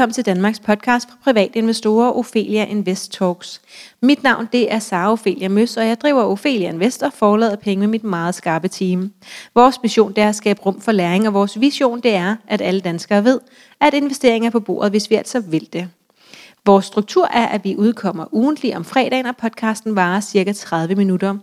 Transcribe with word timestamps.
velkommen 0.00 0.14
til 0.14 0.26
Danmarks 0.26 0.60
podcast 0.60 1.08
for 1.10 1.16
private 1.24 1.58
investorer, 1.58 2.10
Ophelia 2.10 2.64
Invest 2.64 3.12
Talks. 3.12 3.60
Mit 4.02 4.22
navn 4.22 4.48
det 4.52 4.72
er 4.72 4.78
Sara 4.78 5.12
Ophelia 5.12 5.48
Møs, 5.48 5.76
og 5.76 5.86
jeg 5.86 6.00
driver 6.00 6.22
Ophelia 6.22 6.68
Invest 6.68 7.02
og 7.02 7.12
forlader 7.12 7.56
penge 7.56 7.80
med 7.80 7.88
mit 7.88 8.04
meget 8.04 8.34
skarpe 8.34 8.68
team. 8.68 9.12
Vores 9.54 9.82
mission 9.82 10.12
det 10.12 10.24
er 10.24 10.28
at 10.28 10.36
skabe 10.36 10.60
rum 10.66 10.80
for 10.80 10.92
læring, 10.92 11.26
og 11.26 11.34
vores 11.34 11.60
vision 11.60 12.00
det 12.00 12.14
er, 12.14 12.36
at 12.48 12.60
alle 12.60 12.80
danskere 12.80 13.24
ved, 13.24 13.40
at 13.80 13.94
investeringer 13.94 14.48
er 14.48 14.50
på 14.50 14.60
bordet, 14.60 14.90
hvis 14.90 15.10
vi 15.10 15.14
altså 15.14 15.40
vil 15.40 15.68
det. 15.72 15.88
Vores 16.66 16.84
struktur 16.84 17.28
er, 17.32 17.46
at 17.46 17.64
vi 17.64 17.76
udkommer 17.76 18.34
ugentlig 18.34 18.76
om 18.76 18.84
fredagen, 18.84 19.26
og 19.26 19.36
podcasten 19.36 19.96
varer 19.96 20.20
cirka 20.20 20.52
30 20.52 20.94
minutter. 20.94 21.36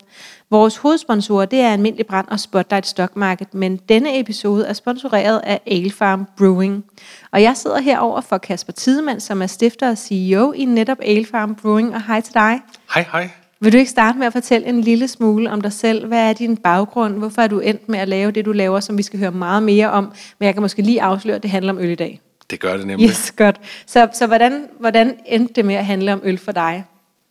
Vores 0.51 0.77
hovedsponsorer 0.77 1.45
det 1.45 1.59
er 1.59 1.73
Almindelig 1.73 2.07
Brand 2.07 2.27
og 2.27 2.39
Spotlight 2.39 2.87
Stock 2.87 3.15
Market, 3.15 3.53
men 3.53 3.77
denne 3.89 4.19
episode 4.19 4.65
er 4.65 4.73
sponsoreret 4.73 5.41
af 5.43 5.61
Ale 5.65 5.91
Farm 5.91 6.27
Brewing. 6.37 6.85
Og 7.31 7.41
jeg 7.41 7.57
sidder 7.57 7.81
herover 7.81 8.21
for 8.21 8.37
Kasper 8.37 8.73
Tidemann, 8.73 9.19
som 9.19 9.41
er 9.41 9.47
stifter 9.47 9.89
og 9.89 9.97
CEO 9.97 10.51
i 10.51 10.65
netop 10.65 10.97
Ale 11.01 11.25
Farm 11.25 11.55
Brewing, 11.55 11.95
og 11.95 12.01
hej 12.07 12.21
til 12.21 12.33
dig. 12.33 12.61
Hej, 12.93 13.05
hej. 13.11 13.29
Vil 13.59 13.73
du 13.73 13.77
ikke 13.77 13.91
starte 13.91 14.17
med 14.17 14.27
at 14.27 14.33
fortælle 14.33 14.67
en 14.67 14.81
lille 14.81 15.07
smule 15.07 15.51
om 15.51 15.61
dig 15.61 15.73
selv? 15.73 16.07
Hvad 16.07 16.29
er 16.29 16.33
din 16.33 16.57
baggrund? 16.57 17.17
Hvorfor 17.17 17.41
er 17.41 17.47
du 17.47 17.59
endt 17.59 17.89
med 17.89 17.99
at 17.99 18.07
lave 18.07 18.31
det, 18.31 18.45
du 18.45 18.51
laver, 18.51 18.79
som 18.79 18.97
vi 18.97 19.03
skal 19.03 19.19
høre 19.19 19.31
meget 19.31 19.63
mere 19.63 19.91
om? 19.91 20.13
Men 20.39 20.45
jeg 20.45 20.53
kan 20.53 20.61
måske 20.61 20.81
lige 20.81 21.01
afsløre, 21.01 21.35
at 21.35 21.43
det 21.43 21.51
handler 21.51 21.73
om 21.73 21.79
øl 21.79 21.89
i 21.89 21.95
dag. 21.95 22.21
Det 22.49 22.59
gør 22.59 22.77
det 22.77 22.87
nemlig. 22.87 23.09
Yes, 23.09 23.31
godt. 23.31 23.59
Så, 23.85 24.07
så 24.13 24.27
hvordan, 24.27 24.67
hvordan 24.79 25.19
endte 25.25 25.53
det 25.53 25.65
med 25.65 25.75
at 25.75 25.85
handle 25.85 26.13
om 26.13 26.21
øl 26.23 26.37
for 26.37 26.51
dig? 26.51 26.85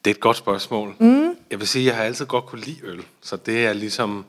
Det 0.06 0.10
er 0.10 0.14
et 0.14 0.20
godt 0.20 0.36
spørgsmål. 0.36 0.94
Mm. 0.98 1.30
Jeg 1.50 1.58
vil 1.60 1.68
sige, 1.68 1.82
at 1.82 1.86
jeg 1.86 1.96
har 1.96 2.02
altid 2.04 2.26
godt 2.26 2.46
kunne 2.46 2.60
lide 2.60 2.76
øl, 2.84 3.02
så 3.22 3.36
det 3.36 3.66
er 3.66 3.72
ligesom 3.72 4.24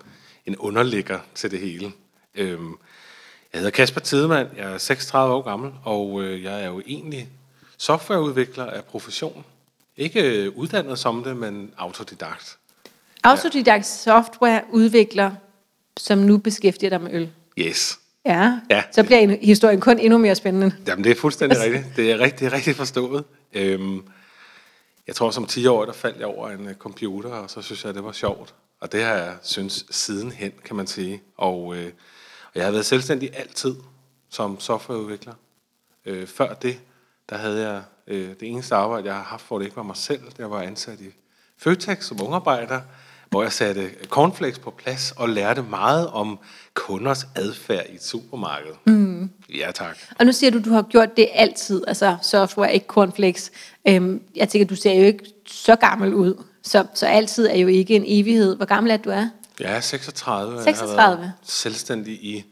en 0.45 0.55
underligger 0.57 1.19
til 1.35 1.51
det 1.51 1.59
hele. 1.59 1.91
Øhm, 2.35 2.75
jeg 3.53 3.59
hedder 3.61 3.69
Kasper 3.71 3.99
Tidemann, 4.01 4.49
jeg 4.57 4.73
er 4.73 4.77
36 4.77 5.33
år 5.33 5.41
gammel, 5.41 5.71
og 5.83 6.23
øh, 6.23 6.43
jeg 6.43 6.63
er 6.63 6.67
jo 6.67 6.81
egentlig 6.87 7.29
softwareudvikler 7.77 8.65
af 8.65 8.83
profession. 8.83 9.45
Ikke 9.97 10.21
øh, 10.45 10.51
uddannet 10.55 10.99
som 10.99 11.23
det, 11.23 11.37
men 11.37 11.71
autodidakt. 11.77 12.57
Autodidakt 13.23 13.85
softwareudvikler, 13.85 15.31
som 15.97 16.17
nu 16.17 16.37
beskæftiger 16.37 16.89
dig 16.89 17.01
med 17.01 17.13
øl. 17.13 17.29
Yes. 17.57 17.99
Ja, 18.25 18.59
Ja. 18.69 18.83
så 18.91 19.03
bliver 19.03 19.19
en- 19.19 19.37
historien 19.41 19.79
kun 19.79 19.99
endnu 19.99 20.17
mere 20.17 20.35
spændende. 20.35 20.75
Jamen, 20.87 21.03
det 21.03 21.11
er 21.11 21.15
fuldstændig 21.15 21.59
rigtigt. 21.61 21.85
Det 21.95 22.11
er 22.11 22.19
rigtig, 22.19 22.51
rigtig 22.53 22.75
forstået. 22.75 23.23
Øhm, 23.53 24.03
jeg 25.07 25.15
tror, 25.15 25.31
som 25.31 25.45
10 25.45 25.67
år, 25.67 25.85
der 25.85 25.93
faldt 25.93 26.17
jeg 26.17 26.27
over 26.27 26.49
en 26.49 26.67
øh, 26.67 26.75
computer, 26.75 27.29
og 27.29 27.49
så 27.49 27.61
synes 27.61 27.85
jeg, 27.85 27.93
det 27.93 28.03
var 28.03 28.11
sjovt. 28.11 28.55
Og 28.79 28.91
det 28.91 29.03
har 29.03 29.13
jeg 29.13 29.37
synes 29.41 29.85
sidenhen, 29.89 30.51
kan 30.65 30.75
man 30.75 30.87
sige. 30.87 31.21
Og, 31.37 31.75
øh, 31.75 31.91
og 32.43 32.51
jeg 32.55 32.63
har 32.63 32.71
været 32.71 32.85
selvstændig 32.85 33.37
altid 33.37 33.75
som 34.29 34.59
softwareudvikler. 34.59 35.33
Øh, 36.05 36.27
før 36.27 36.53
det, 36.53 36.79
der 37.29 37.37
havde 37.37 37.69
jeg 37.69 37.83
øh, 38.07 38.29
det 38.29 38.43
eneste 38.49 38.75
arbejde, 38.75 39.07
jeg 39.07 39.15
har 39.15 39.23
haft, 39.23 39.47
hvor 39.47 39.57
det 39.57 39.65
ikke 39.65 39.77
var 39.77 39.83
mig 39.83 39.97
selv. 39.97 40.21
Jeg 40.37 40.51
var 40.51 40.61
ansat 40.61 41.01
i 41.01 41.09
Føtex 41.57 42.05
som 42.05 42.21
ungarbejder, 42.21 42.81
hvor 43.29 43.43
jeg 43.43 43.51
satte 43.51 43.89
cornflakes 44.09 44.59
på 44.59 44.71
plads 44.71 45.13
og 45.17 45.29
lærte 45.29 45.61
meget 45.61 46.07
om 46.07 46.39
kunders 46.73 47.27
adfærd 47.35 47.85
i 47.89 47.95
et 47.95 48.03
supermarked. 48.03 48.71
Mm. 48.85 49.29
Ja, 49.55 49.71
tak. 49.75 49.97
Og 50.19 50.25
nu 50.25 50.31
siger 50.31 50.51
du, 50.51 50.61
du 50.65 50.69
har 50.69 50.81
gjort 50.81 51.17
det 51.17 51.27
altid, 51.33 51.83
altså 51.87 52.17
software, 52.21 52.73
ikke 52.73 52.85
cornflakes. 52.87 53.51
Øhm, 53.87 54.21
jeg 54.35 54.49
tænker, 54.49 54.67
du 54.67 54.75
ser 54.75 54.93
jo 54.93 55.03
ikke 55.03 55.25
så 55.47 55.75
gammel 55.75 56.13
ud, 56.13 56.43
så, 56.63 56.85
så 56.93 57.05
altid 57.05 57.47
er 57.47 57.55
jo 57.57 57.67
ikke 57.67 57.95
en 57.95 58.03
evighed. 58.07 58.55
Hvor 58.55 58.65
gammel 58.65 58.91
er 58.91 58.97
du 58.97 59.09
er? 59.09 59.29
Jeg 59.59 59.75
er 59.75 59.79
36. 59.79 60.51
og 60.51 60.55
Jeg 60.57 60.63
36. 60.75 61.01
har 61.01 61.15
været 61.15 61.31
selvstændig 61.43 62.13
i 62.13 62.45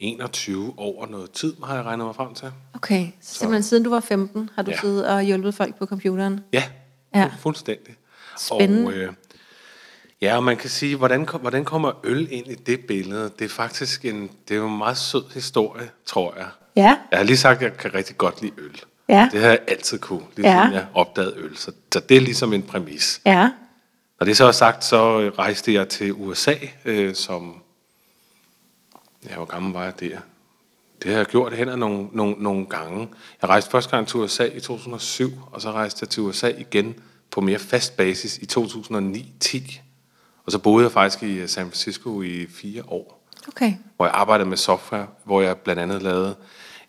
21 0.00 0.74
år 0.78 1.02
og 1.02 1.08
noget 1.10 1.30
tid, 1.30 1.54
har 1.64 1.74
jeg 1.74 1.84
regnet 1.84 2.06
mig 2.06 2.14
frem 2.14 2.34
til. 2.34 2.48
Okay, 2.74 3.06
så 3.20 3.34
simpelthen 3.34 3.62
siden 3.62 3.82
du 3.84 3.90
var 3.90 4.00
15, 4.00 4.50
har 4.54 4.62
du 4.62 4.70
Ja. 4.70 4.80
siddet 4.80 5.06
og 5.06 5.22
hjulpet 5.22 5.54
folk 5.54 5.78
på 5.78 5.86
computeren? 5.86 6.40
Ja, 6.52 6.62
Ja. 7.14 7.20
ja. 7.20 7.30
fuldstændig. 7.38 7.94
Spændende. 8.38 8.86
Og, 8.86 8.92
øh, 8.92 9.12
ja, 10.22 10.36
og 10.36 10.44
man 10.44 10.56
kan 10.56 10.70
sige, 10.70 10.96
hvordan, 10.96 11.26
kom- 11.26 11.40
hvordan 11.40 11.64
kommer 11.64 11.92
øl 12.04 12.28
ind 12.32 12.46
i 12.46 12.54
det 12.54 12.80
billede? 12.86 13.30
Det 13.38 13.44
er 13.44 13.48
faktisk 13.48 14.04
en, 14.04 14.30
det 14.48 14.54
er 14.54 14.58
jo 14.58 14.68
en 14.68 14.78
meget 14.78 14.96
sød 14.98 15.24
historie, 15.34 15.90
tror 16.06 16.34
jeg. 16.36 16.46
Ja, 16.76 16.96
Jeg 17.10 17.18
har 17.18 17.24
lige 17.24 17.36
sagt, 17.36 17.56
at 17.56 17.62
jeg 17.62 17.76
kan 17.76 17.94
rigtig 17.94 18.18
godt 18.18 18.42
lide 18.42 18.52
øl. 18.58 18.80
Ja. 19.08 19.28
Det 19.32 19.40
har 19.40 19.48
jeg 19.48 19.58
altid 19.68 19.98
kunne, 19.98 20.22
lige 20.36 20.48
Ja. 20.48 20.62
siden 20.62 20.74
jeg 20.74 20.86
opdagede 20.94 21.34
øl. 21.36 21.56
Så, 21.56 21.72
så 21.92 22.00
det 22.00 22.16
er 22.16 22.20
ligesom 22.20 22.52
en 22.52 22.62
præmis. 22.62 23.20
ja. 23.26 23.50
Når 24.20 24.24
det 24.24 24.36
så 24.36 24.44
er 24.44 24.52
sagt, 24.52 24.84
så 24.84 25.20
øh, 25.20 25.32
rejste 25.38 25.72
jeg 25.74 25.88
til 25.88 26.12
USA, 26.12 26.54
øh, 26.84 27.14
som... 27.14 27.54
Ja, 29.30 29.34
hvor 29.36 29.44
gammel 29.44 29.72
var 29.72 29.84
jeg 29.84 30.00
der? 30.00 30.18
Det 31.02 31.10
har 31.10 31.18
jeg 31.18 31.26
gjort 31.26 31.52
hen 31.52 31.68
ad 31.68 31.76
nogle, 31.76 32.08
nogle, 32.12 32.34
nogle 32.38 32.66
gange. 32.66 33.08
Jeg 33.42 33.50
rejste 33.50 33.70
første 33.70 33.90
gang 33.90 34.08
til 34.08 34.16
USA 34.16 34.44
i 34.44 34.60
2007, 34.60 35.30
og 35.52 35.60
så 35.62 35.72
rejste 35.72 35.98
jeg 36.02 36.08
til 36.08 36.22
USA 36.22 36.48
igen 36.58 36.94
på 37.30 37.40
mere 37.40 37.58
fast 37.58 37.96
basis 37.96 38.38
i 38.38 38.46
2009-10. 38.58 39.80
Og 40.48 40.52
så 40.52 40.58
boede 40.58 40.84
jeg 40.84 40.92
faktisk 40.92 41.22
i 41.22 41.38
øh, 41.38 41.48
San 41.48 41.64
Francisco 41.66 42.22
i 42.22 42.46
fire 42.54 42.82
år, 42.86 43.28
Okay. 43.48 43.72
hvor 43.96 44.06
jeg 44.06 44.14
arbejdede 44.14 44.48
med 44.48 44.56
software, 44.56 45.06
hvor 45.24 45.40
jeg 45.42 45.56
blandt 45.56 45.82
andet 45.82 46.02
lavede 46.02 46.36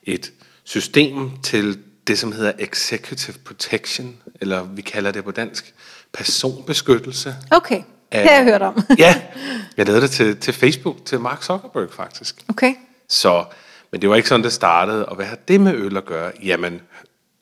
et 0.03 0.31
system 0.63 1.31
til 1.43 1.79
det, 2.07 2.19
som 2.19 2.31
hedder 2.31 2.51
Executive 2.59 3.37
Protection, 3.45 4.15
eller 4.41 4.63
vi 4.63 4.81
kalder 4.81 5.11
det 5.11 5.23
på 5.23 5.31
dansk 5.31 5.73
personbeskyttelse. 6.13 7.35
Okay, 7.51 7.81
det 8.11 8.21
har 8.21 8.31
jeg 8.31 8.43
hørt 8.43 8.61
om. 8.61 8.83
ja, 8.97 9.21
jeg 9.77 9.85
lavede 9.85 10.01
det 10.01 10.11
til, 10.11 10.37
til 10.37 10.53
Facebook, 10.53 11.05
til 11.05 11.19
Mark 11.19 11.43
Zuckerberg 11.43 11.91
faktisk. 11.91 12.43
Okay. 12.49 12.73
Så, 13.09 13.45
men 13.91 14.01
det 14.01 14.09
var 14.09 14.15
ikke 14.15 14.29
sådan, 14.29 14.43
det 14.43 14.53
startede. 14.53 15.05
Og 15.05 15.15
hvad 15.15 15.25
har 15.25 15.37
det 15.47 15.61
med 15.61 15.73
øl 15.73 15.97
at 15.97 16.05
gøre? 16.05 16.31
Jamen, 16.43 16.81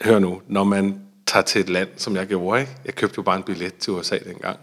hør 0.01 0.19
nu, 0.19 0.41
når 0.47 0.63
man 0.63 1.01
tager 1.25 1.43
til 1.43 1.61
et 1.61 1.69
land, 1.69 1.89
som 1.97 2.15
jeg 2.15 2.27
gjorde, 2.27 2.61
ikke? 2.61 2.71
Jeg 2.85 2.95
købte 2.95 3.15
jo 3.17 3.21
bare 3.23 3.37
en 3.37 3.43
billet 3.43 3.75
til 3.75 3.93
USA 3.93 4.17
dengang. 4.17 4.59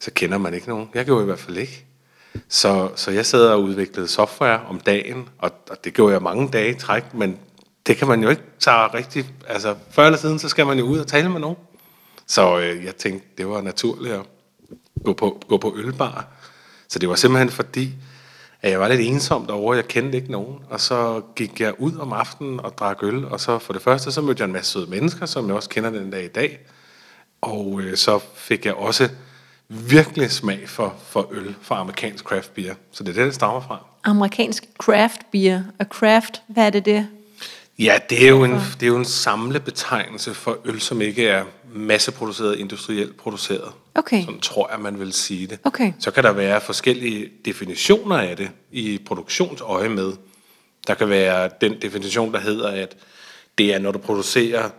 Så 0.00 0.10
kender 0.10 0.38
man 0.38 0.54
ikke 0.54 0.68
nogen. 0.68 0.88
Jeg 0.94 1.04
gjorde 1.04 1.22
i 1.22 1.26
hvert 1.26 1.38
fald 1.38 1.56
ikke. 1.56 1.84
Så, 2.48 2.90
så 2.96 3.10
jeg 3.10 3.26
sad 3.26 3.48
og 3.48 3.62
udviklede 3.62 4.08
software 4.08 4.60
om 4.68 4.80
dagen, 4.80 5.28
og, 5.38 5.50
og 5.70 5.84
det 5.84 5.94
gjorde 5.94 6.12
jeg 6.12 6.22
mange 6.22 6.48
dage 6.48 6.70
i 6.70 6.74
træk, 6.74 7.14
men 7.14 7.38
det 7.86 7.96
kan 7.96 8.08
man 8.08 8.22
jo 8.22 8.28
ikke 8.28 8.42
tage 8.58 8.76
rigtigt. 8.76 9.26
Altså, 9.48 9.74
før 9.90 10.06
eller 10.06 10.18
siden, 10.18 10.38
så 10.38 10.48
skal 10.48 10.66
man 10.66 10.78
jo 10.78 10.84
ud 10.84 10.98
og 10.98 11.06
tale 11.06 11.28
med 11.28 11.40
nogen. 11.40 11.56
Så 12.26 12.58
øh, 12.58 12.84
jeg 12.84 12.96
tænkte, 12.96 13.28
det 13.38 13.48
var 13.48 13.60
naturligt 13.60 14.14
at 14.14 14.20
gå 15.04 15.12
på, 15.12 15.42
gå 15.48 15.56
på 15.56 15.74
ølbar. 15.76 16.26
Så 16.88 16.98
det 16.98 17.08
var 17.08 17.14
simpelthen 17.14 17.50
fordi, 17.50 17.94
at 18.62 18.70
jeg 18.70 18.80
var 18.80 18.88
lidt 18.88 19.00
ensom 19.00 19.46
derovre, 19.46 19.76
jeg 19.76 19.88
kendte 19.88 20.18
ikke 20.18 20.30
nogen. 20.30 20.58
Og 20.70 20.80
så 20.80 21.22
gik 21.36 21.60
jeg 21.60 21.74
ud 21.78 21.96
om 21.96 22.12
aftenen 22.12 22.60
og 22.60 22.78
drak 22.78 23.02
øl, 23.02 23.24
og 23.24 23.40
så 23.40 23.58
for 23.58 23.72
det 23.72 23.82
første, 23.82 24.12
så 24.12 24.20
mødte 24.20 24.40
jeg 24.40 24.46
en 24.46 24.52
masse 24.52 24.72
søde 24.72 24.90
mennesker, 24.90 25.26
som 25.26 25.46
jeg 25.46 25.56
også 25.56 25.68
kender 25.68 25.90
den 25.90 26.10
dag 26.10 26.24
i 26.24 26.28
dag. 26.28 26.58
Og 27.40 27.80
øh, 27.80 27.96
så 27.96 28.18
fik 28.34 28.66
jeg 28.66 28.74
også 28.74 29.08
virkelig 29.68 30.30
smag 30.30 30.68
for, 30.68 30.94
for 31.08 31.28
øl, 31.32 31.54
for 31.62 31.74
amerikansk 31.74 32.24
craft 32.24 32.54
beer. 32.54 32.74
Så 32.92 33.04
det 33.04 33.10
er 33.10 33.14
det, 33.14 33.26
det 33.26 33.34
stammer 33.34 33.60
fra. 33.60 33.84
Amerikansk 34.04 34.64
craft 34.78 35.20
beer. 35.32 35.62
Og 35.78 35.86
craft, 35.86 36.42
hvad 36.48 36.66
er 36.66 36.70
det 36.70 36.84
det? 36.84 37.08
Ja, 37.78 37.98
det 38.10 38.24
er 38.24 38.28
jo 38.28 38.44
en, 38.44 38.52
det 38.52 38.82
er 38.82 38.86
jo 38.86 38.96
en 38.96 39.04
samlebetegnelse 39.04 40.34
for 40.34 40.58
øl, 40.64 40.80
som 40.80 41.00
ikke 41.00 41.28
er 41.28 41.44
masseproduceret, 41.72 42.58
industrielt 42.58 43.16
produceret. 43.16 43.72
Okay. 43.94 44.24
Sådan 44.24 44.40
tror 44.40 44.70
jeg, 44.72 44.80
man 44.80 45.00
vil 45.00 45.12
sige 45.12 45.46
det. 45.46 45.58
Okay. 45.64 45.92
Så 45.98 46.10
kan 46.10 46.24
der 46.24 46.32
være 46.32 46.60
forskellige 46.60 47.28
definitioner 47.44 48.16
af 48.16 48.36
det 48.36 48.50
i 48.72 49.02
produktionsøje 49.06 49.88
med. 49.88 50.12
Der 50.86 50.94
kan 50.94 51.08
være 51.08 51.50
den 51.60 51.82
definition, 51.82 52.32
der 52.32 52.40
hedder, 52.40 52.68
at 52.68 52.96
det 53.58 53.74
er, 53.74 53.78
når 53.78 53.92
du 53.92 53.98
producerer 53.98 54.70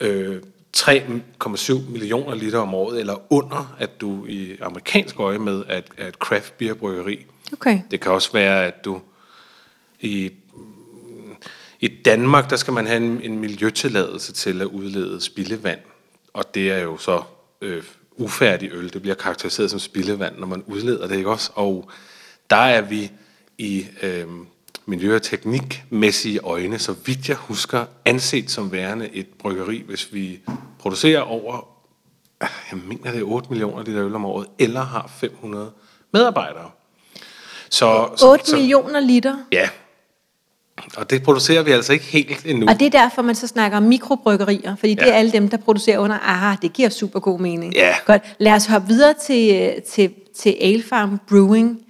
øh, 0.00 0.42
3,7 0.76 1.90
millioner 1.90 2.34
liter 2.34 2.58
om 2.58 2.74
året, 2.74 3.00
eller 3.00 3.32
under, 3.32 3.76
at 3.78 4.00
du 4.00 4.26
i 4.26 4.56
amerikansk 4.60 5.20
øje 5.20 5.38
med 5.38 5.58
et, 5.58 5.84
er 5.98 6.08
et 6.08 6.14
craft 6.14 6.58
beer 6.58 6.74
bryggeri. 6.74 7.26
Okay. 7.52 7.80
Det 7.90 8.00
kan 8.00 8.12
også 8.12 8.32
være, 8.32 8.66
at 8.66 8.84
du 8.84 9.00
i, 10.00 10.30
i 11.80 11.88
Danmark, 11.88 12.50
der 12.50 12.56
skal 12.56 12.72
man 12.72 12.86
have 12.86 12.96
en, 12.96 13.20
en 13.22 13.38
miljøtilladelse 13.38 14.32
til 14.32 14.60
at 14.60 14.66
udlede 14.66 15.20
spildevand. 15.20 15.80
Og 16.32 16.54
det 16.54 16.70
er 16.70 16.78
jo 16.78 16.98
så 16.98 17.22
øh, 17.60 17.82
ufærdig 18.16 18.70
øl. 18.72 18.92
Det 18.92 19.02
bliver 19.02 19.14
karakteriseret 19.14 19.70
som 19.70 19.80
spildevand, 19.80 20.38
når 20.38 20.46
man 20.46 20.62
udleder 20.66 21.06
det, 21.06 21.16
ikke 21.16 21.30
også? 21.30 21.50
Og 21.54 21.90
der 22.50 22.56
er 22.56 22.80
vi 22.80 23.10
i 23.58 23.86
øh, 24.02 24.26
miljø- 24.90 25.14
og 25.14 25.22
teknikmæssige 25.22 26.38
øjne, 26.40 26.78
så 26.78 26.94
vidt 27.06 27.28
jeg 27.28 27.36
husker, 27.36 27.84
anset 28.04 28.50
som 28.50 28.72
værende 28.72 29.08
et 29.12 29.26
bryggeri, 29.38 29.82
hvis 29.86 30.08
vi 30.12 30.38
producerer 30.78 31.20
over, 31.20 31.66
jeg 32.40 32.78
mener 32.88 33.10
det 33.10 33.20
er 33.20 33.24
8 33.24 33.48
millioner 33.50 33.82
liter 33.84 34.04
øl 34.06 34.14
om 34.14 34.24
året, 34.24 34.46
eller 34.58 34.80
har 34.84 35.10
500 35.20 35.70
medarbejdere. 36.12 36.70
Så, 37.70 38.08
8 38.26 38.56
millioner 38.56 39.00
liter. 39.00 39.36
Ja. 39.52 39.68
Og 40.96 41.10
det 41.10 41.22
producerer 41.22 41.62
vi 41.62 41.70
altså 41.70 41.92
ikke 41.92 42.04
helt 42.04 42.46
endnu. 42.46 42.66
Og 42.68 42.80
det 42.80 42.86
er 42.86 42.90
derfor, 43.00 43.22
man 43.22 43.34
så 43.34 43.46
snakker 43.46 43.76
om 43.76 43.82
mikrobryggerier, 43.82 44.76
fordi 44.76 44.94
det 44.94 45.02
Ja. 45.02 45.10
er 45.10 45.12
alle 45.14 45.32
dem, 45.32 45.48
der 45.48 45.56
producerer 45.56 45.98
under, 45.98 46.18
aha, 46.18 46.56
det 46.62 46.72
giver 46.72 46.88
super 46.88 47.20
god 47.20 47.40
mening. 47.40 47.74
Ja. 47.74 47.94
Godt, 48.06 48.22
lad 48.38 48.52
os 48.52 48.66
hoppe 48.66 48.88
videre 48.88 49.14
til, 49.26 49.74
til, 49.88 50.12
til 50.36 50.56
Ale 50.60 50.82
Farm 50.82 51.20
Brewing, 51.28 51.80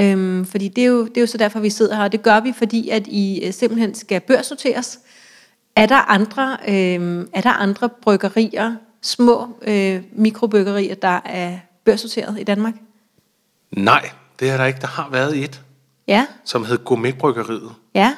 øhm, 0.00 0.44
fordi 0.46 0.68
det 0.68 0.82
er, 0.84 0.88
jo, 0.88 1.06
det 1.06 1.16
er 1.16 1.20
jo 1.20 1.26
så 1.26 1.38
derfor, 1.38 1.60
vi 1.60 1.70
sidder 1.70 1.96
her, 1.96 2.02
og 2.02 2.12
det 2.12 2.22
gør 2.22 2.40
vi, 2.40 2.52
fordi 2.58 2.88
at 2.88 3.06
I 3.06 3.44
øh, 3.46 3.52
simpelthen 3.52 3.94
skal 3.94 4.20
børsnoteres. 4.20 4.98
Er 5.76 5.86
der 5.86 5.96
andre, 6.10 6.56
øh, 6.68 7.26
er 7.32 7.40
der 7.40 7.52
andre 7.52 7.88
bryggerier, 7.88 8.74
små 9.02 9.48
øh, 9.62 10.02
mikrobryggerier, 10.12 10.94
der 10.94 11.20
er 11.24 11.58
børsnoteret 11.84 12.40
i 12.40 12.44
Danmark? 12.44 12.74
Nej, 13.72 14.10
det 14.40 14.50
er 14.50 14.56
der 14.56 14.64
ikke. 14.64 14.80
Der 14.80 14.86
har 14.86 15.08
været 15.12 15.36
et, 15.44 15.60
Ja, 16.08 16.26
som 16.44 16.64
hed 16.64 16.78
Gourmetbryggeriet. 16.84 17.70
ja, 17.94 18.14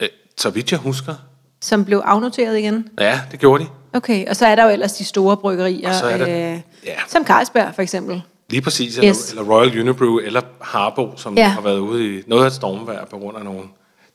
Øh, 0.00 0.08
så 0.38 0.50
vidt 0.50 0.70
jeg 0.72 0.78
husker. 0.80 1.14
som 1.60 1.84
blev 1.84 1.98
afnoteret 2.04 2.58
igen. 2.58 2.88
Ja, 3.00 3.20
det 3.30 3.40
gjorde 3.40 3.64
de. 3.64 3.68
Okay, 3.92 4.26
og 4.28 4.36
så 4.36 4.46
er 4.46 4.54
der 4.54 4.64
jo 4.64 4.70
ellers 4.70 4.92
de 4.92 5.04
store 5.04 5.36
bryggerier, 5.36 5.88
Og 5.88 5.94
så 5.94 6.06
er 6.06 6.18
der- 6.18 6.52
øh, 6.54 6.60
ja. 6.86 6.94
som 7.08 7.26
Carlsberg 7.26 7.74
for 7.74 7.82
eksempel. 7.82 8.22
Lige 8.50 8.62
præcis. 8.62 8.98
Eller, 8.98 9.10
Yes. 9.10 9.30
eller 9.30 9.42
Royal 9.44 9.80
Unibrew, 9.80 10.18
eller 10.18 10.40
Harbo, 10.60 11.12
som 11.16 11.36
Ja. 11.36 11.48
har 11.48 11.60
været 11.60 11.78
ude 11.78 12.18
i 12.18 12.22
noget 12.26 12.42
af 12.42 12.46
et 12.46 12.52
stormvejr 12.52 13.04
på 13.04 13.18
grund 13.18 13.36
af 13.36 13.44
nogle 13.44 13.62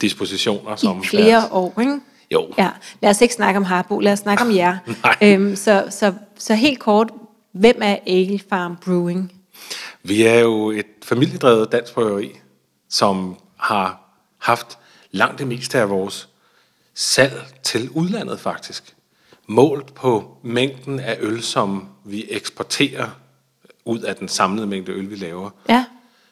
dispositioner. 0.01 0.75
Som 0.75 1.01
I 1.03 1.07
flere 1.07 1.23
deres- 1.35 1.47
år, 1.51 1.79
ikke? 1.79 1.99
Jo. 2.31 2.47
Ja, 2.57 2.69
lad 3.01 3.09
os 3.09 3.21
ikke 3.21 3.33
snakke 3.33 3.57
om 3.57 3.63
Harbo, 3.63 3.99
lad 3.99 4.13
os 4.13 4.19
snakke 4.19 4.43
om 4.43 4.51
jer. 4.55 4.77
Øhm, 5.21 5.55
så, 5.55 5.87
så, 5.89 6.13
så 6.37 6.53
helt 6.55 6.79
kort, 6.79 7.11
hvem 7.53 7.75
er 7.81 7.95
Ale 8.07 8.39
Farm 8.49 8.77
Brewing? 8.85 9.31
Vi 10.03 10.23
er 10.23 10.39
jo 10.39 10.71
et 10.71 10.85
familiedrevet 11.03 11.71
dansk 11.71 11.93
bryggeri, 11.93 12.31
som 12.89 13.35
har 13.57 14.01
haft 14.37 14.77
langt 15.11 15.39
det 15.39 15.47
meste 15.47 15.79
af 15.79 15.89
vores 15.89 16.29
salg 16.95 17.43
til 17.63 17.89
udlandet 17.89 18.39
faktisk. 18.39 18.95
Målt 19.47 19.93
på 19.93 20.37
mængden 20.43 20.99
af 20.99 21.17
øl, 21.21 21.41
som 21.43 21.87
vi 22.05 22.25
eksporterer 22.29 23.07
ud 23.85 23.99
af 23.99 24.15
den 24.15 24.27
samlede 24.27 24.67
mængde 24.67 24.91
øl, 24.91 25.09
vi 25.09 25.15
laver, 25.15 25.49
Ja, 25.69 25.85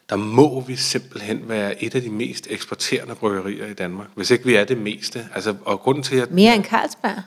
der 0.10 0.16
må 0.16 0.62
vi 0.62 0.76
simpelthen 0.76 1.42
være 1.48 1.84
et 1.84 1.96
af 1.96 2.02
de 2.02 2.10
mest 2.10 2.48
eksporterende 2.50 3.16
bryggerier 3.16 3.66
i 3.66 3.74
Danmark. 3.74 4.08
Hvis 4.16 4.32
ikke 4.32 4.46
vi 4.46 4.56
er 4.56 4.64
det 4.64 4.78
meste. 4.78 5.28
Altså, 5.36 5.56
og 5.66 5.80
grunden 5.80 6.04
til, 6.04 6.16
at... 6.16 6.32
mere 6.32 6.56
end 6.56 6.64
Carlsberg. 6.64 7.22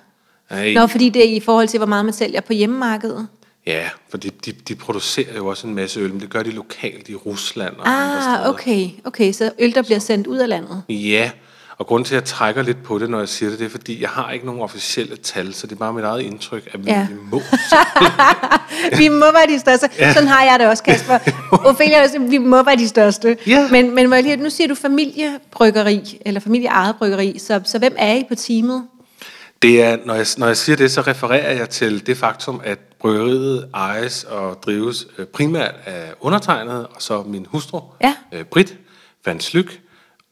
Nej, 0.50 0.72
Nå, 0.72 0.86
fordi 0.86 1.08
det 1.08 1.30
er 1.32 1.36
i 1.36 1.40
forhold 1.40 1.68
til, 1.68 1.78
hvor 1.78 1.86
meget 1.86 2.04
man 2.04 2.14
sælger 2.14 2.40
på 2.40 2.52
hjemmemarkedet. 2.52 3.28
Ja, 3.66 3.88
for 4.08 4.18
de, 4.18 4.30
de, 4.44 4.52
de 4.52 4.74
producerer 4.74 5.36
jo 5.36 5.46
også 5.46 5.66
en 5.66 5.74
masse 5.74 6.00
øl, 6.00 6.10
men 6.12 6.20
det 6.20 6.30
gør 6.30 6.42
de 6.42 6.50
lokalt 6.50 7.08
i 7.08 7.14
Rusland 7.14 7.76
og 7.76 7.88
andre 7.88 8.16
Ah, 8.16 8.22
steder. 8.22 8.48
okay, 8.48 8.88
okay, 9.04 9.32
så 9.32 9.52
øl, 9.58 9.74
der 9.74 9.82
bliver 9.82 9.98
sendt 9.98 10.26
ud 10.26 10.36
af 10.38 10.48
landet. 10.48 10.82
Ja, 10.88 11.30
og 11.80 11.86
grunden 11.86 12.04
til, 12.04 12.14
at 12.14 12.20
jeg 12.20 12.24
trækker 12.28 12.62
lidt 12.62 12.82
på 12.82 12.98
det, 12.98 13.10
når 13.10 13.18
jeg 13.18 13.28
siger 13.28 13.50
det, 13.50 13.58
det 13.58 13.64
er, 13.66 13.70
fordi 13.70 14.00
jeg 14.02 14.08
har 14.08 14.30
ikke 14.30 14.46
nogen 14.46 14.60
officielle 14.60 15.16
tal, 15.16 15.54
så 15.54 15.66
det 15.66 15.72
er 15.72 15.76
bare 15.76 15.92
mit 15.92 16.04
eget 16.04 16.20
indtryk, 16.22 16.68
at 16.72 16.84
vi 16.86 16.90
Ja. 16.90 16.98
ja. 16.98 17.06
må. 17.30 17.42
vi 18.98 19.08
må 19.08 19.24
være 19.32 19.46
de 19.48 19.58
største. 19.60 19.88
Ja. 19.98 20.12
Sådan 20.12 20.28
har 20.28 20.44
jeg 20.44 20.56
det 20.60 20.68
også, 20.68 20.82
Kasper. 20.82 21.18
Ophelia, 21.68 22.02
også, 22.02 22.18
vi 22.18 22.38
må 22.38 22.62
være 22.62 22.76
de 22.76 22.88
største. 22.88 23.36
Ja. 23.46 23.68
Men, 23.70 23.94
men 23.94 24.08
må 24.08 24.14
jeg 24.14 24.24
lige, 24.24 24.36
nu 24.36 24.50
siger 24.50 24.68
du 24.68 24.74
familiebryggeri, 24.74 26.18
eller 26.26 26.40
familieejet 26.40 26.96
bryggeri, 26.98 27.38
så, 27.38 27.60
så 27.64 27.78
hvem 27.78 27.94
er 27.98 28.14
I 28.14 28.24
på 28.28 28.34
teamet? 28.34 28.84
Det 29.62 29.82
er, 29.82 29.96
når, 30.06 30.14
jeg, 30.14 30.26
når 30.36 30.46
jeg 30.46 30.56
siger 30.56 30.76
det, 30.76 30.90
så 30.90 31.00
refererer 31.00 31.52
jeg 31.52 31.68
til 31.68 32.06
det 32.06 32.16
faktum, 32.16 32.60
at 32.64 32.78
bryggeriet 33.00 33.68
ejes 33.74 34.24
og 34.24 34.58
drives 34.66 35.06
øh, 35.18 35.26
primært 35.26 35.74
af 35.86 36.12
undertegnet, 36.20 36.86
og 36.86 36.96
så 37.02 37.22
min 37.22 37.46
hustru, 37.50 37.80
Ja. 38.02 38.14
øh, 38.32 38.44
Britt 38.44 38.74
van 39.26 39.40
Slyk. 39.40 39.80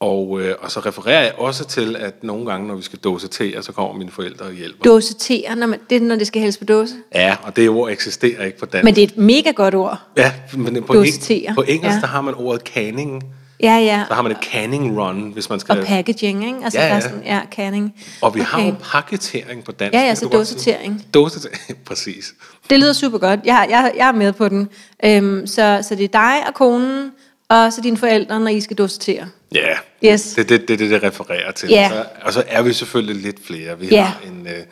Og, 0.00 0.40
øh, 0.40 0.54
og 0.60 0.70
så 0.70 0.80
refererer 0.80 1.22
jeg 1.22 1.32
også 1.38 1.64
til, 1.64 1.96
at 1.96 2.24
nogle 2.24 2.46
gange, 2.50 2.68
når 2.68 2.74
vi 2.74 2.82
skal 2.82 2.98
dosetere, 2.98 3.62
så 3.62 3.72
kommer 3.72 3.94
mine 3.98 4.10
forældre 4.10 4.44
og 4.46 4.52
hjælper. 4.52 4.84
Dosetere, 4.84 5.56
når 5.56 5.66
man, 5.66 5.78
det 5.90 5.96
er, 5.96 6.00
når 6.00 6.16
det 6.16 6.26
skal 6.26 6.40
hældes 6.40 6.58
på 6.58 6.64
dåse. 6.64 6.94
Ja, 7.14 7.36
og 7.42 7.56
det 7.56 7.68
ord 7.68 7.90
eksisterer 7.90 8.44
ikke 8.44 8.58
på 8.58 8.66
dansk. 8.66 8.84
Men 8.84 8.94
det 8.94 9.02
er 9.02 9.06
et 9.06 9.16
mega 9.18 9.50
godt 9.50 9.74
ord. 9.74 9.98
Ja, 10.16 10.32
men 10.54 10.82
på, 10.82 10.92
eng- 10.92 11.54
på 11.54 11.62
engelsk, 11.62 11.96
ja. 11.96 12.00
der 12.00 12.06
har 12.06 12.20
man 12.20 12.34
ordet 12.34 12.62
canning. 12.62 13.22
Ja, 13.62 13.76
ja. 13.76 14.04
Der 14.08 14.14
har 14.14 14.22
man 14.22 14.32
et 14.32 14.38
canning 14.52 15.00
run, 15.00 15.30
hvis 15.34 15.50
man 15.50 15.60
skal... 15.60 15.78
Og 15.78 15.86
packaging, 15.86 16.46
ikke? 16.46 16.58
Altså, 16.64 16.78
Ja, 16.78 16.84
ja. 16.84 16.90
Der 16.90 16.96
er 16.96 17.00
sådan, 17.00 17.22
ja, 17.24 17.40
canning. 17.52 17.94
Og 18.22 18.34
vi 18.34 18.40
har 18.40 18.62
jo 18.66 18.74
paketering 18.82 19.64
på 19.64 19.72
dansk. 19.72 19.94
Ja, 19.94 20.00
ja, 20.00 20.14
så 20.14 20.28
dosetering. 20.28 21.04
Dosetering, 21.14 21.78
præcis. 21.88 22.34
Det 22.70 22.80
lyder 22.80 22.92
super 22.92 23.18
godt. 23.18 23.40
Jeg, 23.44 23.66
jeg, 23.70 23.92
jeg 23.96 24.08
er 24.08 24.12
med 24.12 24.32
på 24.32 24.48
den. 24.48 24.68
Øhm, 25.04 25.46
så, 25.46 25.78
så 25.82 25.94
det 25.94 26.04
er 26.04 26.08
dig 26.08 26.48
og 26.48 26.54
konen, 26.54 27.10
og 27.48 27.72
så 27.72 27.80
dine 27.80 27.96
forældre, 27.96 28.40
når 28.40 28.48
I 28.48 28.60
skal 28.60 28.76
dosetere. 28.78 29.26
Ja, 29.54 29.76
Yes. 30.04 30.22
det 30.22 30.38
er 30.44 30.58
det, 30.58 30.68
det, 30.68 30.78
det, 30.78 30.90
det 30.90 31.02
refererer 31.02 31.52
til. 31.52 31.68
Ja. 31.68 31.88
Så, 31.88 32.04
og 32.22 32.32
så 32.32 32.44
er 32.46 32.62
vi 32.62 32.72
selvfølgelig 32.72 33.22
lidt 33.22 33.46
flere. 33.46 33.78
Vi 33.78 33.86
Ja. 33.88 34.02
har 34.02 34.20
en 34.26 34.46
øh, 34.46 34.64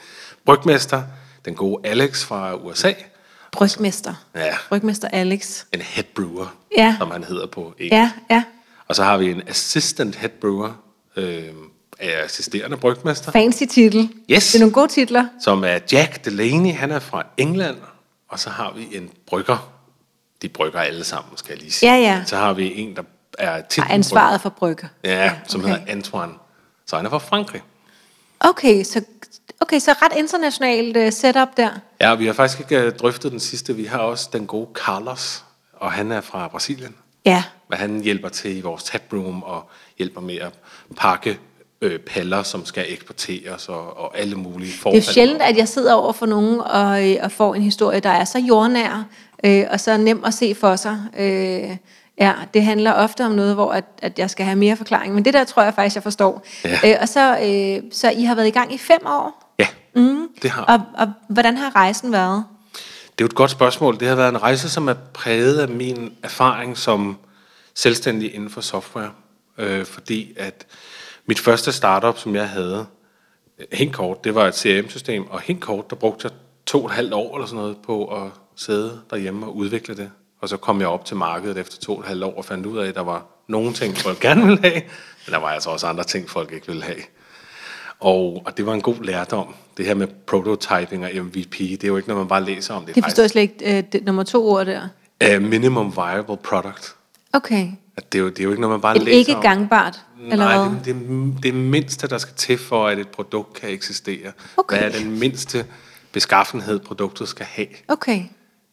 brygmester, 0.46 1.02
den 1.44 1.55
gode 1.55 1.88
Alex 1.88 2.25
fra 2.25 2.55
USA. 2.55 2.93
Brygmester. 3.52 4.14
Ja. 4.34 4.55
Brygmester 4.69 5.08
Alex. 5.08 5.64
En 5.73 5.81
head 5.81 6.05
brewer, 6.14 6.56
Ja. 6.78 6.96
som 6.99 7.11
han 7.11 7.25
hedder 7.25 7.46
på 7.46 7.75
engelsk. 7.78 7.93
Ja, 7.93 8.11
ja. 8.31 8.43
Og 8.88 8.96
så 8.96 9.05
har 9.05 9.17
vi 9.19 9.31
en 9.31 9.43
assistant 9.49 10.17
head 10.17 10.31
brewer, 10.40 10.82
øh, 11.17 11.43
er 11.99 12.25
assisterende 12.25 12.76
brygmester. 12.76 13.32
Fancy 13.32 13.62
titel. 13.70 14.08
Yes. 14.31 14.46
Det 14.52 14.55
er 14.55 14.61
nogle 14.61 14.72
gode 14.72 14.88
titler. 14.88 15.26
som 15.40 15.64
er 15.64 15.79
Jack 15.93 16.25
Delaney, 16.25 16.72
han 16.75 16.90
er 16.90 16.99
fra 16.99 17.26
England, 17.37 17.76
og 18.29 18.38
så 18.38 18.50
har 18.50 18.72
vi 18.76 18.96
en 18.96 19.11
brygger. 19.26 19.72
De 20.43 20.49
brygger 20.49 20.81
alle 20.81 21.05
sammen, 21.05 21.37
skal 21.38 21.52
jeg 21.52 21.58
lige 21.62 21.72
sige. 21.72 21.93
Ja, 21.94 21.99
ja. 22.00 22.22
Så 22.26 22.37
har 22.37 22.52
vi 22.52 22.81
en, 22.81 22.96
der 22.96 23.02
er 23.38 23.61
titelbrygger. 23.61 23.94
ansvaret 23.94 24.41
for 24.41 24.49
brygger. 24.49 24.88
Ja, 25.05 25.33
som 25.47 25.61
okay. 25.61 25.71
hedder 25.71 25.93
Antoine. 25.93 26.33
Så 26.87 26.97
han 26.97 27.06
er 27.06 27.11
fra 27.11 27.19
Frankrig. 27.19 27.62
Okay, 28.41 28.85
så, 28.85 29.03
okay, 29.61 29.79
så 29.79 29.93
ret 30.03 30.19
internationalt 30.19 30.97
uh, 30.97 31.12
setup 31.12 31.49
der. 31.56 31.71
Ja, 32.00 32.15
vi 32.15 32.27
har 32.27 32.33
faktisk 32.33 32.61
ikke 32.61 32.81
øh, 32.87 32.93
drøftet 32.93 33.33
den 33.33 33.41
sidste. 33.41 33.77
Vi 33.77 33.85
har 33.85 33.99
også 33.99 34.29
den 34.33 34.47
gode 34.47 34.69
Carlos, 34.75 35.44
og 35.73 35.93
han 35.93 36.12
er 36.12 36.21
fra 36.21 36.49
Brasilien. 36.49 36.94
Ja. 37.25 37.43
Men 37.71 37.79
han 37.79 38.00
hjælper 38.00 38.29
til 38.29 38.56
i 38.56 38.61
vores 38.61 38.85
taproom 38.85 39.43
og 39.43 39.71
hjælper 39.99 40.21
med 40.21 40.37
at 40.37 40.53
pakke 40.97 41.39
øh, 41.81 41.99
paller, 42.00 42.43
som 42.43 42.65
skal 42.65 42.85
eksporteres 42.89 43.69
og, 43.69 43.99
og 43.99 44.19
alle 44.19 44.37
mulige 44.37 44.73
Det 44.73 44.81
forfald. 44.81 45.03
er 45.03 45.06
jo 45.06 45.12
sjældent, 45.12 45.43
at 45.43 45.56
jeg 45.56 45.69
sidder 45.69 45.94
over 45.94 46.12
for 46.12 46.27
nogen 46.27 46.61
og, 46.61 47.11
øh, 47.11 47.17
og 47.23 47.32
får 47.32 47.55
en 47.55 47.62
historie, 47.62 48.00
der 48.00 48.11
er 48.11 48.25
så 48.25 48.39
jordnær 48.39 49.05
øh, 49.44 49.65
og 49.71 49.81
så 49.81 49.97
nem 49.97 50.25
at 50.25 50.35
se 50.35 50.55
for 50.55 50.77
sig. 50.77 50.99
Øh, 51.19 51.77
ja, 52.19 52.33
det 52.55 52.63
handler 52.63 52.93
ofte 52.93 53.25
om 53.27 53.33
noget, 53.33 53.55
hvor 53.55 53.73
at, 53.73 53.85
at 54.03 54.19
jeg 54.19 54.31
skal 54.31 54.47
have 54.47 54.57
mere 54.57 54.77
forklaring, 54.77 55.15
men 55.15 55.25
det 55.25 55.35
der 55.35 55.45
tror 55.45 55.63
jeg 55.63 55.75
faktisk, 55.75 55.95
jeg 55.95 56.03
forstår. 56.03 56.47
Ja. 56.65 56.91
Øh, 56.91 56.97
og 57.01 57.09
så, 57.09 57.39
øh, 57.39 57.93
så 57.93 58.11
I 58.11 58.25
har 58.25 58.35
været 58.35 58.47
i 58.47 58.51
gang 58.51 58.75
i 58.75 58.79
fem 58.79 59.01
år, 59.07 59.47
Ja, 59.59 59.67
mm. 59.95 60.29
det 60.43 60.51
har 60.51 60.63
og, 60.63 60.81
og 60.99 61.13
hvordan 61.29 61.57
har 61.57 61.77
rejsen 61.77 62.13
været? 62.13 62.45
Det 63.19 63.25
er 63.25 63.25
jo 63.25 63.27
et 63.27 63.35
godt 63.35 63.51
spørgsmål. 63.51 64.01
Det 64.01 64.09
har 64.09 64.15
været 64.15 64.29
en 64.29 64.43
rejse, 64.43 64.71
som 64.71 64.89
er 64.89 64.95
præget 64.95 65.59
af 65.59 65.69
min 65.69 66.13
erfaring 66.23 66.79
som 66.79 67.17
selvstændig 67.75 68.35
inden 68.35 68.51
for 68.51 68.61
software. 68.61 69.11
Øh, 69.58 69.85
fordi 69.85 70.32
at 70.37 70.67
mit 71.27 71.39
første 71.39 71.73
startup, 71.73 72.19
som 72.19 72.35
jeg 72.35 72.49
havde, 72.49 72.87
øh, 73.58 73.67
helt 73.73 73.94
kort, 73.94 74.25
det 74.25 74.35
var 74.35 74.46
et 74.46 74.55
CRM-system, 74.55 75.31
og 75.31 75.41
helt 75.41 75.61
kort, 75.61 75.91
der 75.91 75.96
brugte 75.96 76.29
jeg 76.29 76.32
to 76.67 76.81
og 76.82 76.87
et 76.87 76.93
halvt 76.93 77.15
år 77.15 77.37
eller 77.37 77.46
sådan 77.46 77.61
noget 77.61 77.77
på 77.87 78.06
at 78.06 78.31
sidde 78.56 79.01
derhjemme 79.11 79.46
og 79.46 79.56
udvikle 79.56 79.96
det. 79.96 80.11
Og 80.40 80.48
så 80.48 80.56
kom 80.56 80.81
jeg 80.81 80.88
op 80.88 81.05
til 81.05 81.16
markedet 81.16 81.58
efter 81.58 81.76
to 81.81 81.94
og 81.94 82.00
et 82.00 82.06
halvt 82.06 82.24
år 82.24 82.34
og 82.36 82.44
fandt 82.44 82.66
ud 82.66 82.78
af, 82.78 82.88
at 82.88 82.94
der 82.94 83.00
var 83.00 83.26
nogle 83.48 83.72
ting, 83.72 83.96
folk 83.96 84.20
gerne 84.20 84.46
ville 84.46 84.60
have, 84.62 84.82
men 85.26 85.32
der 85.34 85.38
var 85.38 85.48
altså 85.48 85.70
også 85.70 85.86
andre 85.86 86.05
ting, 86.05 86.31
folk 86.31 86.52
ikke 86.52 86.66
ville 86.66 86.82
have. 86.82 86.98
Og, 88.00 88.43
og 88.46 88.56
det 88.56 88.66
var 88.66 88.74
en 88.74 88.81
god 88.81 89.05
lærdom. 89.05 89.55
Det 89.76 89.86
her 89.86 89.94
med 89.94 90.06
prototyping 90.26 91.05
og 91.05 91.10
MVP, 91.24 91.58
det 91.58 91.84
er 91.84 91.88
jo 91.88 91.96
ikke 91.96 92.08
noget, 92.08 92.20
man 92.20 92.28
bare 92.28 92.44
læser 92.44 92.74
om. 92.74 92.84
Det 92.86 93.05
forstår 93.05 93.22
jeg 93.22 93.31
slet 93.31 93.43
ikke, 93.43 93.78
øh, 93.78 93.84
det, 93.93 94.05
nummer 94.05 94.22
to 94.22 94.48
ord 94.48 94.66
der. 94.66 94.88
Uh, 95.36 95.43
minimum 95.43 95.96
viable 95.96 96.36
product. 96.36 96.94
Okay. 97.32 97.69
At 97.96 98.12
det, 98.12 98.19
er 98.19 98.22
jo, 98.22 98.28
det 98.28 98.40
er 98.40 98.44
jo 98.44 98.50
ikke 98.50 98.60
noget, 98.60 98.72
man 98.74 98.81
bare 98.81 98.96
Et 98.96 99.02
læser 99.02 99.19
ikke 99.19 99.36
om. 99.36 99.43
gangbart, 99.43 100.00
eller 100.31 100.44
Nej, 100.44 100.69
hvad? 100.69 100.78
det, 100.84 100.94
det, 101.34 101.43
det 101.43 101.55
mindste, 101.55 102.08
der 102.08 102.19
skal 102.19 102.34
til 102.36 102.58
for, 102.58 102.86
at 102.88 102.98
et 102.98 103.08
produkt 103.08 103.52
kan 103.60 103.70
eksistere. 103.70 104.32
Okay. 104.56 104.78
Hvad 104.78 104.93
er 104.93 104.98
den 104.98 105.19
mindste 105.19 105.66
beskaffenhed, 106.12 106.78
produktet 106.78 107.28
skal 107.28 107.46
have, 107.46 107.66
Okay. 107.88 108.22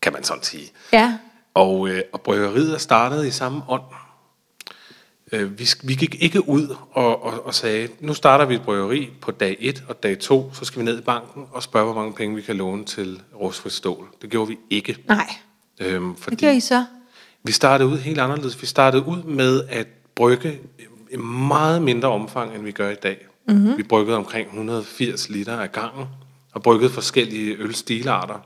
kan 0.01 0.13
man 0.13 0.23
sådan 0.23 0.43
sige. 0.43 0.71
Ja. 0.93 1.17
Og, 1.53 1.89
øh, 1.89 2.01
og 2.13 2.21
bryggeriet 2.21 2.73
er 2.73 2.77
startet 2.77 3.25
i 3.25 3.31
samme 3.31 3.61
ånd. 3.67 3.83
Øh, 5.31 5.59
vi, 5.59 5.69
vi 5.83 5.93
gik 5.95 6.15
ikke 6.19 6.49
ud 6.49 6.75
og, 6.91 7.23
og, 7.23 7.45
og 7.45 7.53
sagde, 7.55 7.89
nu 7.99 8.13
starter 8.13 8.45
vi 8.45 8.55
et 8.55 8.61
bryggeri 8.61 9.09
på 9.21 9.31
dag 9.31 9.57
1 9.59 9.83
og 9.87 10.03
dag 10.03 10.19
2, 10.19 10.53
så 10.53 10.65
skal 10.65 10.79
vi 10.79 10.85
ned 10.85 10.99
i 10.99 11.01
banken 11.01 11.45
og 11.51 11.63
spørge, 11.63 11.85
hvor 11.85 12.01
mange 12.01 12.13
penge 12.13 12.35
vi 12.35 12.41
kan 12.41 12.55
låne 12.55 12.85
til 12.85 13.21
rustfrit 13.35 13.73
stål. 13.73 14.07
Det 14.21 14.29
gjorde 14.29 14.47
vi 14.47 14.57
ikke. 14.69 14.97
Nej. 15.07 15.35
Øhm, 15.79 16.15
fordi 16.15 16.35
Hvad 16.35 16.49
gør 16.49 16.57
I 16.57 16.59
så? 16.59 16.85
vi 17.43 17.51
startede 17.51 17.89
ud 17.89 17.97
helt 17.97 18.19
anderledes. 18.19 18.61
Vi 18.61 18.67
startede 18.67 19.05
ud 19.07 19.23
med 19.23 19.63
at 19.69 19.87
brygge 20.15 20.59
i 21.11 21.17
meget 21.17 21.81
mindre 21.81 22.09
omfang, 22.09 22.55
end 22.55 22.63
vi 22.63 22.71
gør 22.71 22.89
i 22.89 22.95
dag. 22.95 23.27
Mm-hmm. 23.47 23.77
Vi 23.77 23.83
bryggede 23.83 24.17
omkring 24.17 24.47
180 24.47 25.29
liter 25.29 25.57
af 25.57 25.71
gangen, 25.71 26.05
og 26.53 26.63
bryggede 26.63 26.89
forskellige 26.89 27.55
ølstilarter, 27.55 28.39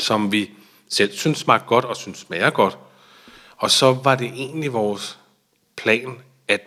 som 0.00 0.32
vi 0.32 0.50
selv 0.90 1.12
synes 1.12 1.38
smagte 1.38 1.66
godt 1.66 1.84
og 1.84 1.96
synes 1.96 2.18
smager 2.18 2.50
godt. 2.50 2.78
Og 3.56 3.70
så 3.70 3.92
var 3.92 4.14
det 4.14 4.26
egentlig 4.26 4.72
vores 4.72 5.18
plan 5.76 6.18
at 6.48 6.60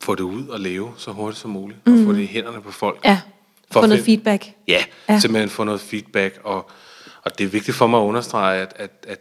få 0.00 0.14
det 0.14 0.22
ud 0.22 0.48
og 0.48 0.60
leve 0.60 0.94
så 0.96 1.10
hurtigt 1.10 1.40
som 1.40 1.50
muligt, 1.50 1.86
mm. 1.86 2.00
og 2.00 2.06
få 2.06 2.12
det 2.12 2.22
i 2.22 2.26
hænderne 2.26 2.62
på 2.62 2.72
folk. 2.72 3.00
Ja. 3.04 3.20
For 3.70 3.80
Få 3.80 3.86
noget 3.86 4.04
feedback. 4.04 4.46
Ja, 4.68 4.72
Ja. 5.08 5.14
ja, 5.14 5.20
simpelthen 5.20 5.50
få 5.50 5.64
noget 5.64 5.80
feedback, 5.80 6.40
og, 6.44 6.70
og 7.22 7.38
det 7.38 7.44
er 7.44 7.48
vigtigt 7.48 7.76
for 7.76 7.86
mig 7.86 8.00
at 8.00 8.04
understrege, 8.04 8.60
at, 8.60 8.72
at, 8.76 8.90
at 9.08 9.20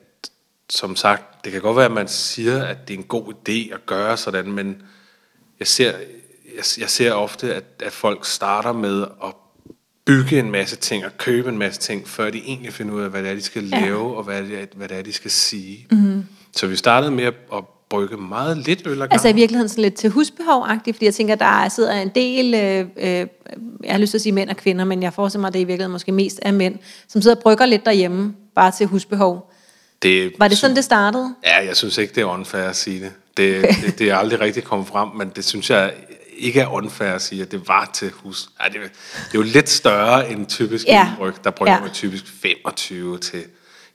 som 0.69 0.95
sagt, 0.95 1.45
det 1.45 1.51
kan 1.51 1.61
godt 1.61 1.77
være, 1.77 1.85
at 1.85 1.91
man 1.91 2.07
siger, 2.07 2.63
at 2.63 2.87
det 2.87 2.93
er 2.93 2.97
en 2.97 3.03
god 3.03 3.33
idé 3.33 3.73
at 3.73 3.85
gøre 3.85 4.17
sådan, 4.17 4.51
men 4.51 4.81
jeg 5.59 5.67
ser, 5.67 5.91
jeg, 6.55 6.63
jeg 6.77 6.89
ser 6.89 7.13
ofte, 7.13 7.55
at, 7.55 7.63
at 7.79 7.93
folk 7.93 8.25
starter 8.25 8.71
med 8.71 9.01
at 9.23 9.33
bygge 10.05 10.39
en 10.39 10.51
masse 10.51 10.75
ting 10.75 11.05
og 11.05 11.17
købe 11.17 11.49
en 11.49 11.57
masse 11.57 11.81
ting, 11.81 12.07
før 12.07 12.29
de 12.29 12.37
egentlig 12.37 12.73
finder 12.73 12.93
ud 12.93 13.01
af, 13.01 13.09
hvad 13.09 13.23
det 13.23 13.31
er, 13.31 13.35
de 13.35 13.41
skal 13.41 13.69
Ja. 13.69 13.79
lave, 13.79 14.17
og 14.17 14.23
hvad 14.23 14.43
det 14.43 14.59
er, 14.59 14.65
hvad 14.75 14.87
det 14.87 14.97
er 14.97 15.01
de 15.01 15.13
skal 15.13 15.31
sige. 15.31 15.87
Mm-hmm. 15.91 16.25
Så 16.55 16.67
vi 16.67 16.75
startede 16.75 17.11
med 17.11 17.23
at, 17.23 17.63
brygge 17.89 18.17
meget 18.17 18.57
lidt 18.57 18.81
øl 18.85 18.97
gangen. 18.97 19.11
Altså 19.11 19.27
i 19.27 19.33
virkeligheden 19.33 19.69
sådan 19.69 19.81
lidt 19.81 19.93
til 19.93 20.09
husbehov-agtigt, 20.09 20.95
fordi 20.95 21.05
jeg 21.05 21.13
tænker, 21.13 21.35
der 21.35 21.69
sidder 21.69 21.91
en 21.93 22.11
del, 22.15 22.53
øh, 22.53 22.85
øh, 22.97 23.27
jeg 23.83 23.91
har 23.91 23.97
lyst 23.97 24.09
til 24.11 24.17
at 24.17 24.21
sige 24.21 24.33
mænd 24.33 24.49
og 24.49 24.57
kvinder, 24.57 24.85
men 24.85 25.03
jeg 25.03 25.13
forestiller 25.13 25.41
mig, 25.41 25.47
at 25.47 25.53
det 25.53 25.59
i 25.59 25.63
virkeligheden 25.63 25.91
måske 25.91 26.11
mest 26.11 26.39
er 26.41 26.51
mænd, 26.51 26.75
som 27.07 27.21
sidder 27.21 27.35
og 27.35 27.41
brygger 27.41 27.65
lidt 27.65 27.85
derhjemme, 27.85 28.33
bare 28.55 28.71
til 28.71 28.87
husbehov. 28.87 29.51
det, 30.01 30.31
Var 30.39 30.47
det 30.47 30.57
sådan, 30.57 30.75
det 30.75 30.83
startede? 30.83 31.35
Ja, 31.43 31.65
jeg 31.65 31.75
synes 31.75 31.97
ikke, 31.97 32.15
det 32.15 32.21
er 32.21 32.25
unfair 32.25 32.61
at 32.63 32.75
sige 32.75 32.99
det. 32.99 33.11
Det, 33.37 33.57
okay. 33.59 33.73
det, 33.85 33.99
det 33.99 34.09
er 34.09 34.15
aldrig 34.15 34.39
rigtig 34.39 34.63
kommet 34.63 34.87
frem, 34.87 35.09
men 35.15 35.31
det 35.35 35.45
synes 35.45 35.69
jeg 35.69 35.93
ikke 36.37 36.59
er 36.61 36.67
unfair 36.67 37.11
at 37.11 37.21
sige, 37.21 37.41
at 37.41 37.51
det 37.51 37.67
var 37.67 37.89
til 37.93 38.11
hus. 38.11 38.49
Ej, 38.59 38.67
det, 38.67 38.75
det 38.81 38.89
er 39.33 39.35
jo 39.35 39.41
lidt 39.41 39.69
større 39.69 40.29
end 40.31 40.45
typisk 40.47 40.85
Ja. 40.87 41.13
bryg. 41.17 41.33
Der 41.43 41.49
brygger 41.51 41.73
Ja. 41.73 41.79
man 41.81 41.89
typisk 41.91 42.27
25 42.41 43.17
til, 43.17 43.43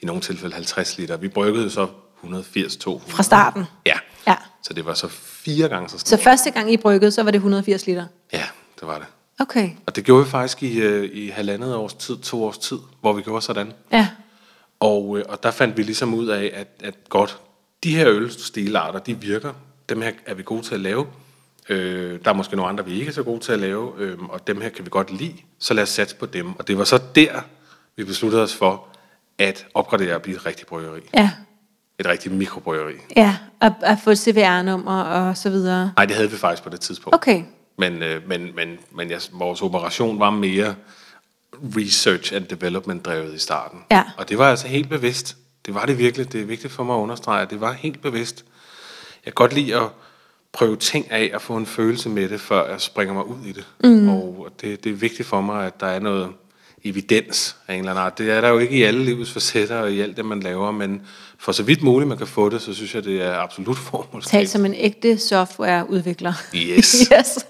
i 0.00 0.06
nogle 0.06 0.22
tilfælde 0.22 0.54
50 0.54 0.98
liter. 0.98 1.16
Vi 1.16 1.28
bryggede 1.28 1.70
så 1.70 1.86
180-200. 2.24 3.00
Fra 3.10 3.22
starten? 3.22 3.64
Ja. 3.86 3.98
Ja. 4.26 4.36
Så 4.62 4.74
det 4.74 4.86
var 4.86 4.94
så 4.94 5.08
fire 5.08 5.68
gange 5.68 5.88
så 5.88 5.98
Så 5.98 6.06
stort. 6.06 6.20
første 6.20 6.50
gang 6.50 6.72
I 6.72 6.76
bryggede, 6.76 7.10
så 7.12 7.22
var 7.22 7.30
det 7.30 7.38
180 7.38 7.86
liter? 7.86 8.06
Ja, 8.32 8.44
det 8.80 8.88
var 8.88 8.98
det. 8.98 9.06
Okay. 9.38 9.70
Og 9.86 9.96
det 9.96 10.04
gjorde 10.04 10.24
vi 10.24 10.30
faktisk 10.30 10.62
i, 10.62 10.78
øh, 10.80 11.10
i 11.12 11.28
halvandet 11.28 11.74
års 11.74 11.94
tid, 11.94 12.16
to 12.18 12.44
års 12.44 12.58
tid, 12.58 12.78
hvor 13.00 13.12
vi 13.12 13.22
gjorde 13.22 13.42
sådan. 13.42 13.72
Ja. 13.92 14.08
Og, 14.80 15.18
øh, 15.18 15.24
og 15.28 15.42
der 15.42 15.50
fandt 15.50 15.76
vi 15.76 15.82
ligesom 15.82 16.14
ud 16.14 16.26
af, 16.28 16.50
at, 16.54 16.68
at 16.84 16.94
godt, 17.08 17.38
de 17.84 17.96
her 17.96 18.08
ølstilarter, 18.10 18.98
de 18.98 19.20
virker. 19.20 19.52
Dem 19.88 20.00
her 20.02 20.12
er 20.26 20.34
vi 20.34 20.42
gode 20.42 20.62
til 20.62 20.74
at 20.74 20.80
lave. 20.80 21.06
Øh, 21.68 22.20
der 22.24 22.30
er 22.30 22.34
måske 22.34 22.56
nogle 22.56 22.68
andre, 22.68 22.84
vi 22.84 22.92
ikke 22.92 23.08
er 23.08 23.12
så 23.12 23.22
gode 23.22 23.40
til 23.40 23.52
at 23.52 23.58
lave, 23.58 23.92
øh, 23.98 24.18
og 24.22 24.46
dem 24.46 24.60
her 24.60 24.68
kan 24.68 24.84
vi 24.84 24.90
godt 24.90 25.10
lide, 25.10 25.36
så 25.58 25.74
lad 25.74 25.82
os 25.82 25.88
satse 25.88 26.16
på 26.16 26.26
dem. 26.26 26.58
Og 26.58 26.68
det 26.68 26.78
var 26.78 26.84
så 26.84 27.00
der, 27.14 27.40
vi 27.96 28.04
besluttede 28.04 28.42
os 28.42 28.54
for 28.54 28.86
at 29.38 29.66
opgradere 29.74 30.14
og 30.14 30.22
blive 30.22 30.36
et 30.36 30.46
rigtigt 30.46 30.68
bryggeri. 30.68 31.00
Ja. 31.14 31.30
Et 31.98 32.06
rigtigt 32.06 32.34
mikrobryggeri. 32.34 32.94
Ja, 33.16 33.36
at, 33.60 33.72
at 33.82 33.98
få 34.04 34.14
CVR-nummer 34.14 35.02
og 35.02 35.36
så 35.36 35.50
videre. 35.50 35.92
Nej, 35.96 36.06
det 36.06 36.16
havde 36.16 36.30
vi 36.30 36.36
faktisk 36.36 36.62
på 36.62 36.68
det 36.70 36.80
tidspunkt. 36.80 37.14
Okay. 37.14 37.42
Men, 37.78 38.02
øh, 38.02 38.28
men, 38.28 38.54
men, 38.56 38.78
men 38.90 39.10
jeg, 39.10 39.20
vores 39.32 39.62
operation 39.62 40.20
var 40.20 40.30
mere 40.30 40.74
research 41.76 42.34
and 42.34 42.44
development 42.44 43.04
drevet 43.04 43.34
i 43.34 43.38
starten. 43.38 43.80
Ja. 43.90 44.04
Og 44.16 44.28
det 44.28 44.38
var 44.38 44.50
altså 44.50 44.68
helt 44.68 44.88
bevidst. 44.88 45.36
Det 45.66 45.74
var 45.74 45.86
det 45.86 45.98
virkelig. 45.98 46.32
Det 46.32 46.40
er 46.40 46.44
vigtigt 46.44 46.72
for 46.72 46.84
mig 46.84 46.96
at 46.96 47.00
understrege, 47.00 47.42
at 47.42 47.50
det 47.50 47.60
var 47.60 47.72
helt 47.72 48.02
bevidst. 48.02 48.44
Jeg 49.24 49.32
kan 49.32 49.32
godt 49.34 49.52
lide 49.52 49.76
at 49.76 49.88
prøve 50.52 50.76
ting 50.76 51.10
af 51.10 51.30
og 51.34 51.42
få 51.42 51.56
en 51.56 51.66
følelse 51.66 52.08
med 52.08 52.28
det, 52.28 52.40
før 52.40 52.70
jeg 52.70 52.80
springer 52.80 53.14
mig 53.14 53.26
ud 53.26 53.44
i 53.46 53.52
det. 53.52 53.66
Mm. 53.84 54.08
Og 54.08 54.48
det, 54.60 54.84
det 54.84 54.92
er 54.92 54.96
vigtigt 54.96 55.28
for 55.28 55.40
mig, 55.40 55.66
at 55.66 55.80
der 55.80 55.86
er 55.86 56.00
noget 56.00 56.28
evidens 56.84 57.56
af 57.68 57.74
en 57.74 57.78
eller 57.78 57.90
anden 57.90 58.04
art. 58.04 58.18
Det 58.18 58.30
er 58.30 58.40
der 58.40 58.48
jo 58.48 58.58
ikke 58.58 58.76
i 58.76 58.82
alle 58.82 59.04
livets 59.04 59.32
facetter 59.32 59.76
og 59.76 59.92
i 59.92 60.00
alt 60.00 60.16
det, 60.16 60.24
man 60.24 60.40
laver, 60.40 60.70
men 60.70 61.02
for 61.38 61.52
så 61.52 61.62
vidt 61.62 61.82
muligt, 61.82 62.08
man 62.08 62.18
kan 62.18 62.26
få 62.26 62.48
det, 62.48 62.62
så 62.62 62.74
synes 62.74 62.94
jeg, 62.94 63.04
det 63.04 63.22
er 63.22 63.34
absolut 63.38 63.76
Tal 63.76 63.84
formålstjenligt. 63.84 64.50
som 64.50 64.64
en 64.64 64.74
ægte 64.74 65.18
softwareudvikler. 65.18 66.32
Yes. 66.54 66.92
yes. 67.18 67.46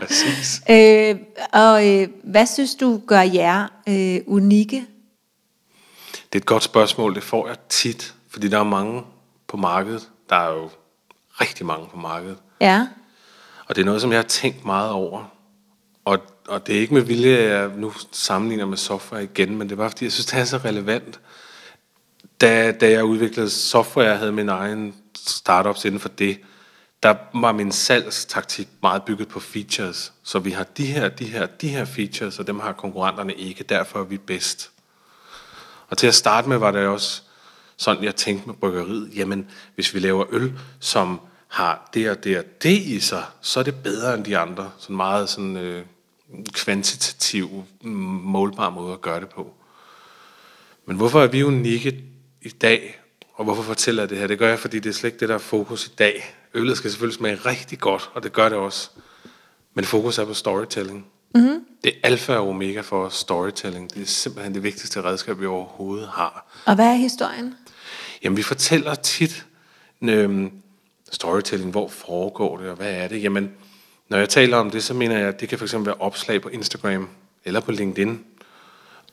Præcis. 0.00 0.62
øh, 0.70 1.16
og 1.52 1.88
øh, 1.88 2.08
hvad 2.24 2.46
synes 2.46 2.74
du 2.74 3.00
gør 3.06 3.20
jer 3.20 3.66
øh, 3.88 4.20
unikke? 4.26 4.86
Det 6.32 6.38
er 6.38 6.42
et 6.42 6.46
godt 6.46 6.62
spørgsmål, 6.62 7.14
det 7.14 7.22
får 7.22 7.48
jeg 7.48 7.56
tit, 7.68 8.14
fordi 8.30 8.48
der 8.48 8.58
er 8.58 8.64
mange 8.64 9.02
på 9.48 9.56
markedet. 9.56 10.08
Der 10.30 10.36
er 10.36 10.52
jo 10.54 10.70
rigtig 11.40 11.66
mange 11.66 11.86
på 11.86 11.96
markedet. 11.96 12.38
Ja. 12.60 12.88
Og 13.66 13.76
det 13.76 13.80
er 13.82 13.86
noget, 13.86 14.00
som 14.00 14.10
jeg 14.10 14.18
har 14.18 14.28
tænkt 14.28 14.64
meget 14.64 14.90
over. 14.90 15.24
Og, 16.04 16.18
og 16.48 16.66
det 16.66 16.76
er 16.76 16.80
ikke 16.80 16.94
med 16.94 17.02
vilje, 17.02 17.36
at 17.36 17.60
jeg 17.60 17.70
nu 17.76 17.92
sammenligner 18.12 18.66
med 18.66 18.76
software 18.76 19.24
igen, 19.24 19.56
men 19.56 19.68
det 19.68 19.72
er 19.72 19.76
bare 19.76 19.90
fordi, 19.90 20.04
jeg 20.04 20.12
synes, 20.12 20.26
det 20.26 20.40
er 20.40 20.44
så 20.44 20.56
relevant. 20.56 21.20
Da, 22.40 22.72
da 22.72 22.90
jeg 22.90 23.04
udviklede 23.04 23.50
software, 23.50 24.06
jeg 24.06 24.18
havde 24.18 24.32
min 24.32 24.48
egen 24.48 24.94
startups 25.16 25.84
inden 25.84 26.00
for 26.00 26.08
det, 26.08 26.40
der 27.02 27.14
var 27.34 27.52
min 27.52 27.72
salgstaktik 27.72 28.68
meget 28.82 29.02
bygget 29.02 29.28
på 29.28 29.40
features. 29.40 30.12
Så 30.22 30.38
vi 30.38 30.50
har 30.50 30.64
de 30.64 30.86
her, 30.86 31.08
de 31.08 31.24
her, 31.24 31.46
de 31.46 31.68
her 31.68 31.84
features, 31.84 32.38
og 32.38 32.46
dem 32.46 32.60
har 32.60 32.72
konkurrenterne 32.72 33.34
ikke. 33.34 33.64
Derfor 33.64 34.00
er 34.00 34.04
vi 34.04 34.18
bedst. 34.18 34.70
Og 35.88 35.98
til 35.98 36.06
at 36.06 36.14
starte 36.14 36.48
med 36.48 36.56
var 36.56 36.70
det 36.70 36.86
også 36.86 37.22
sådan, 37.76 38.04
jeg 38.04 38.16
tænkte 38.16 38.46
med 38.46 38.54
bryggeriet, 38.54 39.10
jamen 39.16 39.50
hvis 39.74 39.94
vi 39.94 39.98
laver 39.98 40.24
øl, 40.30 40.52
som 40.80 41.20
har 41.48 41.90
det 41.94 42.10
og 42.10 42.24
det 42.24 42.38
og 42.38 42.44
det 42.62 42.78
i 42.78 43.00
sig, 43.00 43.24
så 43.40 43.60
er 43.60 43.64
det 43.64 43.82
bedre 43.82 44.14
end 44.14 44.24
de 44.24 44.38
andre. 44.38 44.70
Sådan 44.78 44.96
meget 44.96 45.28
sådan 45.28 45.56
øh, 45.56 45.84
kvantitativ, 46.52 47.64
målbar 47.82 48.70
måde 48.70 48.92
at 48.92 49.00
gøre 49.00 49.20
det 49.20 49.28
på. 49.28 49.52
Men 50.86 50.96
hvorfor 50.96 51.22
er 51.22 51.26
vi 51.26 51.42
unikke 51.42 52.04
i 52.42 52.48
dag, 52.48 53.00
og 53.34 53.44
hvorfor 53.44 53.62
fortæller 53.62 54.02
jeg 54.02 54.10
det 54.10 54.18
her? 54.18 54.26
Det 54.26 54.38
gør 54.38 54.48
jeg, 54.48 54.58
fordi 54.58 54.78
det 54.78 54.90
er 54.90 54.94
slet 54.94 55.08
ikke 55.08 55.20
det, 55.20 55.28
der 55.28 55.34
er 55.34 55.38
fokus 55.38 55.86
i 55.86 55.90
dag. 55.98 56.34
Øllet 56.54 56.76
skal 56.76 56.90
selvfølgelig 56.90 57.16
smage 57.16 57.36
rigtig 57.36 57.78
godt, 57.78 58.10
og 58.14 58.22
det 58.22 58.32
gør 58.32 58.48
det 58.48 58.58
også. 58.58 58.90
Men 59.74 59.84
fokus 59.84 60.18
er 60.18 60.24
på 60.24 60.34
storytelling. 60.34 61.06
Mm-hmm. 61.34 61.64
Det 61.84 61.92
er 61.94 61.98
alfa 62.02 62.34
og 62.34 62.48
omega 62.48 62.80
for 62.80 63.08
storytelling. 63.08 63.94
Det 63.94 64.02
er 64.02 64.06
simpelthen 64.06 64.54
det 64.54 64.62
vigtigste 64.62 65.02
redskab, 65.02 65.40
vi 65.40 65.46
overhovedet 65.46 66.08
har. 66.08 66.62
Og 66.66 66.74
hvad 66.74 66.86
er 66.86 66.94
historien? 66.94 67.54
Jamen, 68.22 68.36
vi 68.36 68.42
fortæller 68.42 68.94
tit 68.94 69.46
øhm, 70.02 70.52
storytelling, 71.10 71.70
hvor 71.70 71.88
foregår 71.88 72.56
det, 72.56 72.70
og 72.70 72.76
hvad 72.76 72.90
er 72.92 73.08
det? 73.08 73.22
Jamen, 73.22 73.50
når 74.08 74.18
jeg 74.18 74.28
taler 74.28 74.56
om 74.56 74.70
det, 74.70 74.82
så 74.84 74.94
mener 74.94 75.18
jeg, 75.18 75.28
at 75.28 75.40
det 75.40 75.48
kan 75.48 75.58
fx 75.58 75.74
være 75.78 75.94
opslag 75.98 76.42
på 76.42 76.48
Instagram 76.48 77.08
eller 77.44 77.60
på 77.60 77.72
LinkedIn. 77.72 78.20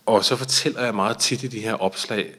Og 0.05 0.25
så 0.25 0.35
fortæller 0.35 0.83
jeg 0.83 0.95
meget 0.95 1.17
tit 1.17 1.43
i 1.43 1.47
de 1.47 1.59
her 1.59 1.73
opslag 1.73 2.33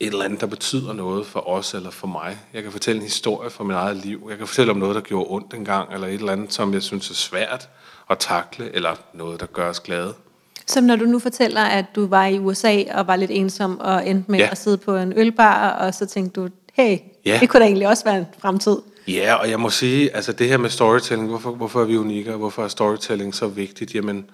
et 0.00 0.12
eller 0.12 0.24
andet, 0.24 0.40
der 0.40 0.46
betyder 0.46 0.92
noget 0.92 1.26
for 1.26 1.48
os 1.48 1.74
eller 1.74 1.90
for 1.90 2.06
mig. 2.06 2.38
Jeg 2.52 2.62
kan 2.62 2.72
fortælle 2.72 2.96
en 2.98 3.04
historie 3.04 3.50
fra 3.50 3.64
mit 3.64 3.76
eget 3.76 3.96
liv. 3.96 4.26
Jeg 4.30 4.38
kan 4.38 4.46
fortælle 4.46 4.70
om 4.72 4.76
noget, 4.78 4.94
der 4.94 5.00
gjorde 5.00 5.26
ondt 5.30 5.54
engang, 5.54 5.94
eller 5.94 6.06
et 6.06 6.14
eller 6.14 6.32
andet, 6.32 6.52
som 6.52 6.74
jeg 6.74 6.82
synes 6.82 7.10
er 7.10 7.14
svært 7.14 7.68
at 8.10 8.18
takle, 8.18 8.74
eller 8.74 8.94
noget, 9.14 9.40
der 9.40 9.46
gør 9.46 9.68
os 9.70 9.80
glade. 9.80 10.14
Som 10.66 10.84
når 10.84 10.96
du 10.96 11.04
nu 11.04 11.18
fortæller, 11.18 11.60
at 11.60 11.84
du 11.96 12.06
var 12.06 12.26
i 12.26 12.38
USA 12.38 12.82
og 12.94 13.06
var 13.06 13.16
lidt 13.16 13.30
ensom 13.30 13.80
og 13.80 14.08
endte 14.08 14.30
med 14.30 14.38
ja. 14.38 14.48
At 14.50 14.58
sidde 14.58 14.76
på 14.78 14.96
en 14.96 15.12
ølbar, 15.16 15.70
og 15.70 15.94
så 15.94 16.06
tænkte 16.06 16.40
du, 16.40 16.48
hey, 16.72 16.98
Ja. 17.26 17.38
det 17.40 17.48
kunne 17.48 17.60
da 17.60 17.64
egentlig 17.64 17.88
også 17.88 18.04
være 18.04 18.18
en 18.18 18.26
fremtid. 18.38 18.76
Ja, 19.08 19.34
og 19.34 19.50
jeg 19.50 19.60
må 19.60 19.70
sige, 19.70 20.16
altså 20.16 20.32
det 20.32 20.48
her 20.48 20.56
med 20.56 20.70
storytelling, 20.70 21.28
hvorfor, 21.28 21.50
hvorfor 21.50 21.80
er 21.80 21.84
vi 21.84 21.96
unikke, 21.96 22.32
og 22.32 22.38
hvorfor 22.38 22.64
er 22.64 22.68
storytelling 22.68 23.34
så 23.34 23.46
vigtigt? 23.46 23.94
Jamen, 23.94 24.30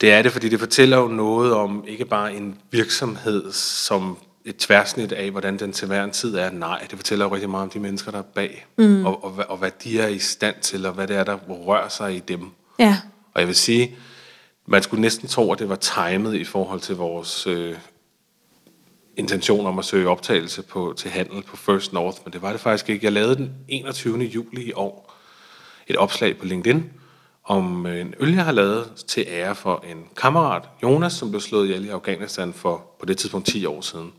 det 0.00 0.12
er 0.12 0.22
det, 0.22 0.32
fordi 0.32 0.48
det 0.48 0.58
fortæller 0.60 0.98
jo 0.98 1.08
noget 1.08 1.52
om 1.54 1.84
ikke 1.88 2.04
bare 2.04 2.34
en 2.34 2.58
virksomhed 2.70 3.52
som 3.52 4.16
et 4.44 4.56
tværsnit 4.56 5.12
af, 5.12 5.30
hvordan 5.30 5.58
den 5.58 5.72
til 5.72 5.86
hver 5.86 6.04
en 6.04 6.10
tid 6.10 6.36
er. 6.36 6.50
Nej, 6.50 6.86
det 6.90 6.98
fortæller 6.98 7.24
jo 7.24 7.34
rigtig 7.34 7.50
meget 7.50 7.62
om 7.62 7.70
de 7.70 7.78
mennesker, 7.78 8.10
der 8.10 8.18
er 8.18 8.22
bag, 8.22 8.66
mm. 8.78 9.06
og, 9.06 9.24
og, 9.24 9.30
hvad- 9.30 9.44
og 9.48 9.56
hvad 9.56 9.70
de 9.84 10.00
er 10.00 10.08
i 10.08 10.18
stand 10.18 10.54
til, 10.62 10.86
og 10.86 10.92
hvad 10.92 11.06
det 11.06 11.16
er, 11.16 11.24
der 11.24 11.36
rører 11.48 11.88
sig 11.88 12.16
i 12.16 12.18
dem. 12.18 12.50
Ja. 12.78 12.96
Og 13.34 13.40
jeg 13.40 13.48
vil 13.48 13.56
sige, 13.56 13.96
man 14.66 14.82
skulle 14.82 15.00
næsten 15.00 15.28
tro, 15.28 15.52
at 15.52 15.58
det 15.58 15.68
var 15.68 15.76
timet 15.76 16.34
i 16.34 16.44
forhold 16.44 16.80
til 16.80 16.96
vores 16.96 17.46
øh, 17.46 17.74
intention 19.16 19.66
om 19.66 19.78
at 19.78 19.84
søge 19.84 20.08
optagelse 20.08 20.62
på, 20.62 20.94
til 20.96 21.10
handel 21.10 21.42
på 21.42 21.56
First 21.56 21.92
North, 21.92 22.18
men 22.24 22.32
det 22.32 22.42
var 22.42 22.52
det 22.52 22.60
faktisk 22.60 22.88
ikke. 22.88 23.04
Jeg 23.04 23.12
lavede 23.12 23.36
den 23.36 23.54
21. 23.68 24.18
juli 24.18 24.62
i 24.62 24.72
år 24.72 25.14
et 25.86 25.96
opslag 25.96 26.38
på 26.38 26.46
LinkedIn 26.46 26.90
om 27.44 27.86
øh, 27.86 28.00
en 28.00 28.14
øl, 28.20 28.34
jeg 28.34 28.44
har 28.44 28.52
lavet 28.52 29.04
til 29.06 29.24
ære 29.28 29.54
for 29.54 29.84
en 29.90 30.08
kammerat, 30.16 30.68
Jonas, 30.82 31.12
som 31.12 31.30
blev 31.30 31.40
slået 31.40 31.64
ihjel 31.64 31.84
i 31.84 31.88
Afghanistan 31.88 32.52
for 32.52 32.84
på 33.00 33.06
det 33.06 33.18
tidspunkt 33.18 33.46
10 33.46 33.66
år 33.66 33.80
siden. 33.80 34.12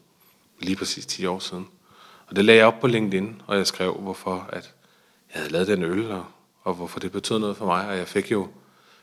Lige 0.59 0.75
præcis 0.75 1.05
10 1.05 1.25
år 1.25 1.39
siden. 1.39 1.67
Og 2.27 2.35
det 2.35 2.45
lagde 2.45 2.59
jeg 2.59 2.67
op 2.67 2.79
på 2.81 2.88
LinkedIn, 2.88 3.41
og 3.47 3.57
jeg 3.57 3.67
skrev, 3.67 3.93
hvorfor 3.93 4.50
at 4.50 4.73
jeg 5.33 5.41
havde 5.41 5.51
lavet 5.51 5.67
den 5.67 5.83
øl, 5.83 6.12
og, 6.12 6.25
og 6.63 6.73
hvorfor 6.73 7.00
det 7.00 7.12
betød 7.12 7.39
noget 7.39 7.57
for 7.57 7.65
mig. 7.65 7.88
Og 7.88 7.97
jeg 7.97 8.07
fik 8.07 8.31
jo 8.31 8.47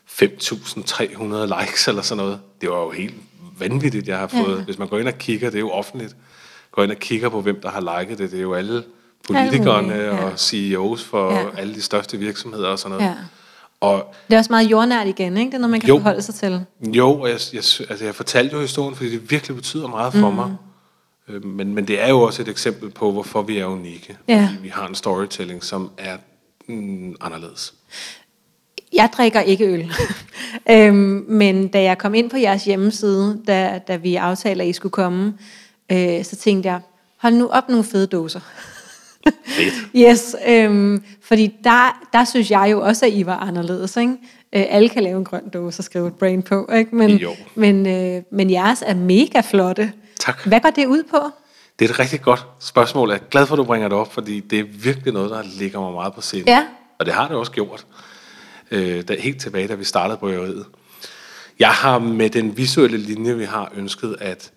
5.300 0.09 1.61
likes 1.61 1.87
eller 1.87 2.01
sådan 2.01 2.23
noget. 2.23 2.39
Det 2.61 2.69
var 2.69 2.81
jo 2.81 2.89
helt 2.91 3.15
vanvittigt, 3.59 4.07
jeg 4.07 4.17
har 4.17 4.27
fået. 4.27 4.57
Ja. 4.57 4.63
Hvis 4.63 4.77
man 4.79 4.87
går 4.87 4.99
ind 4.99 5.07
og 5.07 5.17
kigger, 5.17 5.49
det 5.49 5.55
er 5.57 5.59
jo 5.59 5.69
offentligt, 5.71 6.15
går 6.71 6.83
ind 6.83 6.91
og 6.91 6.97
kigger 6.97 7.29
på, 7.29 7.41
hvem 7.41 7.61
der 7.61 7.69
har 7.69 7.99
liket 7.99 8.17
det, 8.17 8.31
det 8.31 8.37
er 8.37 8.41
jo 8.41 8.53
alle 8.53 8.83
politikerne 9.27 9.93
ja. 9.93 10.11
og 10.25 10.39
CEOs 10.39 11.03
for 11.03 11.33
Ja. 11.33 11.45
alle 11.57 11.73
de 11.75 11.81
største 11.81 12.17
virksomheder 12.17 12.67
og 12.67 12.79
sådan 12.79 12.97
noget. 12.97 13.11
Ja. 13.11 13.15
Og 13.81 14.13
Det 14.27 14.33
er 14.33 14.37
også 14.37 14.51
meget 14.53 14.71
jordnært 14.71 15.07
igen, 15.07 15.37
ikke? 15.37 15.49
Det 15.49 15.55
er 15.55 15.59
noget, 15.59 15.71
man 15.71 15.79
kan 15.79 15.87
Jo. 15.89 15.97
forholde 15.97 16.21
sig 16.21 16.35
til. 16.35 16.65
jo, 16.81 17.19
og 17.21 17.29
jeg, 17.29 17.39
jeg, 17.53 17.63
altså 17.89 18.05
jeg 18.05 18.15
fortalte 18.15 18.55
jo 18.55 18.61
historien, 18.61 18.95
fordi 18.95 19.11
det 19.11 19.31
virkelig 19.31 19.55
betyder 19.55 19.87
meget 19.87 20.13
for 20.13 20.29
mm. 20.29 20.35
mig. 20.35 20.55
Øh, 21.27 21.45
Men, 21.45 21.75
men 21.75 21.87
det 21.87 22.01
er 22.03 22.09
jo 22.09 22.21
også 22.21 22.41
et 22.41 22.47
eksempel 22.47 22.89
på, 22.89 23.11
hvorfor 23.11 23.41
vi 23.41 23.57
er 23.57 23.65
unikke. 23.65 24.17
Ja. 24.27 24.47
Fordi 24.51 24.61
vi 24.61 24.69
har 24.69 24.87
en 24.87 24.95
storytelling, 24.95 25.63
som 25.63 25.91
er 25.97 26.17
mm, 26.67 27.15
anderledes. 27.21 27.73
Jeg 28.93 29.09
drikker 29.17 29.41
ikke 29.41 29.65
øl. 29.65 29.91
øhm, 30.71 31.25
men 31.27 31.67
da 31.67 31.81
jeg 31.81 31.97
kom 31.97 32.13
ind 32.13 32.29
på 32.29 32.37
jeres 32.37 32.63
hjemmeside, 32.63 33.41
da, 33.47 33.79
da 33.87 33.95
vi 33.95 34.15
aftaler, 34.15 34.63
at 34.63 34.69
I 34.69 34.73
skulle 34.73 34.91
komme, 34.91 35.33
øh, 35.91 36.25
så 36.25 36.35
tænkte 36.35 36.69
jeg, 36.69 36.79
hold 37.17 37.33
nu 37.33 37.47
op 37.47 37.69
nogle 37.69 37.83
fede. 37.83 38.07
Fedt. 39.45 39.73
Yes, 39.95 40.35
øhm, 40.47 41.03
fordi 41.21 41.55
der, 41.63 42.07
der 42.13 42.25
synes 42.25 42.51
jeg 42.51 42.67
jo 42.71 42.81
også, 42.81 43.05
at 43.05 43.11
I 43.13 43.25
var 43.25 43.37
anderledes. 43.37 43.97
Ikke? 43.97 44.11
Øh, 44.53 44.65
alle 44.69 44.89
kan 44.89 45.03
lave 45.03 45.17
en 45.17 45.25
grøn 45.25 45.49
dåse 45.49 45.79
og 45.79 45.83
skrive 45.83 46.07
et 46.07 46.15
brain 46.15 46.43
på, 46.43 46.69
ikke? 46.75 46.95
Men, 46.95 47.09
Jo. 47.11 47.31
men, 47.55 47.87
øh, 47.87 48.23
men 48.31 48.49
jeres 48.49 48.83
er 48.85 48.95
mega 48.95 49.41
flotte. 49.41 49.91
Tak. 50.19 50.45
Hvad 50.45 50.59
går 50.59 50.69
det 50.69 50.85
ud 50.85 51.03
på? 51.03 51.17
Det 51.79 51.85
er 51.85 51.89
et 51.89 51.99
rigtig 51.99 52.21
godt 52.21 52.45
spørgsmål. 52.59 53.09
Jeg 53.09 53.15
er 53.15 53.29
glad 53.29 53.45
for, 53.45 53.55
at 53.55 53.57
du 53.57 53.63
bringer 53.63 53.87
det 53.87 53.97
op, 53.97 54.13
fordi 54.13 54.39
det 54.39 54.59
er 54.59 54.63
virkelig 54.63 55.13
noget, 55.13 55.29
der 55.31 55.43
ligger 55.57 55.79
mig 55.79 55.93
meget 55.93 56.13
på 56.13 56.21
sinde. 56.21 56.51
Ja. 56.51 56.65
Og 56.99 57.05
det 57.05 57.13
har 57.13 57.27
det 57.27 57.37
også 57.37 57.51
gjort. 57.51 57.85
Øh, 58.71 59.03
da, 59.07 59.15
helt 59.19 59.41
tilbage, 59.41 59.67
da 59.67 59.75
vi 59.75 59.83
startede 59.83 60.17
bryggeriet. 60.17 60.65
Jeg 61.59 61.71
har 61.71 61.99
med 61.99 62.29
den 62.29 62.57
visuelle 62.57 62.97
linje, 62.97 63.37
vi 63.37 63.45
har 63.45 63.71
ønsket 63.75 64.17
at 64.19 64.51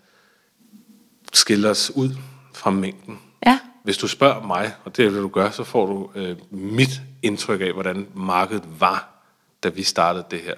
skille 1.33 1.71
os 1.71 1.93
ud 1.95 2.11
fra 2.55 2.71
mængden. 2.71 3.19
Ja. 3.47 3.59
Hvis 3.85 3.97
du 3.97 4.09
spørger 4.09 4.47
mig, 4.47 4.75
og 4.85 4.97
det 4.97 5.13
vil 5.13 5.23
du 5.23 5.29
gøre, 5.29 5.53
så 5.53 5.65
får 5.65 5.87
du 5.87 6.11
øh, 6.15 6.37
mit 6.51 7.01
indtryk 7.23 7.61
af, 7.61 7.73
hvordan 7.73 8.07
markedet 8.15 8.65
var, 8.79 9.09
da 9.63 9.69
vi 9.69 9.83
startede 9.83 10.25
det 10.31 10.41
her. 10.41 10.55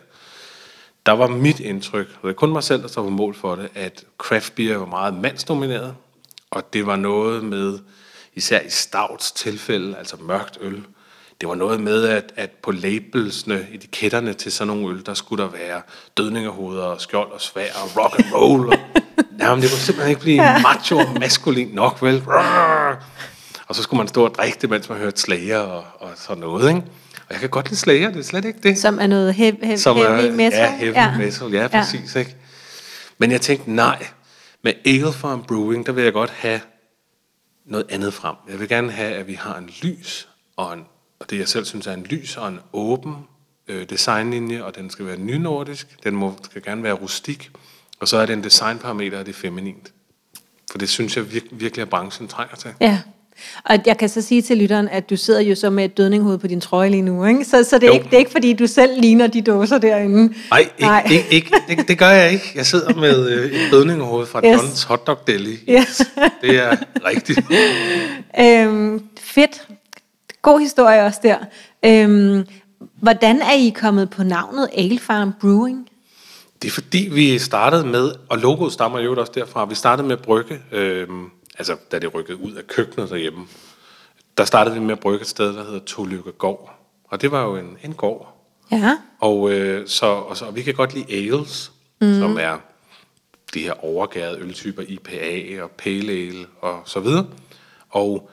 Der 1.07 1.13
var 1.13 1.27
mit 1.27 1.61
indtryk, 1.61 2.07
og 2.23 2.29
det 2.29 2.35
er 2.35 2.39
kun 2.39 2.53
mig 2.53 2.63
selv, 2.63 2.83
der 2.83 2.89
står 2.89 3.03
på 3.03 3.11
mål 3.11 3.35
for 3.35 3.57
det, 3.57 3.69
at 3.75 4.05
craft 4.19 4.55
beer 4.55 4.77
var 4.77 4.87
meget 4.87 5.15
mandsdomineret, 5.15 5.95
og 6.51 6.73
det 6.73 6.87
var 6.87 6.97
noget 6.97 7.45
med, 7.45 7.79
især 8.35 8.61
i 8.61 8.71
Stouts 8.71 9.33
tilfælde, 9.33 9.97
altså 9.97 10.17
mørkt 10.17 10.59
øl, 10.61 10.85
det 11.41 11.49
var 11.49 11.55
noget 11.55 11.81
med, 11.81 12.05
at, 12.05 12.33
at 12.37 12.51
på 12.63 12.71
labelsene, 12.71 13.67
etiketterne 13.73 14.33
til 14.35 14.53
sådan 14.53 14.77
nogle 14.77 14.95
øl, 14.97 15.07
der 15.07 15.15
skulle 15.15 15.43
der 15.45 15.51
være 15.51 15.83
dødningerhoveder 16.17 16.83
og 16.85 17.01
skjold 17.01 17.33
og 17.33 17.41
svær 17.41 17.67
og 17.83 17.97
rock 18.03 18.19
and 18.19 18.33
roll. 18.35 18.67
Og, 18.69 18.79
jamen, 19.41 19.63
det 19.63 19.71
kunne 19.71 19.79
simpelthen 19.79 20.11
ikke 20.11 20.21
blive 20.21 20.43
macho 20.63 20.97
og 20.99 21.17
maskulin 21.21 21.69
nok, 21.69 22.03
vel? 22.03 22.23
Og 23.69 23.75
så 23.75 23.83
skulle 23.83 23.99
man 23.99 24.09
stå 24.09 24.25
og 24.25 24.35
drikke 24.35 24.59
det, 24.61 24.71
mens 24.71 24.89
man 24.89 24.99
hørte 24.99 25.21
slager 25.21 25.59
og, 25.59 25.85
og 26.01 26.11
sådan 26.17 26.41
noget, 26.41 26.69
ikke? 26.69 26.83
Og 27.19 27.33
jeg 27.33 27.41
kan 27.41 27.49
godt 27.49 27.69
lide 27.69 27.77
slager, 27.81 28.11
det 28.11 28.19
er 28.19 28.23
slet 28.25 28.45
ikke 28.45 28.59
det. 28.63 28.79
Som 28.79 28.99
er 29.01 29.07
noget 29.07 29.35
heavy, 29.35 29.65
heavy, 29.65 29.79
Som 29.79 29.97
er- 29.97 30.17
heavy 30.17 30.35
metal? 30.35 30.59
Ja, 30.59 30.77
heavy 30.77 30.95
ja. 30.95 31.17
metal, 31.19 31.53
ja, 31.53 31.69
præcis. 31.69 32.15
Ja. 32.15 32.21
Ikke? 32.21 32.37
Men 33.19 33.31
jeg 33.33 33.41
tænkte, 33.41 33.71
nej, 33.73 34.07
med 34.65 34.73
Ale 34.85 35.13
Farm 35.13 35.43
Brewing, 35.43 35.87
der 35.87 35.93
vil 35.93 36.05
jeg 36.05 36.13
godt 36.13 36.31
have 36.31 36.61
noget 37.67 37.87
andet 37.91 38.15
frem. 38.15 38.35
Jeg 38.51 38.61
vil 38.61 38.69
gerne 38.69 38.93
have, 38.93 39.15
at 39.15 39.27
vi 39.27 39.35
har 39.35 39.57
en 39.59 39.71
lys, 39.83 40.29
og, 40.57 40.73
en, 40.73 40.85
og 41.21 41.31
det 41.31 41.39
jeg 41.39 41.49
selv 41.49 41.65
synes 41.65 41.87
er 41.87 41.93
en 41.93 42.03
lys 42.03 42.37
og 42.37 42.49
en 42.49 42.59
åben 42.73 43.15
øh, 43.69 43.87
designlinje, 43.91 44.65
og 44.65 44.77
den 44.77 44.91
skal 44.91 45.07
være 45.07 45.19
nynordisk, 45.19 45.87
den 46.05 46.15
må, 46.17 46.35
skal 46.51 46.63
gerne 46.63 46.83
være 46.83 46.93
rustik, 46.93 47.51
og 48.01 48.09
så 48.09 48.17
er 48.17 48.27
det 48.27 48.33
en 48.33 48.45
designparameter, 48.45 49.19
og 49.19 49.27
det 49.27 49.33
er 49.33 49.37
feminint. 49.39 49.93
For 50.71 50.79
det 50.79 50.89
synes 50.89 51.17
jeg 51.17 51.25
vir- 51.25 51.49
virkelig, 51.51 51.83
at 51.83 51.89
branchen 51.89 52.29
trænger 52.29 52.57
til. 52.57 52.71
Ja. 52.81 52.99
Og 53.65 53.77
jeg 53.87 53.99
kan 53.99 54.09
så 54.09 54.23
sige 54.23 54.43
til 54.43 54.57
lytteren, 54.59 54.89
at 54.89 55.11
du 55.11 55.17
sidder 55.17 55.41
jo 55.41 55.55
så 55.55 55.71
med 55.71 55.85
et 55.85 55.97
dødninghoved 55.97 56.39
på 56.39 56.47
din 56.47 56.61
trøje 56.61 56.91
lige 56.91 57.03
nu, 57.03 57.25
ikke? 57.25 57.45
Så, 57.45 57.65
så 57.65 57.79
det, 57.79 57.83
er 57.83 57.87
Jo. 57.87 57.93
ikke, 57.95 58.05
det 58.05 58.15
er 58.15 58.19
ikke, 58.19 58.31
fordi 58.31 58.53
du 58.53 58.67
selv 58.67 59.01
ligner 59.01 59.27
de 59.27 59.43
dåser 59.43 59.79
derinde. 59.79 60.35
Nej, 60.51 60.69
ikke, 60.79 61.15
ikke, 61.15 61.27
ikke, 61.31 61.51
det, 61.69 61.89
det 61.89 61.99
gør 61.99 62.09
jeg 62.11 62.33
ikke. 62.33 62.53
Jeg 62.55 62.67
sidder 62.67 62.95
med 62.95 63.29
øh, 63.31 63.45
et 63.53 63.71
bødningehoved 63.71 64.27
fra 64.27 64.41
Yes. 64.47 64.63
yes. 64.63 64.63
John's 64.85 64.89
Hotdog 64.89 65.19
Deli. 65.27 65.59
Yes. 65.71 66.03
Det 66.43 66.57
er 66.59 66.77
rigtigt. 67.05 67.39
Øhm, 68.41 69.03
fedt. 69.21 69.69
God 70.47 70.61
historie 70.61 71.05
også 71.05 71.21
der. 71.23 71.39
Øhm, 71.85 72.47
hvordan 72.95 73.43
er 73.43 73.53
I 73.53 73.69
kommet 73.69 74.11
på 74.11 74.23
navnet 74.23 74.69
Ale 74.73 74.99
Farm 74.99 75.33
Brewing? 75.41 75.89
Det 76.63 76.69
er 76.69 76.73
fordi, 76.73 77.09
vi 77.13 77.39
startede 77.39 77.87
med, 77.87 78.13
og 78.29 78.39
logoet 78.39 78.73
stammer 78.73 78.99
jo 78.99 79.21
også 79.21 79.33
derfra, 79.35 79.65
vi 79.65 79.75
startede 79.75 80.09
med 80.09 80.17
at 80.17 80.23
brygge, 80.23 80.59
øh, 80.73 81.09
altså 81.59 81.77
da 81.93 81.99
det 81.99 82.15
rykkede 82.15 82.41
ud 82.41 82.53
af 82.53 82.67
køkkenet 82.67 83.11
derhjemme, 83.11 83.47
der 84.39 84.45
startede 84.45 84.75
vi 84.75 84.81
med 84.81 84.93
at 84.93 85.01
brygge 85.01 85.21
et 85.21 85.29
sted, 85.29 85.57
der 85.57 85.65
hedder 85.65 85.81
Tolykke 85.87 86.33
Gård. 86.33 86.79
Og 87.05 87.23
det 87.23 87.31
var 87.31 87.43
jo 87.43 87.57
en, 87.57 87.79
en 87.85 87.93
gård. 87.93 88.49
Ja. 88.73 88.99
Og, 89.21 89.51
øh, 89.53 89.89
så, 89.89 90.07
og, 90.07 90.37
så, 90.37 90.45
og 90.45 90.55
vi 90.55 90.63
kan 90.63 90.75
godt 90.75 90.95
lide 90.95 91.13
ales, 91.13 91.73
mm. 92.01 92.19
som 92.19 92.39
er 92.41 92.57
de 93.55 93.61
her 93.61 93.85
overgærede 93.85 94.39
øltyper, 94.41 94.83
IPA 94.89 95.63
og 95.63 95.71
Pale 95.71 96.13
Ale 96.13 96.47
og 96.61 96.83
så 96.85 97.01
videre. 97.01 97.27
Og 97.91 98.31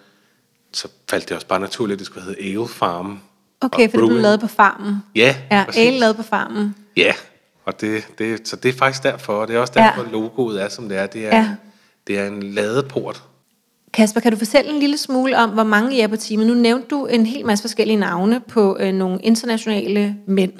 så 0.73 0.88
faldt 1.09 1.29
det 1.29 1.36
også 1.36 1.47
bare 1.47 1.59
naturligt, 1.59 1.95
at 1.95 1.99
det 1.99 2.05
skulle 2.05 2.23
hedde 2.25 2.41
Ale 2.41 2.67
Farm. 2.67 3.19
Okay, 3.62 3.91
for 3.91 3.97
det 3.99 4.07
blev 4.09 4.21
lavet 4.21 4.39
på 4.39 4.47
farmen. 4.47 4.95
Ja, 5.15 5.36
Ja, 5.51 5.63
præcis. 5.65 5.88
ale 5.88 5.99
lavet 5.99 6.15
på 6.15 6.23
farmen. 6.23 6.75
Ja, 6.97 7.13
og 7.65 7.81
det, 7.81 8.07
det, 8.17 8.47
så 8.47 8.55
det 8.55 8.69
er 8.69 8.77
faktisk 8.77 9.03
derfor, 9.03 9.33
og 9.33 9.47
det 9.47 9.55
er 9.55 9.59
også 9.59 9.73
derfor, 9.75 10.03
ja. 10.03 10.12
logoet 10.12 10.63
er, 10.63 10.69
som 10.69 10.89
det 10.89 10.97
er. 10.97 11.05
Det 11.05 11.25
er, 11.25 11.38
ja. 11.38 11.49
det 12.07 12.19
er 12.19 12.27
en 12.27 12.43
ladeport. 12.43 13.23
Kasper, 13.93 14.19
kan 14.19 14.31
du 14.31 14.38
fortælle 14.38 14.71
en 14.71 14.79
lille 14.79 14.97
smule 14.97 15.38
om, 15.38 15.49
hvor 15.49 15.63
mange 15.63 15.95
I 15.95 15.99
er 15.99 16.07
på 16.07 16.15
teamet? 16.15 16.47
Nu 16.47 16.53
nævnte 16.53 16.88
du 16.88 17.05
en 17.05 17.25
hel 17.25 17.45
masse 17.45 17.63
forskellige 17.63 17.97
navne 17.97 18.39
på 18.39 18.77
øh, 18.79 18.93
nogle 18.93 19.19
internationale 19.23 20.15
mænd. 20.27 20.51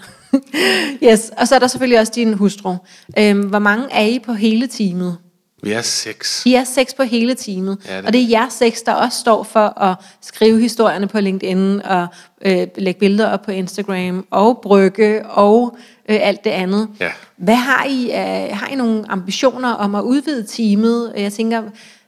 yes, 1.10 1.32
og 1.38 1.47
så 1.47 1.56
er 1.56 1.60
der 1.60 1.67
selvfølgelig 1.67 1.99
også 1.99 2.12
din 2.15 2.34
hustru. 2.34 2.76
Øhm, 3.19 3.41
hvor 3.41 3.60
mange 3.60 3.86
er 3.91 4.06
I 4.06 4.19
på 4.19 4.34
hele 4.34 4.67
teamet? 4.67 5.17
Vi 5.63 5.71
er 5.71 5.82
seks. 5.82 6.43
I 6.45 6.54
er 6.54 6.63
seks 6.63 6.93
på 6.93 7.04
hele 7.04 7.36
teamet, 7.36 7.78
Ja, 7.89 7.97
det- 7.97 8.06
og 8.06 8.13
det 8.13 8.21
er 8.23 8.28
jer 8.30 8.49
seks, 8.49 8.82
der 8.82 8.93
også 8.93 9.19
står 9.19 9.43
for 9.43 9.80
at 9.82 9.95
skrive 10.21 10.60
historierne 10.60 11.08
på 11.08 11.19
LinkedIn 11.19 11.82
og 11.82 12.08
øh, 12.41 12.67
lægge 12.78 12.99
billeder 12.99 13.30
op 13.30 13.41
på 13.41 13.52
Instagram 13.52 14.26
og 14.32 14.60
brygge 14.63 15.26
og 15.26 15.78
øh, 16.10 16.17
alt 16.21 16.43
det 16.43 16.49
andet. 16.49 16.89
Ja. 16.99 17.12
Hvad 17.38 17.56
har 17.56 17.86
I? 17.86 18.06
Øh, 18.06 18.58
har 18.58 18.67
I 18.71 18.76
nogle 18.76 19.06
ambitioner 19.12 19.69
om 19.73 19.95
at 19.95 20.02
udvide 20.02 20.43
teamet? 20.47 21.13
Jeg 21.17 21.34
tænker, 21.34 21.63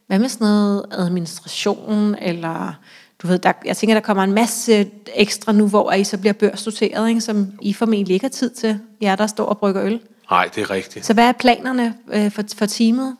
hvad 0.07 0.19
med 0.19 0.29
sådan 0.29 0.47
noget 0.47 0.85
administration 0.91 2.15
eller 2.21 2.73
du 3.21 3.27
ved, 3.27 3.39
der, 3.39 3.51
jeg 3.65 3.77
tænker, 3.77 3.93
der 3.93 4.01
kommer 4.01 4.23
en 4.23 4.33
masse 4.33 4.87
ekstra 5.15 5.51
nu, 5.51 5.67
hvor 5.67 5.91
I 5.91 6.03
så 6.03 6.17
bliver 6.17 6.33
børsnoteret, 6.33 7.09
ikke, 7.09 7.21
som 7.21 7.47
I 7.61 7.73
formentlig 7.73 8.13
ikke 8.13 8.23
har 8.23 8.29
tid 8.29 8.49
til, 8.49 8.79
jer 9.01 9.15
der 9.15 9.27
står 9.27 9.45
og 9.45 9.57
brygger 9.57 9.83
øl. 9.83 9.99
Nej, 10.31 10.49
det 10.55 10.61
er 10.63 10.69
rigtigt. 10.71 11.05
Så 11.05 11.13
hvad 11.13 11.23
er 11.27 11.31
planerne 11.31 11.93
øh, 12.13 12.31
for, 12.31 12.43
for 12.57 12.65
teamet? 12.65 13.15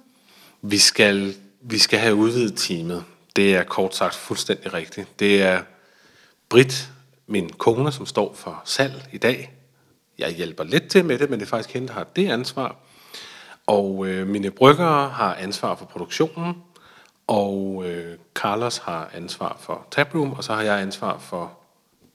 Vi 0.68 0.78
skal, 0.78 1.36
vi 1.62 1.78
skal 1.78 2.00
have 2.00 2.16
udvidet 2.16 2.58
teamet. 2.58 3.04
Det 3.36 3.56
er 3.56 3.64
kort 3.64 3.96
sagt 3.96 4.16
fuldstændig 4.16 4.74
rigtigt. 4.74 5.20
Det 5.20 5.42
er 5.42 5.62
Brit, 6.50 6.90
min 7.28 7.50
kone, 7.50 7.92
som 7.92 8.06
står 8.06 8.34
for 8.34 8.62
salg 8.66 9.10
i 9.12 9.18
dag. 9.18 9.54
Jeg 10.18 10.32
hjælper 10.32 10.64
lidt 10.64 10.88
til 10.88 11.06
med 11.06 11.20
det, 11.20 11.30
men 11.30 11.40
det 11.40 11.46
er 11.46 11.50
faktisk 11.50 11.74
hende, 11.74 11.88
der 11.88 11.94
har 11.94 12.04
det 12.04 12.30
ansvar. 12.30 12.76
Og 13.68 14.08
øh, 14.08 14.28
mine 14.28 14.52
bryggere 14.52 15.10
har 15.10 15.36
ansvar 15.36 15.76
for 15.76 15.86
produktionen, 15.86 16.54
og 17.28 17.84
øh, 17.88 18.18
Carlos 18.34 18.78
har 18.78 19.10
ansvar 19.14 19.58
for 19.60 19.88
taproom, 19.92 20.34
og 20.34 20.44
så 20.44 20.54
har 20.54 20.62
jeg 20.62 20.82
ansvar 20.82 21.18
for 21.18 21.60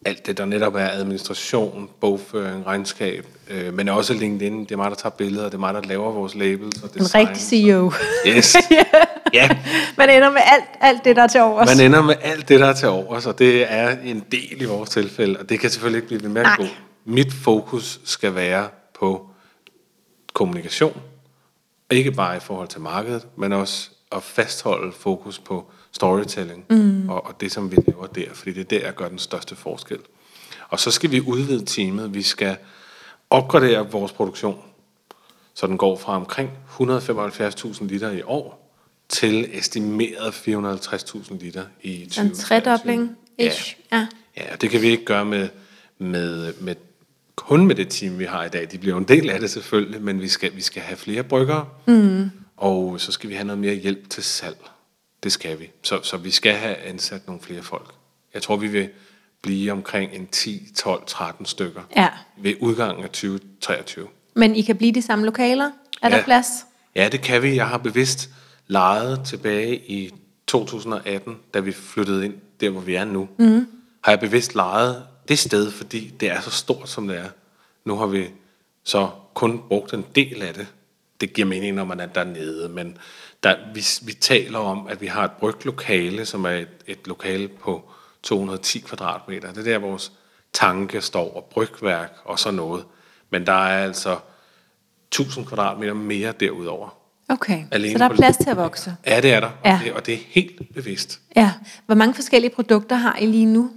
alt 0.04 0.26
det, 0.26 0.38
der 0.38 0.44
netop 0.44 0.74
er 0.74 0.88
administration, 0.88 1.90
bogføring, 2.00 2.66
regnskab, 2.66 3.26
øh, 3.50 3.74
men 3.74 3.88
også 3.88 4.14
LinkedIn. 4.14 4.60
Det 4.64 4.72
er 4.72 4.76
mig, 4.76 4.90
der 4.90 4.96
tager 4.96 5.10
billeder, 5.10 5.44
det 5.44 5.54
er 5.54 5.58
mig, 5.58 5.74
der 5.74 5.80
laver 5.82 6.12
vores 6.12 6.34
labels 6.34 6.82
og 6.82 6.90
En 6.94 7.00
design. 7.02 7.28
rigtig 7.28 7.42
CEO. 7.42 7.92
Yes. 8.26 8.56
ja, 9.32 9.48
Man 9.98 10.10
ender 10.10 10.30
med 10.30 10.40
alt, 10.44 10.64
alt 10.80 11.04
det, 11.04 11.16
der 11.16 11.22
er 11.22 11.26
til 11.26 11.40
overs. 11.40 11.76
man 11.76 11.86
ender 11.86 12.02
med 12.02 12.14
alt 12.22 12.48
det, 12.48 12.60
der 12.60 12.66
er 12.66 12.72
til 12.72 12.88
over, 12.88 13.20
så 13.20 13.32
det 13.32 13.72
er 13.72 13.96
en 14.04 14.24
del 14.32 14.62
i 14.62 14.64
vores 14.64 14.90
tilfælde, 14.90 15.38
og 15.38 15.48
det 15.48 15.60
kan 15.60 15.70
selvfølgelig 15.70 15.96
ikke 15.98 16.08
blive 16.08 16.22
ved 16.22 16.28
med 16.30 16.42
at 16.42 16.48
gå. 16.56 16.64
Mit 17.04 17.32
fokus 17.32 18.00
skal 18.04 18.34
være 18.34 18.68
på 19.00 19.26
kommunikation, 20.32 21.00
ikke 21.90 22.12
bare 22.12 22.36
i 22.36 22.40
forhold 22.40 22.68
til 22.68 22.80
markedet, 22.80 23.26
men 23.36 23.52
også 23.52 23.90
at 24.12 24.22
fastholde 24.22 24.92
fokus 24.92 25.38
på 25.38 25.70
storytelling 25.92 26.64
mm. 26.70 27.08
og, 27.08 27.26
og 27.26 27.40
det, 27.40 27.52
som 27.52 27.70
vi 27.70 27.76
laver 27.86 28.06
der, 28.06 28.34
fordi 28.34 28.52
det 28.52 28.60
er 28.60 28.78
der, 28.78 28.86
jeg 28.86 28.94
gør 28.94 29.08
den 29.08 29.18
største 29.18 29.56
forskel. 29.56 29.98
Og 30.68 30.80
så 30.80 30.90
skal 30.90 31.10
vi 31.10 31.20
udvide 31.20 31.64
teamet. 31.64 32.14
Vi 32.14 32.22
skal 32.22 32.56
opgradere 33.30 33.90
vores 33.90 34.12
produktion, 34.12 34.58
så 35.54 35.66
den 35.66 35.78
går 35.78 35.96
fra 35.96 36.16
omkring 36.16 36.50
175.000 36.80 37.84
liter 37.86 38.10
i 38.10 38.22
år 38.22 38.72
til 39.08 39.58
estimeret 39.58 40.30
450.000 40.32 41.38
liter 41.38 41.64
i 41.82 42.04
2023. 42.04 42.24
En 42.24 42.34
tredobling, 42.34 43.16
Ja. 43.38 43.48
ish. 43.50 43.76
Ja. 43.92 44.06
Ja, 44.36 44.52
og 44.52 44.60
det 44.60 44.70
kan 44.70 44.82
vi 44.82 44.86
ikke 44.86 45.04
gøre 45.04 45.24
med, 45.24 45.48
med, 45.98 46.52
med 46.60 46.74
kun 47.36 47.66
med 47.66 47.74
det 47.74 47.88
team, 47.88 48.18
vi 48.18 48.24
har 48.24 48.44
i 48.44 48.48
dag. 48.48 48.68
De 48.72 48.78
bliver 48.78 48.96
en 48.96 49.04
del 49.04 49.30
af 49.30 49.40
det 49.40 49.50
selvfølgelig, 49.50 50.02
men 50.02 50.20
vi 50.20 50.28
skal, 50.28 50.56
vi 50.56 50.60
skal 50.60 50.82
have 50.82 50.96
flere 50.96 51.22
bryggere, 51.22 51.68
mm. 51.86 52.30
og 52.56 53.00
så 53.00 53.12
skal 53.12 53.30
vi 53.30 53.34
have 53.34 53.46
noget 53.46 53.58
mere 53.58 53.74
hjælp 53.74 54.10
til 54.10 54.22
salg. 54.24 54.56
Det 55.22 55.32
skal 55.32 55.60
vi. 55.60 55.70
Så, 55.82 56.00
så 56.02 56.16
vi 56.16 56.30
skal 56.30 56.54
have 56.54 56.76
ansat 56.76 57.26
nogle 57.26 57.42
flere 57.42 57.62
folk. 57.62 57.94
Jeg 58.34 58.42
tror, 58.42 58.56
vi 58.56 58.66
vil 58.66 58.88
blive 59.42 59.72
omkring 59.72 60.12
en 60.12 60.26
10, 60.26 60.68
12, 60.76 61.02
13 61.06 61.46
stykker 61.46 61.82
ja. 61.96 62.08
ved 62.38 62.54
udgangen 62.60 63.04
af 63.04 63.10
2023. 63.10 64.08
Men 64.34 64.56
I 64.56 64.62
kan 64.62 64.76
blive 64.76 64.92
de 64.92 65.02
samme 65.02 65.24
lokaler? 65.24 65.70
Er 66.02 66.08
der 66.08 66.16
Ja. 66.16 66.24
plads? 66.24 66.46
Ja, 66.94 67.08
det 67.12 67.20
kan 67.22 67.42
vi. 67.42 67.56
Jeg 67.56 67.68
har 67.68 67.78
bevidst 67.78 68.30
lejet 68.66 69.20
tilbage 69.26 69.76
i 69.76 70.10
2018, 70.46 71.36
da 71.54 71.60
vi 71.60 71.72
flyttede 71.72 72.24
ind 72.24 72.34
der, 72.60 72.70
hvor 72.70 72.80
vi 72.80 72.94
er 72.94 73.04
nu. 73.04 73.28
Mm. 73.38 73.66
Har 74.04 74.12
jeg 74.12 74.20
bevidst 74.20 74.54
lejet 74.54 75.02
det 75.28 75.38
sted, 75.38 75.70
fordi 75.70 76.12
det 76.20 76.30
er 76.30 76.40
så 76.40 76.50
stort, 76.50 76.88
som 76.88 77.08
det 77.08 77.18
er. 77.18 77.28
Nu 77.84 77.96
har 77.96 78.06
vi 78.06 78.26
så 78.84 79.08
kun 79.34 79.60
brugt 79.68 79.94
en 79.94 80.04
del 80.14 80.42
af 80.42 80.54
det. 80.54 80.66
Det 81.20 81.32
giver 81.32 81.48
mening, 81.48 81.74
når 81.76 81.84
man 81.84 82.00
er 82.00 82.06
dernede, 82.06 82.68
men 82.68 82.98
Der, 83.42 83.56
vi, 83.74 83.84
vi 84.02 84.12
taler 84.12 84.58
om, 84.58 84.86
at 84.86 85.00
vi 85.00 85.06
har 85.06 85.24
et 85.24 85.32
bryglokale, 85.32 86.26
som 86.26 86.44
er 86.44 86.50
et, 86.50 86.68
et 86.86 87.06
lokale 87.06 87.48
på 87.48 87.90
210 88.22 88.78
kvadratmeter. 88.78 89.52
Det 89.52 89.58
er 89.58 89.72
der, 89.72 89.78
vores 89.78 90.12
tanke 90.52 91.00
står, 91.00 91.36
og 91.36 91.44
brygværk 91.44 92.12
og 92.24 92.38
sådan 92.38 92.56
noget. 92.56 92.84
Men 93.30 93.46
der 93.46 93.52
er 93.52 93.84
altså 93.84 94.18
1000 95.08 95.46
kvadratmeter 95.46 95.94
mere 95.94 96.32
derudover. 96.40 96.96
Okay, 97.28 97.64
Alene 97.70 97.92
så 97.92 97.98
der 97.98 98.04
er 98.10 98.14
plads 98.16 98.36
til 98.36 98.50
at 98.50 98.56
vokse. 98.56 98.96
Ja, 99.06 99.20
det 99.20 99.32
er 99.32 99.40
der, 99.40 99.50
Ja. 99.64 99.74
og, 99.74 99.84
det, 99.84 99.92
og 99.92 100.06
det 100.06 100.14
er 100.14 100.18
helt 100.28 100.74
bevidst. 100.74 101.20
Ja. 101.36 101.52
Hvor 101.86 101.94
mange 101.94 102.14
forskellige 102.14 102.54
produkter 102.54 102.96
har 102.96 103.16
I 103.16 103.26
lige 103.26 103.46
nu? 103.46 103.70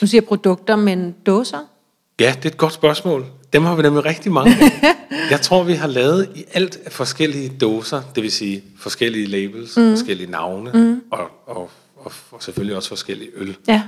Nu 0.00 0.06
siger 0.06 0.20
produkter, 0.20 0.76
men 0.76 1.12
dåser? 1.26 1.58
Ja, 2.20 2.34
det 2.36 2.44
er 2.44 2.50
et 2.50 2.56
godt 2.56 2.72
spørgsmål. 2.72 3.26
Dem 3.52 3.64
har 3.64 3.74
vi 3.74 3.82
nemlig 3.82 4.04
rigtig 4.04 4.32
mange 4.32 4.56
af. 4.60 4.94
Jeg 5.30 5.40
tror, 5.40 5.62
vi 5.62 5.72
har 5.72 5.86
lavet 5.86 6.28
i 6.34 6.44
alt 6.52 6.78
forskellige 6.88 7.48
dåser, 7.60 8.02
det 8.14 8.22
vil 8.22 8.32
sige 8.32 8.64
forskellige 8.78 9.26
labels, 9.26 9.76
mm. 9.76 9.90
forskellige 9.90 10.30
navne, 10.30 10.70
mm. 10.74 11.02
og, 11.10 11.30
og, 11.46 11.70
og, 11.96 12.12
og 12.30 12.42
selvfølgelig 12.42 12.76
også 12.76 12.88
forskellige 12.88 13.30
øl. 13.36 13.56
Ja. 13.68 13.82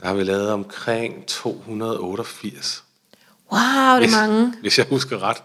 Der 0.00 0.06
har 0.06 0.14
vi 0.14 0.24
lavet 0.24 0.50
omkring 0.50 1.26
288, 1.26 2.84
Wow, 3.52 3.60
det 3.60 3.68
er 3.68 3.98
hvis, 3.98 4.12
mange. 4.12 4.52
hvis 4.60 4.78
jeg 4.78 4.86
husker 4.90 5.22
ret. 5.22 5.36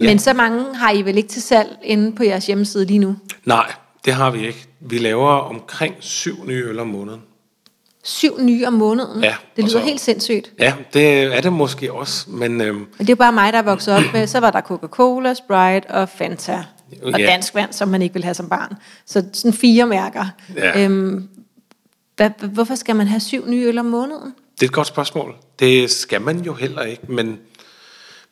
Ja. 0.00 0.06
Men 0.06 0.18
så 0.18 0.32
mange 0.32 0.76
har 0.76 0.90
I 0.90 1.02
vel 1.02 1.16
ikke 1.16 1.28
til 1.28 1.42
salg 1.42 1.78
inde 1.82 2.12
på 2.12 2.24
jeres 2.24 2.46
hjemmeside 2.46 2.84
lige 2.84 2.98
nu? 2.98 3.16
Nej, 3.44 3.72
det 4.04 4.12
har 4.12 4.30
vi 4.30 4.46
ikke. 4.46 4.66
Vi 4.80 4.98
laver 4.98 5.30
omkring 5.30 5.94
syv 6.00 6.44
nye 6.46 6.64
øl 6.64 6.78
om 6.78 6.86
måneden. 6.86 7.22
Syv 8.04 8.40
nye 8.40 8.66
om 8.66 8.72
måneden? 8.72 9.22
Ja, 9.24 9.34
Det 9.56 9.64
lyder 9.64 9.78
så- 9.80 9.84
helt 9.86 10.00
sindssygt. 10.00 10.52
Ja, 10.58 10.74
det 10.92 11.22
er 11.22 11.40
det 11.40 11.52
måske 11.52 11.92
også, 11.92 12.30
men 12.30 12.60
øhm, 12.60 12.86
det 12.98 13.10
er 13.10 13.14
bare 13.14 13.32
mig, 13.32 13.52
der 13.52 13.58
er 13.58 13.62
vokset 13.62 13.94
op 13.94 14.02
med, 14.12 14.26
så 14.26 14.40
var 14.40 14.50
der 14.50 14.60
Coca-Cola, 14.60 15.34
Sprite 15.34 15.90
og 15.90 16.08
Fanta. 16.08 16.64
Og 17.02 17.18
Ja. 17.20 17.26
dansk 17.26 17.54
vand, 17.54 17.72
som 17.72 17.88
man 17.88 18.02
ikke 18.02 18.12
vil 18.14 18.24
have 18.24 18.34
som 18.34 18.48
barn. 18.48 18.74
Så 19.06 19.24
sådan 19.32 19.52
fire 19.52 19.86
mærker. 19.86 20.24
Ja. 20.56 20.84
Øhm, 20.84 21.28
hvad, 22.16 22.30
hvorfor 22.52 22.74
skal 22.74 22.96
man 22.96 23.06
have 23.06 23.20
syv 23.20 23.48
nye 23.48 23.64
øl 23.66 23.78
om 23.78 23.84
måneden? 23.86 24.34
Det 24.54 24.62
er 24.62 24.66
et 24.66 24.72
godt 24.72 24.86
spørgsmål. 24.86 25.34
Det 25.58 25.90
skal 25.90 26.20
man 26.22 26.40
jo 26.40 26.52
heller 26.54 26.82
ikke, 26.82 27.02
men 27.12 27.38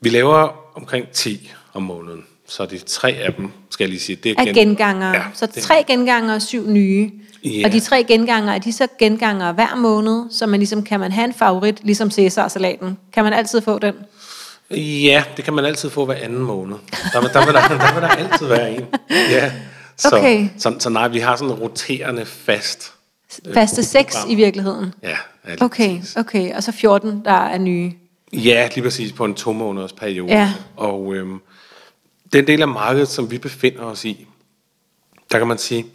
vi 0.00 0.08
laver 0.08 0.48
omkring 0.76 1.08
10 1.08 1.52
om 1.74 1.82
måneden. 1.82 2.24
Så 2.48 2.66
de 2.66 2.78
tre 2.78 3.10
af 3.10 3.34
dem, 3.34 3.50
skal 3.70 3.84
jeg 3.84 3.88
lige 3.90 4.00
sige, 4.00 4.16
det 4.16 4.30
er 4.30 4.34
Af 4.46 4.54
genganger. 4.54 5.08
Ja, 5.14 5.22
så 5.34 5.46
det- 5.46 5.62
tre 5.62 5.84
genganger 5.86 6.34
og 6.34 6.42
syv 6.42 6.70
nye. 6.70 7.10
Ja. 7.44 7.66
Og 7.66 7.72
de 7.72 7.80
tre 7.80 8.04
genganger, 8.08 8.52
er 8.52 8.58
de 8.58 8.72
så 8.72 8.86
genganger 8.98 9.52
hver 9.52 9.76
måned? 9.76 10.24
Så 10.30 10.46
man 10.46 10.60
ligesom, 10.60 10.82
kan 10.82 11.00
man 11.00 11.12
have 11.12 11.24
en 11.24 11.34
favorit, 11.34 11.80
ligesom 11.84 12.10
Cæsar-salaten? 12.10 12.98
Kan 13.12 13.24
man 13.24 13.32
altid 13.32 13.60
få 13.60 13.78
den? 13.78 13.94
Ja, 14.80 15.24
det 15.36 15.44
kan 15.44 15.54
man 15.54 15.64
altid 15.64 15.90
få 15.90 16.04
hver 16.04 16.14
anden 16.14 16.38
måned. 16.42 16.76
Der, 17.12 17.20
vil- 17.20 17.30
der, 17.32 17.44
vil, 17.44 17.54
der, 17.54 17.68
der 17.68 17.92
vil 17.94 18.02
der 18.02 18.08
altid 18.08 18.46
være 18.46 18.74
en. 18.74 18.84
Ja. 19.10 19.52
Så, 19.96 20.16
Okay. 20.16 20.48
så, 20.58 20.74
så 20.78 20.90
nej, 20.90 21.08
vi 21.08 21.18
har 21.18 21.36
sådan 21.36 21.54
en 21.54 21.58
roterende 21.60 22.24
fast. 22.26 22.92
Faste 23.54 23.82
seks 23.84 24.16
i 24.28 24.34
virkeligheden? 24.34 24.94
Ja, 25.02 25.08
ja, 25.48 25.54
Okay, 25.60 25.98
præcis. 25.98 26.16
okay. 26.16 26.54
Og 26.54 26.62
så 26.62 26.72
14, 26.72 27.22
der 27.24 27.32
er 27.32 27.58
nye. 27.58 27.92
Ja, 28.32 28.68
lige 28.74 28.84
præcis 28.84 29.12
på 29.12 29.24
en 29.24 29.34
to 29.34 29.52
måneders 29.52 29.92
periode. 29.92 30.32
Ja. 30.32 30.52
Og 30.76 31.14
øhm, 31.14 31.40
den 32.32 32.46
del 32.46 32.62
af 32.62 32.68
markedet, 32.68 33.08
som 33.08 33.30
vi 33.30 33.38
befinder 33.38 33.82
os 33.84 34.04
i, 34.04 34.26
der 35.32 35.38
kan 35.38 35.46
man 35.46 35.58
sige, 35.58 35.86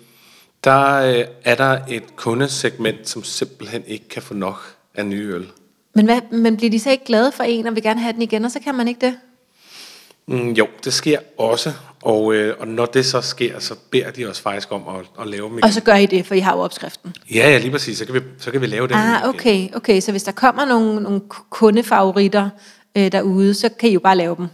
der 0.63 0.93
øh, 0.93 1.25
er 1.43 1.55
der 1.55 1.79
et 1.89 2.15
kundesegment, 2.15 3.09
som 3.09 3.23
simpelthen 3.23 3.83
ikke 3.87 4.09
kan 4.09 4.21
få 4.21 4.33
nok 4.33 4.75
af 4.95 5.05
nye 5.05 5.33
øl. 5.33 5.47
Men, 5.95 6.05
hvad, 6.05 6.21
men 6.31 6.57
bliver 6.57 6.71
de 6.71 6.79
så 6.79 6.91
ikke 6.91 7.05
glade 7.05 7.31
for 7.31 7.43
en, 7.43 7.67
og 7.67 7.75
vil 7.75 7.83
gerne 7.83 8.01
have 8.01 8.13
den 8.13 8.21
igen, 8.21 8.45
og 8.45 8.51
så 8.51 8.59
kan 8.59 8.75
man 8.75 8.87
ikke 8.87 9.05
det? 9.05 9.15
Mm, 10.27 10.51
jo, 10.51 10.67
det 10.83 10.93
sker 10.93 11.19
også, 11.37 11.73
og, 12.01 12.33
øh, 12.33 12.55
og 12.59 12.67
når 12.67 12.85
det 12.85 13.05
så 13.05 13.21
sker, 13.21 13.59
så 13.59 13.75
beder 13.91 14.11
de 14.11 14.25
os 14.25 14.41
faktisk 14.41 14.71
om 14.71 14.83
at, 14.87 15.21
at 15.21 15.27
lave 15.27 15.49
dem 15.49 15.53
igen. 15.53 15.63
Og 15.63 15.73
så 15.73 15.81
gør 15.81 15.95
I 15.95 16.05
det, 16.05 16.25
for 16.25 16.35
I 16.35 16.39
har 16.39 16.55
jo 16.55 16.59
opskriften. 16.59 17.15
Ja, 17.33 17.49
ja, 17.49 17.57
lige 17.57 17.71
præcis, 17.71 17.97
så 17.97 18.05
kan 18.05 18.13
vi, 18.13 18.19
så 18.39 18.51
kan 18.51 18.61
vi 18.61 18.65
lave 18.65 18.87
dem 18.87 18.95
Ah, 18.97 19.29
okay, 19.29 19.69
okay. 19.75 19.99
Så 19.99 20.11
hvis 20.11 20.23
der 20.23 20.31
kommer 20.31 20.65
nogle, 20.65 21.01
nogle 21.01 21.21
kundefavoritter 21.49 22.49
øh, 22.97 23.11
derude, 23.11 23.53
så 23.53 23.69
kan 23.69 23.89
I 23.89 23.93
jo 23.93 23.99
bare 23.99 24.15
lave 24.15 24.35
dem. 24.35 24.47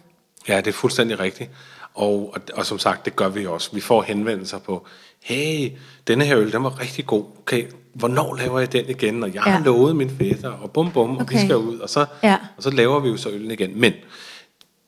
Ja, 0.47 0.57
det 0.57 0.67
er 0.67 0.71
fuldstændig 0.71 1.19
rigtigt. 1.19 1.49
Og, 1.93 2.33
og, 2.35 2.41
og 2.53 2.65
som 2.65 2.79
sagt, 2.79 3.05
det 3.05 3.15
gør 3.15 3.29
vi 3.29 3.45
også. 3.45 3.69
Vi 3.73 3.81
får 3.81 4.01
henvendelser 4.01 4.59
på, 4.59 4.87
hey, 5.23 5.71
denne 6.07 6.25
her 6.25 6.37
øl, 6.37 6.51
den 6.51 6.63
var 6.63 6.79
rigtig 6.81 7.05
god. 7.05 7.23
Okay, 7.41 7.63
hvornår 7.93 8.35
laver 8.35 8.59
jeg 8.59 8.71
den 8.73 8.85
igen? 8.89 9.23
Og 9.23 9.33
jeg 9.33 9.43
Ja. 9.45 9.51
har 9.51 9.63
lovet 9.63 9.95
min 9.95 10.09
fætter, 10.09 10.49
og 10.49 10.71
bum 10.71 10.91
bum, 10.91 11.09
og 11.09 11.15
vi 11.17 11.21
Okay. 11.21 11.45
skal 11.45 11.57
ud. 11.57 11.79
Og 11.79 11.89
så, 11.89 12.05
Ja. 12.23 12.37
og 12.57 12.63
så 12.63 12.69
laver 12.69 12.99
vi 12.99 13.09
jo 13.09 13.17
så 13.17 13.29
øllen 13.29 13.51
igen. 13.51 13.79
Men 13.79 13.93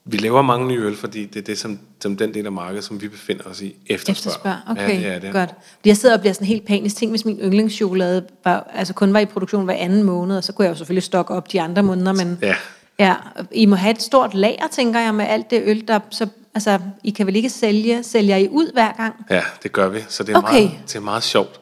vi 0.05 0.17
laver 0.17 0.41
mange 0.41 0.67
nye 0.67 0.81
øl, 0.81 0.95
fordi 0.95 1.25
det 1.25 1.35
er 1.39 1.43
det, 1.43 1.57
som, 1.57 1.79
som 2.01 2.17
den 2.17 2.33
del 2.33 2.45
af 2.45 2.51
markedet, 2.51 2.83
som 2.83 3.01
vi 3.01 3.07
befinder 3.07 3.43
os 3.43 3.61
i, 3.61 3.75
efterspørger. 3.87 4.37
Efterspørg. 4.37 4.77
Okay, 4.85 5.01
ja, 5.01 5.15
det 5.15 5.23
er 5.23 5.31
godt. 5.31 5.49
Fordi 5.49 5.89
jeg 5.89 5.97
sidder 5.97 6.15
og 6.15 6.21
bliver 6.21 6.33
sådan 6.33 6.47
helt 6.47 6.65
panisk. 6.65 6.95
Tænk, 6.95 7.11
hvis 7.11 7.25
min 7.25 7.39
yndlingschokolade 7.39 8.25
var, 8.43 8.71
altså 8.73 8.93
kun 8.93 9.13
var 9.13 9.19
i 9.19 9.25
produktion 9.25 9.65
hver 9.65 9.73
anden 9.73 10.03
måned, 10.03 10.37
og 10.37 10.43
så 10.43 10.53
kunne 10.53 10.65
jeg 10.65 10.69
jo 10.71 10.75
selvfølgelig 10.77 11.03
stokke 11.03 11.33
op 11.33 11.51
de 11.51 11.61
andre 11.61 11.83
måneder, 11.83 12.13
men 12.13 12.37
Ja. 12.41 12.55
ja, 12.99 13.15
I 13.51 13.65
må 13.65 13.75
have 13.75 13.91
et 13.91 14.01
stort 14.01 14.33
lager, 14.33 14.67
tænker 14.71 14.99
jeg, 14.99 15.15
med 15.15 15.25
alt 15.29 15.49
det 15.51 15.61
øl, 15.65 15.87
der, 15.87 15.99
så, 16.09 16.27
altså, 16.55 16.79
I 17.03 17.09
kan 17.11 17.27
vel 17.27 17.35
ikke 17.35 17.49
sælge, 17.49 18.03
sælger 18.03 18.35
I 18.37 18.47
ud 18.49 18.71
hver 18.73 18.91
gang? 18.93 19.25
Ja, 19.29 19.43
det 19.63 19.71
gør 19.71 19.87
vi. 19.89 20.03
Så 20.09 20.23
det 20.23 20.33
er, 20.35 20.37
Okay. 20.37 20.51
meget, 20.51 20.79
det 20.87 20.95
er 20.95 20.99
meget 20.99 21.23
sjovt. 21.23 21.59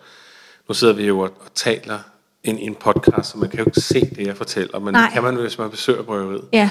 Nu 0.68 0.74
sidder 0.74 0.94
vi 0.94 1.06
jo 1.08 1.20
og, 1.20 1.30
og 1.46 1.54
taler 1.56 2.00
ind 2.44 2.60
i 2.60 2.64
en 2.64 2.76
podcast, 2.76 3.32
så 3.32 3.38
man 3.38 3.50
kan 3.50 3.60
jo 3.60 3.66
ikke 3.66 3.82
se 3.82 4.00
det, 4.00 4.28
jeg 4.28 4.38
fortæller, 4.38 4.80
men 4.80 4.94
Nej. 4.94 5.04
det 5.06 5.14
kan 5.14 5.24
man, 5.24 5.36
hvis 5.36 5.58
man 5.58 5.70
besøger 5.70 6.04
bryggeriet. 6.04 6.44
Ja, 6.54 6.70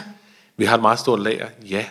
Vi 0.57 0.65
har 0.65 0.75
et 0.75 0.81
meget 0.83 0.99
stort 0.99 1.21
lager, 1.21 1.47
ja. 1.71 1.85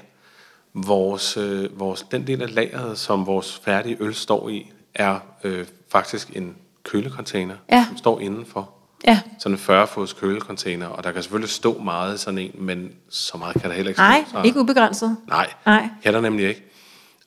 Vores, 0.73 1.37
øh, 1.37 1.79
vores, 1.79 2.05
den 2.11 2.27
del 2.27 2.41
af 2.41 2.55
lageret, 2.55 2.97
som 2.99 3.25
vores 3.25 3.61
færdige 3.65 3.97
øl 3.99 4.15
står 4.15 4.49
i, 4.49 4.71
er 4.95 5.19
øh, 5.43 5.65
faktisk 5.91 6.29
en 6.35 6.55
kølecontainer, 6.83 7.55
Ja. 7.71 7.85
som 7.89 7.97
står 7.97 8.19
indenfor. 8.19 8.69
Ja. 9.07 9.19
Sådan 9.39 9.53
en 9.55 9.59
40 9.59 9.87
fods 9.87 10.13
kølecontainer, 10.13 10.87
og 10.87 11.03
der 11.03 11.11
kan 11.11 11.23
selvfølgelig 11.23 11.49
stå 11.49 11.77
meget 11.77 12.15
i 12.15 12.17
sådan 12.17 12.37
en, 12.37 12.51
men 12.53 12.91
så 13.09 13.37
meget 13.37 13.61
kan 13.61 13.69
der 13.69 13.75
heller 13.75 13.89
ikke 13.89 13.97
stå. 13.99 14.37
Nej, 14.37 14.45
ikke 14.45 14.59
ubegrænset. 14.59 15.17
Nej, 15.27 15.53
Nej. 15.65 15.89
kan 16.03 16.13
der 16.13 16.21
nemlig 16.21 16.47
ikke. 16.49 16.63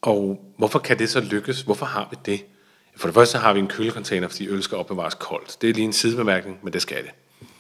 Og 0.03 0.41
hvorfor 0.59 0.79
kan 0.79 0.99
det 0.99 1.11
så 1.11 1.21
lykkes? 1.21 1.61
Hvorfor 1.63 1.87
har 1.87 2.09
vi 2.11 2.17
det? 2.27 2.45
For 2.97 3.09
det 3.09 3.15
første 3.15 3.39
har 3.39 3.53
vi 3.53 3.59
en 3.59 3.67
kølecontainer, 3.69 4.29
fordi 4.29 4.49
øl 4.49 4.63
skal 4.63 4.79
opbevares 4.79 5.15
koldt. 5.15 5.57
Det 5.63 5.71
er 5.71 5.75
lige 5.75 5.85
en 5.85 5.93
sidebemærkning, 5.93 6.59
men 6.63 6.73
det 6.73 6.83
skal 6.83 6.97
det. 6.97 7.11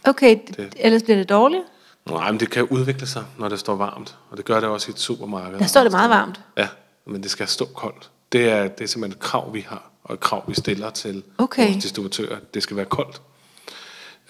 Okay, 0.04 0.38
det. 0.56 0.74
ellers 0.76 1.02
bliver 1.02 1.16
det 1.16 1.28
dårligt. 1.28 1.62
Nej, 2.10 2.30
men 2.30 2.40
det 2.40 2.50
kan 2.50 2.62
udvikle 2.64 3.06
sig, 3.06 3.24
når 3.38 3.48
det 3.48 3.58
står 3.58 3.76
varmt. 3.76 4.16
Og 4.30 4.36
det 4.36 4.44
gør 4.44 4.60
det 4.60 4.68
også 4.68 4.90
i 4.90 4.92
et 4.92 4.98
supermarked. 4.98 5.58
Der 5.58 5.66
står 5.66 5.82
det 5.82 5.92
meget 5.92 6.10
varmt. 6.10 6.40
Ja, 6.56 6.68
men 7.06 7.22
det 7.22 7.30
skal 7.30 7.48
stå 7.48 7.64
koldt. 7.64 8.10
Det 8.32 8.50
er, 8.50 8.68
det 8.68 8.84
er 8.84 8.88
simpelthen 8.88 9.16
et 9.16 9.22
krav, 9.22 9.54
vi 9.54 9.60
har, 9.68 9.90
og 10.04 10.14
et 10.14 10.20
krav, 10.20 10.44
vi 10.48 10.54
stiller 10.54 10.90
til 10.90 11.22
Okay. 11.38 11.70
vores 11.70 11.82
distributører. 11.82 12.36
Det 12.54 12.62
skal 12.62 12.76
være 12.76 12.86
koldt. 12.86 13.20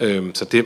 Øhm, 0.00 0.34
så 0.34 0.44
det, 0.44 0.64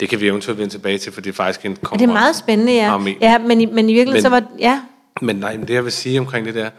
det 0.00 0.08
kan 0.08 0.20
vi 0.20 0.26
eventuelt 0.28 0.58
vende 0.58 0.72
tilbage 0.74 0.98
til, 0.98 1.12
for 1.12 1.20
det 1.20 1.30
er 1.30 1.34
faktisk 1.34 1.66
en 1.66 1.76
konkurrence. 1.76 2.02
det 2.06 2.10
er 2.10 2.12
meget 2.14 2.36
spændende, 2.36 2.72
ja. 2.74 2.98
Armé. 2.98 3.10
Ja, 3.20 3.38
men, 3.38 3.60
i- 3.60 3.66
men 3.66 3.90
i 3.90 3.94
virkeligheden 3.94 4.12
Men- 4.12 4.22
så 4.22 4.28
var... 4.28 4.42
Ja, 4.58 4.82
Men 5.22 5.36
nej, 5.36 5.56
men 5.56 5.68
det 5.68 5.74
jeg 5.74 5.84
vil 5.84 5.92
sige 5.92 6.20
omkring 6.20 6.46
det 6.46 6.54
der, 6.54 6.70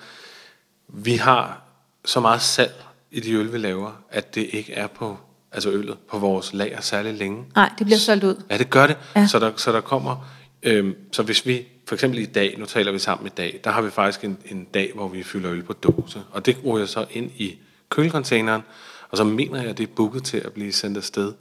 vi 0.87 1.15
har 1.15 1.61
så 2.05 2.19
meget 2.19 2.41
salg 2.41 2.73
i 3.11 3.19
de 3.19 3.33
øl, 3.33 3.53
vi 3.53 3.57
laver, 3.57 3.91
at 4.11 4.35
det 4.35 4.49
ikke 4.51 4.73
er 4.73 4.87
på, 4.87 5.17
altså 5.51 5.69
øllet, 5.71 5.97
på 6.11 6.19
vores 6.19 6.53
lager 6.53 6.81
særlig 6.81 7.13
længe. 7.13 7.43
nej, 7.55 7.69
det 7.79 7.85
bliver 7.85 7.99
solgt 7.99 8.23
ud. 8.23 8.43
Ja, 8.51 8.57
det 8.57 8.69
gør 8.69 8.87
det. 8.87 8.97
Ja. 9.15 9.27
Så, 9.27 9.39
der, 9.39 9.51
så 9.55 9.71
der 9.71 9.81
kommer... 9.81 10.27
Øhm, 10.63 10.95
så 11.11 11.23
hvis 11.23 11.45
vi, 11.45 11.61
for 11.87 11.95
eksempel 11.95 12.19
i 12.19 12.25
dag, 12.25 12.55
nu 12.57 12.65
taler 12.65 12.91
vi 12.91 12.99
sammen 12.99 13.27
i 13.27 13.29
dag, 13.37 13.59
der 13.63 13.71
har 13.71 13.81
vi 13.81 13.89
faktisk 13.89 14.23
en, 14.23 14.37
en 14.51 14.63
dag, 14.73 14.91
hvor 14.95 15.07
vi 15.07 15.23
fylder 15.23 15.51
øl 15.51 15.63
på 15.63 15.73
dåse. 15.73 16.21
Og 16.31 16.45
det 16.45 16.57
bruger 16.57 16.79
jeg 16.79 16.87
så 16.87 17.05
ind 17.11 17.31
i 17.37 17.55
kølecontaineren, 17.89 18.61
og 19.11 19.17
så 19.17 19.23
mener 19.23 19.61
jeg, 19.61 19.69
at 19.69 19.77
det 19.77 19.83
er 19.89 19.91
booket 19.95 20.23
til 20.23 20.37
at 20.37 20.51
blive 20.53 20.73
sendt 20.73 20.97
afsted 20.97 21.33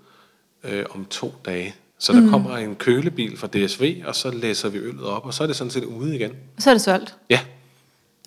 øh, 0.64 0.85
om 0.90 1.05
to 1.11 1.35
dage. 1.44 1.74
Så 1.98 2.12
der 2.12 2.20
mm. 2.20 2.31
kommer 2.31 2.57
en 2.57 2.74
kølebil 2.74 3.38
fra 3.38 3.46
DSV, 3.46 4.03
og 4.07 4.16
så 4.16 4.31
læser 4.31 4.68
vi 4.68 4.79
øllet 4.79 5.05
op, 5.05 5.27
og 5.27 5.35
så 5.35 5.42
er 5.42 5.46
det 5.46 5.57
sådan 5.57 5.70
set 5.70 5.85
ude 5.85 6.14
igen. 6.16 6.33
Så 6.59 6.70
er 6.70 6.74
det 6.74 6.83
solgt. 6.83 7.14
Ja. 7.31 7.40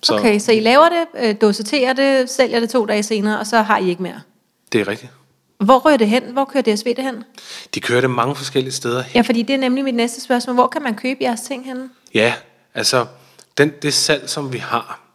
Så 0.02 0.14
Okay, 0.14 0.38
så 0.38 0.52
I 0.52 0.60
laver 0.60 0.88
det, 0.88 1.28
øh, 1.28 1.34
doseterer 1.40 1.92
det, 1.92 2.30
sælger 2.30 2.60
det 2.60 2.70
to 2.70 2.86
dage 2.86 3.02
senere, 3.02 3.38
og 3.38 3.46
så 3.46 3.62
har 3.62 3.78
I 3.78 3.88
ikke 3.88 4.02
mere. 4.02 4.20
det 4.72 4.80
er 4.80 4.88
rigtigt. 4.88 5.12
Hvor 5.58 5.78
rører 5.78 5.96
det 5.96 6.08
hen? 6.08 6.22
Hvor 6.32 6.44
kører 6.44 6.74
DSV 6.74 6.94
det 6.96 7.04
hen? 7.04 7.24
De 7.74 7.80
kører 7.80 8.00
det 8.00 8.10
mange 8.10 8.34
forskellige 8.34 8.72
steder 8.72 9.02
hen. 9.02 9.16
Ja, 9.16 9.20
fordi 9.20 9.42
det 9.42 9.54
er 9.54 9.58
nemlig 9.58 9.84
mit 9.84 9.94
næste 9.94 10.20
spørgsmål. 10.20 10.54
Hvor 10.54 10.66
kan 10.66 10.82
man 10.82 10.94
købe 10.94 11.18
jeres 11.22 11.40
ting 11.40 11.64
henne? 11.66 11.90
Ja, 12.14 12.34
altså 12.74 13.06
den, 13.58 13.72
det 13.82 13.94
salg, 13.94 14.30
som 14.30 14.52
vi 14.52 14.58
har, 14.58 15.07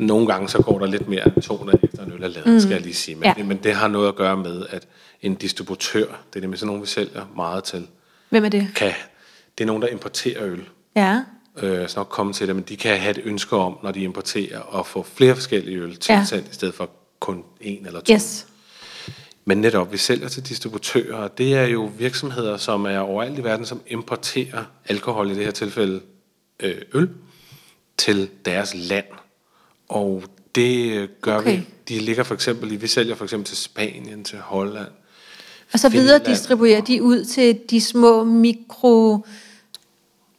nogle 0.00 0.26
gange 0.26 0.48
så 0.48 0.62
går 0.62 0.78
der 0.78 0.86
lidt 0.86 1.08
mere 1.08 1.26
end 1.26 1.42
200 1.42 1.78
efter 1.82 2.04
en 2.04 2.12
øl 2.12 2.22
er 2.22 2.28
lavet, 2.28 2.46
mm. 2.46 2.60
skal 2.60 2.72
jeg 2.72 2.80
lige 2.80 2.94
sige. 2.94 3.14
Men, 3.14 3.24
Ja. 3.38 3.44
men 3.44 3.56
det 3.56 3.74
har 3.74 3.88
noget 3.88 4.08
at 4.08 4.16
gøre 4.16 4.36
med, 4.36 4.66
at 4.70 4.86
en 5.22 5.34
distributør, 5.34 6.04
det 6.32 6.36
er 6.36 6.40
nemlig 6.40 6.58
sådan 6.58 6.66
nogen, 6.66 6.82
vi 6.82 6.86
sælger 6.86 7.32
meget 7.36 7.64
til, 7.64 7.86
Hvem 8.28 8.44
er 8.44 8.48
det? 8.48 8.68
kan, 8.76 8.92
det 9.58 9.64
er 9.64 9.66
nogen, 9.66 9.82
der 9.82 9.88
importerer 9.88 10.44
øl. 10.44 10.68
Ja. 10.96 11.20
Øh, 11.62 11.88
skal 11.88 11.98
nok 12.00 12.08
komme 12.08 12.32
til 12.32 12.46
det, 12.46 12.56
men 12.56 12.64
de 12.68 12.76
kan 12.76 12.98
have 12.98 13.10
et 13.10 13.20
ønske 13.24 13.56
om, 13.56 13.78
når 13.82 13.90
de 13.90 14.00
importerer, 14.02 14.78
at 14.80 14.86
få 14.86 15.02
flere 15.02 15.34
forskellige 15.34 15.78
øl 15.78 15.96
tilsendt, 15.96 16.32
ja. 16.46 16.50
i 16.50 16.54
stedet 16.54 16.74
for 16.74 16.90
kun 17.20 17.44
en 17.60 17.86
eller 17.86 18.00
to. 18.00 18.12
Yes. 18.14 18.46
Men 19.44 19.58
netop, 19.58 19.92
vi 19.92 19.96
sælger 19.96 20.28
til 20.28 20.48
distributører, 20.48 21.14
og 21.16 21.38
det 21.38 21.54
er 21.54 21.66
jo 21.66 21.90
virksomheder, 21.98 22.56
som 22.56 22.84
er 22.86 22.98
overalt 22.98 23.38
i 23.38 23.44
verden, 23.44 23.66
som 23.66 23.80
importerer 23.86 24.64
alkohol, 24.86 25.30
i 25.30 25.34
det 25.34 25.44
her 25.44 25.50
tilfælde 25.50 26.00
øh, 26.60 26.74
øl, 26.94 27.08
til 27.98 28.28
deres 28.44 28.74
land. 28.74 29.04
Og 29.90 30.22
det 30.54 30.92
øh, 30.92 31.08
gør 31.20 31.38
Okay. 31.38 31.58
vi 31.58 31.66
de 31.90 31.98
ligger 31.98 32.22
for 32.22 32.34
eksempel 32.34 32.72
i, 32.72 32.76
vi 32.76 32.86
sælger 32.86 33.14
for 33.14 33.24
eksempel 33.24 33.46
til 33.46 33.56
Spanien, 33.56 34.24
til 34.24 34.38
Holland. 34.38 34.88
Og 35.72 35.78
så 35.78 35.88
videre 35.88 36.18
Finland. 36.18 36.36
distribuerer 36.36 36.80
de 36.80 37.02
ud 37.02 37.24
til 37.24 37.60
de 37.70 37.80
små 37.80 38.24
mikro... 38.24 39.18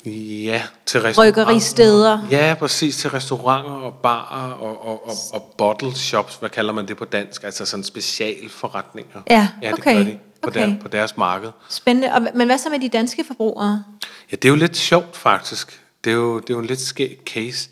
Ja, 0.06 0.64
til 0.86 1.02
restauranter. 1.02 2.28
Ja, 2.32 2.56
præcis, 2.60 2.98
til 2.98 3.10
restauranter 3.10 3.72
og 3.72 3.94
barer 3.94 4.52
og, 4.52 4.86
og, 4.88 5.08
og, 5.08 5.16
og 5.34 5.54
bottle 5.58 5.96
shops, 5.96 6.36
hvad 6.36 6.50
kalder 6.50 6.74
man 6.74 6.88
det 6.88 6.98
på 6.98 7.06
dansk? 7.06 7.44
Altså 7.44 7.66
sådan 7.66 7.84
specialforretninger. 7.84 9.22
Ja, 9.30 9.48
ja 9.62 9.68
det 9.68 9.74
okay, 9.74 9.96
gør 9.96 10.04
de 10.04 10.20
på, 10.42 10.50
okay. 10.50 10.70
der, 10.70 10.76
på 10.82 10.88
deres 10.88 11.18
marked. 11.18 11.50
Spændende. 11.70 12.14
Og, 12.14 12.28
men 12.36 12.48
hvad 12.48 12.58
så 12.58 12.70
med 12.70 12.80
de 12.80 12.90
danske 12.90 13.24
forbrugere? 13.28 13.84
Ja, 14.32 14.36
det 14.36 14.46
er 14.46 14.50
jo 14.50 14.56
lidt 14.56 14.78
sjovt 14.78 15.18
faktisk. 15.18 15.82
Det 16.04 16.12
er 16.12 16.16
jo, 16.16 16.40
det 16.40 16.50
er 16.50 16.54
jo 16.54 16.60
en 16.60 16.66
lidt 16.68 16.82
skæg 16.82 17.20
case. 17.26 17.70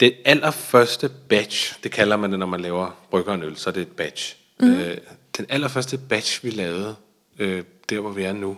Det 0.00 0.14
allerførste 0.24 1.10
batch, 1.28 1.82
det 1.82 1.92
kalder 1.92 2.16
man 2.16 2.30
det, 2.30 2.38
når 2.38 2.46
man 2.46 2.60
laver 2.60 2.90
brygger 3.10 3.34
en 3.34 3.42
øl, 3.42 3.56
så 3.56 3.70
er 3.70 3.74
det 3.74 3.80
et 3.80 3.88
batch. 3.88 4.36
Mm. 4.60 4.72
Øh, 4.72 4.96
den 5.36 5.46
allerførste 5.48 5.98
batch, 5.98 6.44
vi 6.44 6.50
lavede, 6.50 6.96
øh, 7.38 7.64
der 7.90 8.00
hvor 8.00 8.10
vi 8.10 8.22
er 8.22 8.32
nu, 8.32 8.56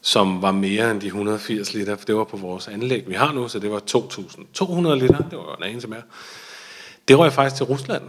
som 0.00 0.42
var 0.42 0.52
mere 0.52 0.90
end 0.90 1.00
de 1.00 1.06
180 1.06 1.74
liter, 1.74 1.96
for 1.96 2.04
det 2.04 2.16
var 2.16 2.24
på 2.24 2.36
vores 2.36 2.68
anlæg, 2.68 3.08
vi 3.08 3.14
har 3.14 3.32
nu, 3.32 3.48
så 3.48 3.58
det 3.58 3.70
var 3.70 3.80
2.200 3.90 4.94
liter, 4.94 5.28
det 5.30 5.38
var 5.38 5.56
en 5.56 5.62
anelse 5.64 5.88
mere. 5.88 6.02
Det 7.08 7.18
røg 7.18 7.32
faktisk 7.32 7.56
til 7.56 7.64
Rusland. 7.64 8.02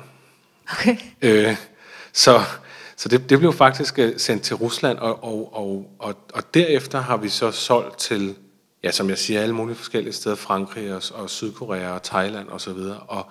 Okay. 0.71 0.97
Øh, 1.21 1.55
så 2.13 2.41
så 2.99 3.09
det, 3.09 3.29
det 3.29 3.39
blev 3.39 3.53
faktisk 3.53 3.99
øh, 3.99 4.13
sendt 4.17 4.43
til 4.43 4.55
Rusland, 4.55 4.97
og, 4.97 5.23
og, 5.23 5.53
og, 5.53 5.95
og, 5.99 6.15
og 6.33 6.53
derefter 6.53 6.99
har 6.99 7.17
vi 7.17 7.29
så 7.29 7.51
solgt 7.51 7.97
til, 7.97 8.35
ja, 8.87 8.91
som 8.91 9.09
jeg 9.09 9.17
siger, 9.17 9.41
alle 9.41 9.55
mulige 9.55 9.75
forskellige 9.75 10.13
steder, 10.13 10.35
Frankrig 10.35 10.93
og, 10.93 11.01
og 11.13 11.29
Sydkorea 11.29 11.91
og 11.91 12.03
Thailand 12.03 12.49
osv. 12.49 12.69
Og, 12.69 12.95
og 13.07 13.29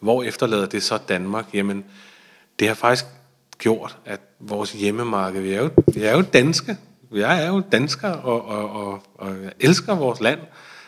hvor 0.00 0.22
efterlader 0.22 0.66
det 0.66 0.82
så 0.82 0.98
Danmark? 1.08 1.46
Jamen, 1.54 1.84
det 2.58 2.68
har 2.68 2.74
faktisk 2.74 3.04
gjort, 3.58 3.98
at 4.04 4.20
vores 4.40 4.72
hjemmemarked, 4.72 5.40
vi 5.42 5.52
er 5.52 5.62
jo, 5.62 5.70
vi 5.94 6.02
er 6.02 6.16
jo 6.16 6.22
danske, 6.22 6.76
vi 7.12 7.20
er 7.20 7.46
jo 7.46 7.62
danskere, 7.72 8.14
og, 8.14 8.48
og, 8.48 8.70
og, 8.70 9.02
og 9.14 9.42
jeg 9.42 9.52
elsker 9.60 9.94
vores 9.94 10.20
land, 10.20 10.40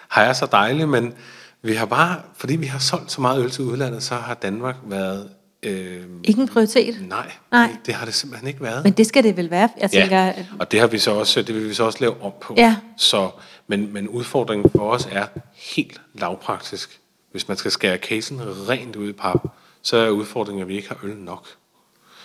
har 0.08 0.24
jeg 0.24 0.36
så 0.36 0.46
dejligt, 0.46 0.88
men 0.88 1.14
vi 1.62 1.74
har 1.74 1.86
bare, 1.86 2.20
fordi 2.36 2.56
vi 2.56 2.66
har 2.66 2.78
solgt 2.78 3.12
så 3.12 3.20
meget 3.20 3.44
øl 3.44 3.50
til 3.50 3.64
udlandet, 3.64 4.02
så 4.02 4.14
har 4.14 4.34
Danmark 4.34 4.76
været 4.84 5.30
Øh, 5.62 6.02
Ikke 6.24 6.40
en 6.40 6.48
prioritet? 6.48 7.08
nej, 7.08 7.32
Nej. 7.52 7.76
Det, 7.86 7.94
har 7.94 8.04
det 8.04 8.14
simpelthen 8.14 8.48
ikke 8.48 8.62
været. 8.62 8.84
Men 8.84 8.92
det 8.92 9.06
skal 9.06 9.22
det 9.24 9.36
vel 9.36 9.50
være? 9.50 9.68
Jeg 9.80 9.90
tænker, 9.90 10.24
ja, 10.24 10.32
og 10.58 10.72
det 10.72 10.80
har 10.80 10.86
vi 10.86 10.98
så 10.98 11.10
også, 11.10 11.42
det 11.42 11.54
vil 11.54 11.68
vi 11.68 11.74
så 11.74 11.84
også 11.84 11.98
lave 12.00 12.22
om 12.22 12.32
på. 12.40 12.54
Ja. 12.56 12.76
Så, 12.96 13.30
men, 13.68 13.92
men 13.92 14.08
udfordringen 14.08 14.70
for 14.70 14.90
os 14.90 15.08
er 15.10 15.26
helt 15.54 16.00
lavpraktisk. 16.14 17.00
Hvis 17.30 17.48
man 17.48 17.56
skal 17.56 17.70
skære 17.70 17.96
casen 17.96 18.40
rent 18.68 18.96
ud 18.96 19.08
i 19.08 19.12
pap, 19.12 19.46
så 19.82 19.96
er 19.96 20.10
udfordringen, 20.10 20.62
at 20.62 20.68
vi 20.68 20.76
ikke 20.76 20.88
har 20.88 20.98
øl 21.02 21.16
nok. 21.16 21.46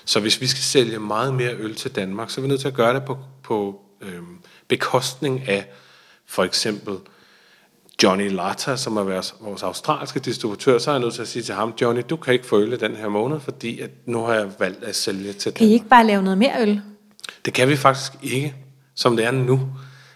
Så 0.05 0.19
hvis 0.19 0.41
vi 0.41 0.47
skal 0.47 0.63
sælge 0.63 0.99
meget 0.99 1.33
mere 1.33 1.55
øl 1.55 1.75
til 1.75 1.95
Danmark, 1.95 2.29
så 2.29 2.41
er 2.41 2.41
vi 2.41 2.47
nødt 2.47 2.61
til 2.61 2.67
at 2.67 2.73
gøre 2.73 2.93
det 2.93 3.05
på, 3.05 3.17
på 3.43 3.81
øhm, 4.01 4.37
bekostning 4.67 5.47
af 5.47 5.65
for 6.25 6.43
eksempel 6.43 6.97
Johnny 8.03 8.29
Lata, 8.29 8.75
som 8.75 8.97
er 8.97 9.03
vores, 9.03 9.35
vores 9.41 9.63
australske 9.63 10.19
distributør, 10.19 10.77
så 10.77 10.91
er 10.91 10.95
jeg 10.95 11.01
nødt 11.01 11.13
til 11.13 11.21
at 11.21 11.27
sige 11.27 11.43
til 11.43 11.55
ham, 11.55 11.73
Johnny, 11.81 12.01
du 12.09 12.15
kan 12.15 12.33
ikke 12.33 12.45
få 12.45 12.59
øl 12.59 12.79
den 12.79 12.95
her 12.95 13.09
måned, 13.09 13.39
fordi 13.39 13.79
at 13.79 13.89
nu 14.05 14.19
har 14.23 14.33
jeg 14.33 14.51
valgt 14.59 14.83
at 14.83 14.95
sælge 14.95 15.33
til 15.33 15.53
kan 15.53 15.67
I 15.67 15.73
ikke 15.73 15.87
bare 15.87 16.07
lave 16.07 16.23
noget 16.23 16.37
mere 16.37 16.61
øl? 16.61 16.81
det 17.45 17.53
kan 17.53 17.69
vi 17.69 17.75
faktisk 17.75 18.11
ikke, 18.21 18.55
som 18.95 19.15
det 19.15 19.25
er 19.25 19.31
nu. 19.31 19.69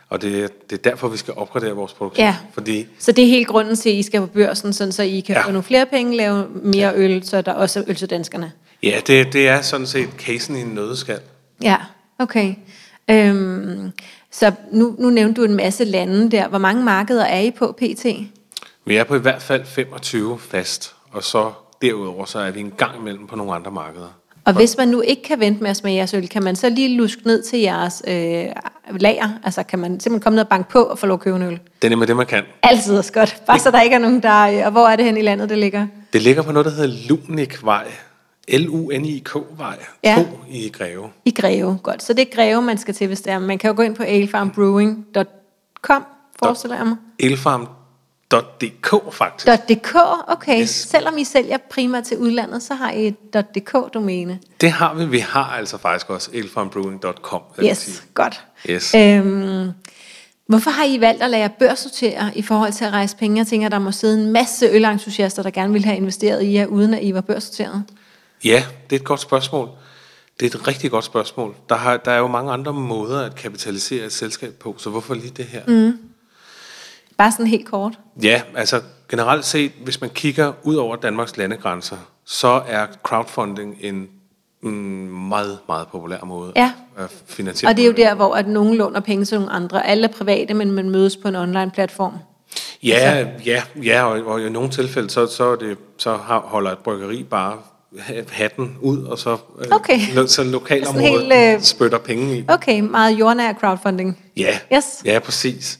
Og 0.09 0.21
det, 0.21 0.69
det 0.69 0.77
er 0.85 0.89
derfor, 0.89 1.07
vi 1.07 1.17
skal 1.17 1.33
opgradere 1.37 1.71
vores 1.71 1.93
produktion. 1.93 2.25
Ja. 2.25 2.35
Fordi, 2.53 2.87
Så 2.99 3.11
det 3.11 3.23
er 3.23 3.27
helt 3.27 3.47
grunden 3.47 3.75
til, 3.75 3.89
at 3.89 3.95
I 3.95 4.03
skal 4.03 4.19
på 4.21 4.25
børsen, 4.27 4.73
sådan, 4.73 4.91
så 4.91 5.03
I 5.03 5.19
kan 5.19 5.35
Ja. 5.35 5.41
få 5.45 5.51
nogle 5.51 5.63
flere 5.63 5.85
penge, 5.85 6.17
lave 6.17 6.47
mere 6.63 6.91
øl, 6.95 7.23
så 7.27 7.41
der 7.41 7.53
også 7.53 7.79
er 7.79 7.83
øl 7.87 7.95
til 7.95 8.09
danskerne. 8.09 8.51
ja, 8.83 8.99
det, 9.07 9.33
det 9.33 9.47
er 9.47 9.61
sådan 9.61 9.87
set 9.87 10.09
casen 10.17 10.55
i 10.55 10.61
en 10.61 10.67
nødeskal. 10.67 11.19
Ja, 11.63 11.77
okay. 12.19 12.55
Øhm, 13.09 13.91
så 14.31 14.51
nu, 14.71 14.95
nu 14.99 15.09
nævnte 15.09 15.41
du 15.41 15.45
en 15.47 15.55
masse 15.55 15.83
lande 15.85 16.31
der. 16.31 16.47
Hvor 16.47 16.57
mange 16.57 16.83
markeder 16.83 17.23
er 17.25 17.39
I 17.39 17.51
på 17.51 17.71
PT? 17.81 18.05
Vi 18.85 18.95
er 18.95 19.03
på 19.03 19.15
i 19.15 19.19
hvert 19.19 19.41
fald 19.41 19.65
25 19.65 20.39
fast, 20.39 20.93
og 21.11 21.23
så 21.23 21.51
derudover 21.81 22.25
så 22.25 22.39
er 22.39 22.51
vi 22.51 22.59
en 22.59 22.71
gang 22.77 22.95
imellem 22.99 23.27
på 23.27 23.35
nogle 23.35 23.53
andre 23.53 23.71
markeder. 23.71 24.16
Og 24.47 24.53
hvis 24.53 24.77
man 24.77 24.87
nu 24.87 25.01
ikke 25.01 25.23
kan 25.23 25.39
vente 25.39 25.63
med 25.63 25.69
at 25.69 25.77
smage 25.77 25.95
jeres 25.95 26.13
øl, 26.13 26.29
kan 26.29 26.43
man 26.43 26.55
så 26.55 26.69
lige 26.69 26.97
luske 26.97 27.21
ned 27.25 27.43
til 27.43 27.59
jeres 27.59 28.03
øh, 28.07 28.45
lager? 28.99 29.29
Altså 29.43 29.63
kan 29.63 29.79
man 29.79 29.99
simpelthen 29.99 30.19
komme 30.19 30.35
ned 30.35 30.43
og 30.43 30.49
banke 30.49 30.69
på 30.69 30.83
og 30.83 30.99
få 30.99 31.05
lov 31.05 31.13
at 31.13 31.19
købe 31.19 31.35
en 31.35 31.41
øl? 31.41 31.59
Det 31.81 31.87
er 31.87 31.89
nemlig 31.89 32.07
det, 32.07 32.15
man 32.15 32.25
kan. 32.25 32.43
Altid 32.63 32.97
er 32.97 33.09
godt. 33.13 33.41
Bare 33.47 33.59
så 33.59 33.71
der 33.71 33.81
ikke 33.81 33.95
er 33.95 33.99
nogen, 33.99 34.23
der... 34.23 34.47
øh, 34.47 34.65
Og 34.65 34.71
hvor 34.71 34.87
er 34.87 34.95
det 34.95 35.05
hen 35.05 35.17
i 35.17 35.21
landet, 35.21 35.49
det 35.49 35.57
ligger? 35.57 35.87
Det 36.13 36.21
ligger 36.21 36.41
på 36.41 36.51
noget, 36.51 36.65
der 36.65 36.71
hedder 36.71 36.93
Lunikvej. 37.09 37.85
L-U-N-I-K-vej. 38.53 39.77
Ja. 40.03 40.15
2 40.17 40.23
i 40.51 40.69
Greve. 40.69 41.09
I 41.25 41.31
Greve. 41.31 41.77
Godt. 41.83 42.03
Så 42.03 42.13
det 42.13 42.21
er 42.21 42.35
Greve, 42.35 42.61
man 42.61 42.77
skal 42.77 42.93
til, 42.93 43.07
hvis 43.07 43.21
det 43.21 43.33
er. 43.33 43.39
Man 43.39 43.57
kan 43.57 43.69
jo 43.69 43.75
gå 43.75 43.81
ind 43.81 43.95
på 43.95 44.03
alefarmbrewing.com, 44.03 46.03
forestiller 46.39 46.77
jeg 46.77 46.85
mig. 46.85 46.95
Elfarm.dk 48.33 49.13
faktisk. 49.13 49.47
.dk, 49.69 49.95
okay. 50.27 50.61
Yes. 50.61 50.69
Selvom 50.69 51.17
I 51.17 51.23
sælger 51.23 51.57
primært 51.69 52.03
til 52.03 52.17
udlandet, 52.17 52.63
så 52.63 52.73
har 52.73 52.91
I 52.91 53.07
et 53.07 53.35
.dk-domæne. 53.55 54.39
Det 54.61 54.71
har 54.71 54.93
vi. 54.93 55.05
Vi 55.05 55.19
har 55.19 55.43
altså 55.43 55.77
faktisk 55.77 56.09
også 56.09 56.29
elfarmbrewing.com. 56.33 57.41
sige. 57.55 57.69
Yes, 57.69 58.03
godt. 58.13 58.45
Yes. 58.69 58.95
Øhm, 58.95 59.71
hvorfor 60.47 60.71
har 60.71 60.85
I 60.85 61.01
valgt 61.01 61.23
at 61.23 61.29
lade 61.29 61.41
jer 61.41 61.47
børssortere 61.59 62.31
i 62.35 62.41
forhold 62.41 62.73
til 62.73 62.85
at 62.85 62.91
rejse 62.93 63.17
penge? 63.17 63.37
Jeg 63.37 63.47
tænker, 63.47 63.69
der 63.69 63.79
må 63.79 63.91
sidde 63.91 64.23
en 64.23 64.31
masse 64.31 64.65
ølentusiaster, 64.65 65.43
der 65.43 65.49
gerne 65.49 65.73
vil 65.73 65.85
have 65.85 65.97
investeret 65.97 66.43
i 66.43 66.53
jer, 66.53 66.65
uden 66.65 66.93
at 66.93 67.03
I 67.03 67.13
var 67.13 67.21
børssorteret. 67.21 67.83
Ja, 68.43 68.63
det 68.89 68.95
er 68.95 68.99
et 68.99 69.05
godt 69.05 69.19
spørgsmål. 69.19 69.69
Det 70.39 70.53
er 70.53 70.59
et 70.59 70.67
rigtig 70.67 70.91
godt 70.91 71.05
spørgsmål. 71.05 71.55
Der, 71.69 71.75
har, 71.75 71.97
der 71.97 72.11
er 72.11 72.17
jo 72.17 72.27
mange 72.27 72.51
andre 72.51 72.73
måder 72.73 73.25
at 73.25 73.35
kapitalisere 73.35 74.05
et 74.05 74.13
selskab 74.13 74.53
på, 74.53 74.75
så 74.77 74.89
hvorfor 74.89 75.13
lige 75.13 75.29
det 75.37 75.45
her? 75.45 75.61
Mm. 75.67 75.97
Bare 77.17 77.31
sådan 77.31 77.47
helt 77.47 77.65
kort. 77.67 77.99
Ja, 78.23 78.41
altså 78.55 78.81
generelt 79.09 79.45
set, 79.45 79.71
hvis 79.83 80.01
man 80.01 80.09
kigger 80.09 80.53
ud 80.63 80.75
over 80.75 80.95
Danmarks 80.95 81.37
landegrænser, 81.37 81.97
så 82.25 82.61
er 82.67 82.85
crowdfunding 83.03 83.75
en 83.81 84.07
mm, 84.63 84.69
meget, 85.29 85.57
meget 85.67 85.87
populær 85.87 86.23
måde 86.25 86.51
Ja. 86.55 86.71
at 86.97 87.11
finansiere. 87.27 87.71
Og 87.71 87.77
det 87.77 87.81
er 87.83 87.87
jo 87.87 87.93
der, 87.97 88.15
hvor 88.15 88.35
at 88.35 88.47
nogen 88.47 88.75
låner 88.75 88.99
penge 88.99 89.25
til 89.25 89.37
nogle 89.37 89.51
andre. 89.53 89.87
Alle 89.87 90.07
er 90.07 90.11
private, 90.11 90.53
men 90.53 90.71
man 90.71 90.89
mødes 90.89 91.17
på 91.17 91.27
en 91.27 91.35
online 91.35 91.71
platform. 91.73 92.13
Ja, 92.83 93.25
ja, 93.45 93.61
ja 93.83 94.03
og, 94.03 94.25
og 94.25 94.41
i 94.41 94.49
nogle 94.49 94.69
tilfælde, 94.69 95.09
så, 95.09 95.27
så, 95.27 95.55
det, 95.55 95.77
så 95.97 96.13
holder 96.27 96.71
et 96.71 96.77
bryggeri 96.77 97.23
bare 97.23 97.57
ha- 97.99 98.21
hatten 98.31 98.77
ud, 98.81 99.03
og 99.03 99.17
så, 99.19 99.37
øh, 99.59 99.65
Okay. 99.71 99.99
lo, 100.15 100.27
så 100.27 100.43
lokalområdet 100.43 101.09
helt, 101.09 101.55
øh, 101.55 101.61
spytter 101.61 101.97
penge 101.97 102.37
i. 102.37 102.45
Okay, 102.47 102.79
meget 102.79 103.19
jordnær 103.19 103.53
crowdfunding. 103.53 104.19
Ja, 104.37 104.59
Yes. 104.75 104.85
ja, 105.05 105.19
præcis. 105.19 105.79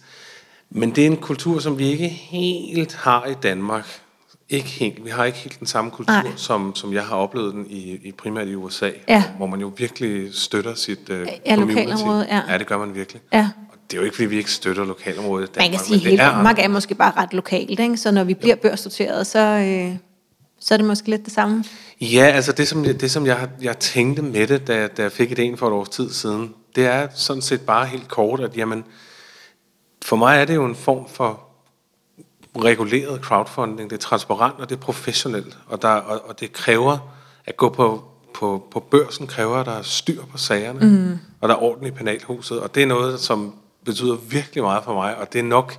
Men 0.70 0.92
det 0.92 1.02
er 1.04 1.06
en 1.08 1.18
kultur, 1.18 1.60
som 1.60 1.80
vi 1.80 1.88
ikke 1.92 2.08
helt 2.08 2.94
har 2.96 3.26
i 3.26 3.34
Danmark. 3.44 4.00
Ikke 4.50 4.68
helt. 4.68 5.06
Vi 5.06 5.10
har 5.10 5.26
ikke 5.26 5.38
helt 5.38 5.60
den 5.60 5.68
samme 5.68 5.92
kultur, 5.92 6.14
Nej. 6.14 6.32
som, 6.36 6.76
som 6.76 6.94
jeg 6.94 7.06
har 7.06 7.16
oplevet 7.16 7.54
den 7.54 7.66
i, 7.70 8.00
i 8.04 8.12
primært 8.12 8.48
i 8.48 8.56
USA, 8.56 8.90
Ja. 9.08 9.24
hvor 9.38 9.48
man 9.48 9.60
jo 9.60 9.72
virkelig 9.78 10.36
støtter 10.36 10.76
sit 10.76 11.10
uh, 11.10 11.16
Ja, 11.46 11.56
lokalområdet, 11.56 12.28
ja. 12.30 12.42
ja, 12.50 12.58
det 12.58 12.68
gør 12.68 12.78
man 12.78 12.96
virkelig. 12.96 13.22
Ja. 13.34 13.50
Og 13.72 13.78
det 13.92 13.98
er 13.98 14.02
jo 14.02 14.06
ikke, 14.06 14.16
fordi 14.16 14.26
vi 14.28 14.38
ikke 14.38 14.52
støtter 14.52 14.86
lokalområdet 14.86 15.56
Danmark. 15.56 15.72
Man 15.72 15.78
kan 15.80 15.86
sige, 15.88 15.96
at 15.96 16.02
hele 16.02 16.22
er, 16.24 16.30
Danmark 16.32 16.60
er 16.60 16.68
måske 16.68 16.96
bare 16.96 17.12
ret 17.18 17.34
lokalt, 17.34 17.80
ikke? 17.80 17.98
så 17.98 18.12
når 18.12 18.24
vi 18.24 18.34
bliver 18.34 18.56
børssorteret, 18.56 19.28
så, 19.28 19.40
øh, 19.40 19.96
så 20.60 20.74
er 20.74 20.78
det 20.78 20.86
måske 20.86 21.10
lidt 21.10 21.26
det 21.26 21.34
samme. 21.34 21.64
Ja, 22.02 22.26
altså 22.26 22.52
det, 22.52 22.68
som, 22.68 22.84
det, 22.84 23.12
som 23.12 23.26
jeg, 23.26 23.50
jeg 23.62 23.80
tænkte 23.80 24.22
med 24.22 24.48
det, 24.48 24.68
da, 24.68 24.88
da 24.88 25.02
jeg 25.02 25.12
fik 25.12 25.40
idéen 25.40 25.56
for 25.56 25.68
et 25.68 25.74
års 25.74 25.90
tid 25.90 26.10
siden, 26.10 26.54
det 26.76 26.86
er 26.86 27.08
sådan 27.16 27.42
set 27.42 27.62
bare 27.62 27.86
helt 27.86 28.08
kort, 28.08 28.40
at 28.40 28.58
jamen, 28.58 28.84
for 30.08 30.16
mig 30.16 30.42
er 30.42 30.46
det 30.46 30.56
jo 30.56 30.66
en 30.66 30.76
form 30.76 31.10
for 31.10 31.44
reguleret 32.58 33.22
crowdfunding. 33.22 33.90
Det 33.90 33.96
er 33.96 34.02
transparent, 34.02 34.60
og 34.60 34.70
det 34.70 34.76
er 34.76 34.80
professionelt. 34.80 35.58
Og, 35.68 35.82
der, 35.82 35.88
og, 35.88 36.30
og 36.30 36.40
det 36.40 36.54
kræver, 36.54 36.98
at 37.46 37.58
gå 37.58 37.70
på, 37.70 38.04
på, 38.34 38.68
på 38.72 38.80
børsen 38.80 39.28
kræver, 39.28 39.58
at 39.58 39.66
der 39.66 39.72
er 39.72 39.82
styr 39.82 40.26
på 40.32 40.38
sagerne, 40.38 40.80
mm. 40.80 41.20
og 41.42 41.50
der 41.50 41.56
er 41.56 41.64
orden 41.64 41.88
i 41.88 41.92
penalhuset. 41.92 42.60
Og 42.60 42.76
det 42.76 42.84
er 42.84 42.88
noget, 42.88 43.20
som 43.20 43.56
betyder 43.86 44.16
virkelig 44.16 44.64
meget 44.64 44.84
for 44.84 44.94
mig, 44.94 45.18
og 45.18 45.34
det 45.34 45.40
er 45.40 45.44
nok 45.44 45.78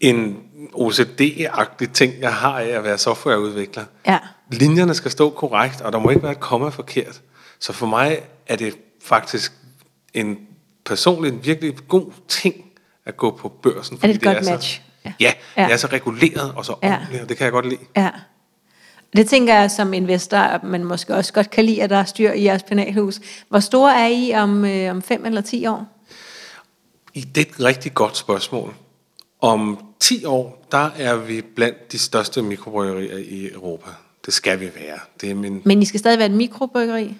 en 0.00 0.38
OCD-agtig 0.74 1.92
ting, 1.92 2.20
jeg 2.20 2.34
har 2.34 2.58
af 2.58 2.68
at 2.68 2.84
være 2.84 2.98
softwareudvikler. 2.98 3.84
Ja. 4.06 4.18
Linjerne 4.52 4.94
skal 4.94 5.10
stå 5.10 5.30
korrekt, 5.30 5.80
og 5.80 5.92
der 5.92 5.98
må 5.98 6.10
ikke 6.10 6.22
være 6.22 6.32
et 6.32 6.40
komma 6.40 6.68
forkert. 6.68 7.22
Så 7.58 7.72
for 7.72 7.86
mig 7.86 8.20
er 8.46 8.56
det 8.56 8.76
faktisk 9.04 9.52
en 10.14 10.38
personligt 10.84 11.46
virkelig 11.46 11.74
god 11.88 12.12
ting 12.28 12.65
at 13.06 13.16
gå 13.16 13.30
på 13.30 13.48
børsen. 13.48 13.96
Er 13.96 14.06
det 14.06 14.10
et 14.10 14.22
fordi 14.22 14.34
godt 14.34 14.44
så, 14.44 14.50
match? 14.50 14.80
Ja, 15.04 15.12
Ja. 15.20 15.32
ja, 15.56 15.62
Ja. 15.62 15.66
det 15.66 15.72
er 15.72 15.76
så 15.76 15.86
reguleret 15.86 16.52
og 16.56 16.64
så 16.64 16.74
Ja. 16.82 16.92
ordentligt, 16.94 17.22
og 17.22 17.28
det 17.28 17.36
kan 17.36 17.44
jeg 17.44 17.52
godt 17.52 17.68
lide. 17.68 17.80
Ja. 17.96 18.10
Det 19.16 19.28
tænker 19.28 19.54
jeg 19.54 19.70
som 19.70 19.94
investor, 19.94 20.36
at 20.38 20.62
man 20.62 20.84
måske 20.84 21.14
også 21.14 21.32
godt 21.32 21.50
kan 21.50 21.64
lide, 21.64 21.82
at 21.82 21.90
der 21.90 21.96
er 21.96 22.04
styr 22.04 22.32
i 22.32 22.44
jeres 22.44 22.62
penalhus. 22.62 23.20
Hvor 23.48 23.60
store 23.60 24.00
er 24.00 24.06
I 24.08 24.32
om, 24.34 24.64
øh, 24.64 24.90
om 24.90 25.02
fem 25.02 25.24
eller 25.26 25.40
ti 25.40 25.66
år? 25.66 25.86
I- 27.14 27.20
Det 27.20 27.46
er 27.46 27.50
et 27.50 27.60
rigtig 27.64 27.94
godt 27.94 28.16
spørgsmål. 28.16 28.74
Om 29.40 29.78
10 30.00 30.24
år, 30.24 30.66
der 30.72 30.90
er 30.98 31.16
vi 31.16 31.42
blandt 31.56 31.92
de 31.92 31.98
største 31.98 32.42
mikrobryggerier 32.42 33.16
i 33.18 33.48
Europa. 33.52 33.90
Det 34.26 34.34
skal 34.34 34.60
vi 34.60 34.64
være. 34.74 34.98
Det 35.20 35.30
er 35.30 35.34
min... 35.34 35.62
Men 35.64 35.82
I 35.82 35.84
skal 35.84 36.00
stadig 36.00 36.18
være 36.18 36.28
et 36.28 36.34
mikrobryggeri? 36.34 37.14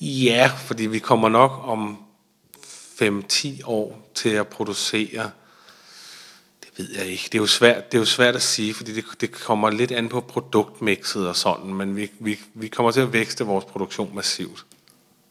Ja, 0.00 0.50
fordi 0.56 0.86
vi 0.86 0.98
kommer 0.98 1.28
nok 1.28 1.52
om 1.64 1.98
5-10 3.02 3.60
år 3.64 4.10
til 4.14 4.28
at 4.28 4.46
producere 4.48 5.30
det 6.62 6.68
ved 6.78 6.88
jeg 6.98 7.06
ikke. 7.06 7.22
Det 7.32 7.34
er 7.34 7.38
jo 7.42 7.46
svært, 7.46 7.92
det 7.92 7.98
er 7.98 8.02
jo 8.02 8.06
svært 8.06 8.34
at 8.36 8.42
sige, 8.42 8.74
fordi 8.74 8.94
det, 8.94 9.04
det 9.20 9.32
kommer 9.32 9.70
lidt 9.70 9.92
an 9.92 10.08
på 10.08 10.20
produktmixet 10.20 11.28
og 11.28 11.36
sådan, 11.36 11.74
men 11.74 11.96
vi, 11.96 12.10
vi, 12.18 12.38
vi 12.54 12.68
kommer 12.68 12.90
til 12.92 13.00
at 13.00 13.12
vækste 13.12 13.44
vores 13.44 13.64
produktion 13.64 14.10
massivt. 14.14 14.64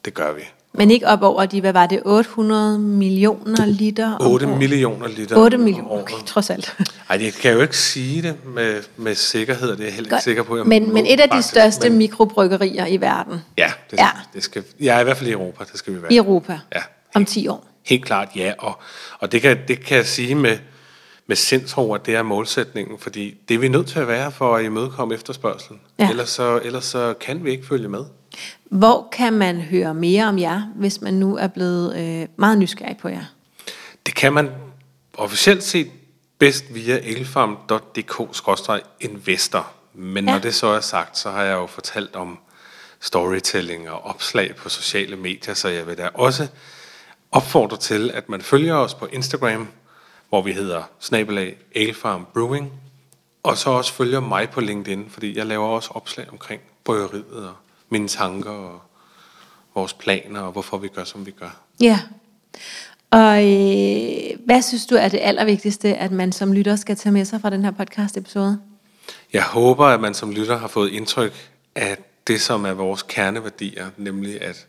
Det 0.06 0.14
gør 0.14 0.34
vi. 0.34 0.42
Men 0.74 0.92
ikke 0.92 1.08
op 1.08 1.22
over 1.22 1.46
de, 1.46 1.62
hvad 1.62 1.74
var 1.74 1.88
det, 1.88 2.02
800 2.06 2.80
millioner 2.80 3.66
liter? 3.66 4.16
om 4.16 4.32
8 4.32 4.46
året? 4.48 4.58
millioner 4.58 5.08
liter 5.08 5.38
8 5.38 5.56
om 5.56 5.62
millioner, 5.62 5.92
okay, 6.02 6.16
trods 6.26 6.50
alt. 6.50 6.78
Ej, 7.10 7.24
jeg 7.24 7.34
kan 7.34 7.54
jo 7.54 7.62
ikke 7.62 7.78
sige 7.78 8.22
det 8.22 8.46
med, 8.46 8.84
med 8.98 9.16
sikkerhed, 9.16 9.72
det 9.72 9.80
er 9.80 9.84
jeg 9.84 9.94
heller 9.94 10.08
ikke 10.08 10.16
Godt. 10.16 10.24
sikker 10.24 10.44
på. 10.44 10.58
Jeg 10.58 10.66
men, 10.68 10.94
men 10.94 11.06
et 11.06 11.20
af 11.20 11.30
de 11.30 11.42
største 11.42 11.90
men- 11.90 11.98
mikrobryggerier 11.98 12.86
i 12.86 12.98
verden, 12.98 13.40
Ja, 13.58 13.72
det, 13.92 13.98
Ja. 13.98 14.04
ja. 14.06 14.10
Det 14.34 14.44
skal, 14.44 14.64
jeg 14.80 14.96
er 14.98 15.00
i 15.00 15.04
hvert 15.04 15.18
fald 15.18 15.30
i 15.30 15.34
Europa, 15.34 15.64
det 15.72 15.78
skal 15.80 15.94
vi 15.96 16.02
være. 16.02 16.14
i 16.14 16.18
Europa, 16.18 16.60
Ja, 16.76 16.82
om 17.16 17.26
10 17.26 17.48
år. 17.48 17.68
Helt 17.86 18.06
klart 18.06 18.28
ja, 18.36 18.54
og, 18.58 18.80
og 19.20 19.32
det, 19.32 19.42
kan, 19.42 19.60
det 19.68 19.86
kan 19.86 19.98
jeg 19.98 20.06
sige 20.06 20.36
med, 20.36 20.58
med 21.28 21.36
sindsro, 21.36 21.94
at 21.94 22.06
det 22.06 22.16
er 22.16 22.24
målsætningen, 22.24 23.00
fordi 23.00 23.38
det 23.48 23.54
er 23.56 23.60
vi 23.60 23.68
nødt 23.68 23.88
til 23.88 24.00
at 24.00 24.08
være 24.08 24.32
for 24.32 24.56
at 24.56 24.66
imødekomme 24.66 25.14
efterspørgselen. 25.14 25.82
Ja. 26.00 26.10
Ellers, 26.10 26.30
så, 26.30 26.60
ellers 26.64 26.86
så 26.86 27.14
kan 27.22 27.44
vi 27.46 27.52
ikke 27.52 27.68
følge 27.68 27.88
med. 27.88 28.04
Hvor 28.66 29.08
kan 29.12 29.34
man 29.34 29.62
høre 29.62 29.94
mere 29.94 30.26
om 30.26 30.40
jer, 30.40 30.62
hvis 30.76 31.02
man 31.02 31.14
nu 31.14 31.38
er 31.38 31.48
blevet 31.48 31.96
øh, 31.98 32.28
meget 32.36 32.58
nysgerrig 32.58 32.98
på 32.98 33.10
jer? 33.10 33.24
Det 34.06 34.16
kan 34.16 34.34
man 34.34 34.50
officielt 35.14 35.64
set 35.64 35.92
bedst 36.38 36.66
via 36.74 37.00
elfarm.dk-investor. 37.04 39.72
Men 39.94 40.26
Ja. 40.26 40.32
når 40.32 40.40
det 40.40 40.56
så 40.56 40.68
er 40.68 40.80
sagt, 40.80 41.18
så 41.18 41.32
har 41.32 41.44
jeg 41.44 41.54
jo 41.54 41.66
fortalt 41.66 42.16
om 42.16 42.40
storytelling 43.00 43.90
og 43.90 44.06
opslag 44.06 44.56
på 44.56 44.70
sociale 44.70 45.16
medier, 45.16 45.54
så 45.54 45.68
jeg 45.70 45.88
vil 45.88 45.98
da 45.98 46.10
også 46.14 46.48
opfordre 47.32 47.78
til, 47.78 48.12
at 48.14 48.30
man 48.30 48.42
følger 48.42 48.76
os 48.76 48.94
på 48.94 49.06
Instagram, 49.06 49.68
hvor 50.30 50.42
vi 50.42 50.54
hedder 50.54 50.84
snabelag 51.00 51.58
Alefarm 51.76 52.28
Brewing, 52.34 52.72
og 53.44 53.58
så 53.58 53.70
også 53.70 53.94
følger 53.94 54.20
mig 54.20 54.50
på 54.50 54.62
LinkedIn, 54.62 55.06
fordi 55.10 55.38
jeg 55.38 55.46
laver 55.46 55.68
også 55.68 55.90
opslag 55.94 56.32
omkring 56.32 56.62
bryggeriet 56.84 57.48
og 57.48 57.54
mine 57.90 58.08
tanker 58.08 58.52
og 58.52 58.82
vores 59.76 59.94
planer 59.94 60.42
og 60.42 60.52
hvorfor 60.52 60.78
vi 60.78 60.88
gør, 60.88 61.04
som 61.04 61.26
vi 61.26 61.32
gør. 61.32 61.62
Ja. 61.82 62.00
Og 63.12 63.44
øh, 63.44 64.46
hvad 64.46 64.62
synes 64.62 64.86
du 64.86 64.96
er 64.96 65.08
det 65.08 65.20
allervigtigste, 65.22 65.96
at 65.96 66.12
man 66.12 66.32
som 66.32 66.54
lytter 66.54 66.76
skal 66.76 66.96
tage 66.96 67.14
med 67.14 67.26
sig 67.26 67.42
fra 67.42 67.50
den 67.50 67.64
her 67.64 67.72
podcast-episode? 67.72 68.60
Jeg 69.34 69.44
håber, 69.44 69.86
at 69.86 70.02
man 70.02 70.14
som 70.14 70.32
lytter 70.32 70.58
har 70.58 70.68
fået 70.68 70.92
indtryk 70.92 71.34
af 71.76 71.98
det, 72.28 72.42
som 72.42 72.66
er 72.66 72.74
vores 72.74 73.04
kerneværdier, 73.04 73.90
nemlig 73.98 74.42
at, 74.42 74.68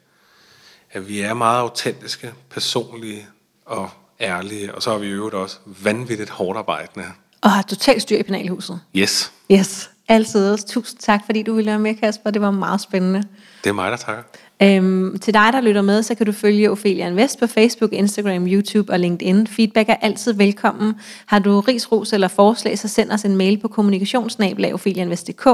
at 0.93 1.09
vi 1.09 1.21
er 1.21 1.35
meget 1.35 1.59
autentiske, 1.61 2.33
personlige 2.51 3.27
og 3.67 3.91
ærlige, 4.21 4.75
og 4.75 4.83
så 4.83 4.91
er 4.91 4.99
vi 4.99 5.07
i 5.07 5.11
øvrigt 5.11 5.35
også 5.35 5.59
vanvittigt 5.67 6.31
hårdt 6.31 6.59
arbejdende. 6.59 7.07
Og 7.41 7.51
har 7.51 7.63
totalt 7.63 8.03
styr 8.03 8.17
i 8.17 8.23
penalhuset. 8.23 8.81
Yes, 8.97 9.33
Yes, 9.53 9.91
altid. 10.09 10.59
Tusind 10.59 11.01
tak, 11.01 11.21
fordi 11.27 11.43
du 11.43 11.55
ville 11.55 11.71
være 11.71 11.79
med, 11.79 11.95
Kasper. 11.95 12.31
Det 12.31 12.43
var 12.43 12.51
meget 12.51 12.81
spændende. 12.81 13.23
det 13.65 13.71
er 13.71 13.75
mig, 13.75 13.91
der 13.91 13.97
takker. 13.97 14.23
Øhm, 14.63 15.19
til 15.19 15.35
dig, 15.35 15.49
der 15.53 15.61
lytter 15.61 15.83
med, 15.83 16.03
så 16.03 16.15
kan 16.15 16.27
du 16.27 16.33
følge 16.33 16.71
Ophelia 16.71 17.09
Invest 17.09 17.41
på 17.41 17.47
Facebook, 17.47 17.93
Instagram, 17.93 18.47
YouTube 18.47 18.93
og 18.93 18.99
LinkedIn. 18.99 19.47
Feedback 19.47 19.89
er 19.89 19.95
altid 20.01 20.33
velkommen. 20.33 20.95
Har 21.27 21.39
du 21.39 21.61
ris, 21.61 21.93
ros 21.93 22.13
eller 22.13 22.29
forslag, 22.29 22.79
så 22.79 22.89
send 22.89 23.11
os 23.11 23.25
en 23.25 23.37
mail 23.37 23.59
på 23.59 23.69
kommunikationsnabelagophelianvest.dk. 23.69 25.45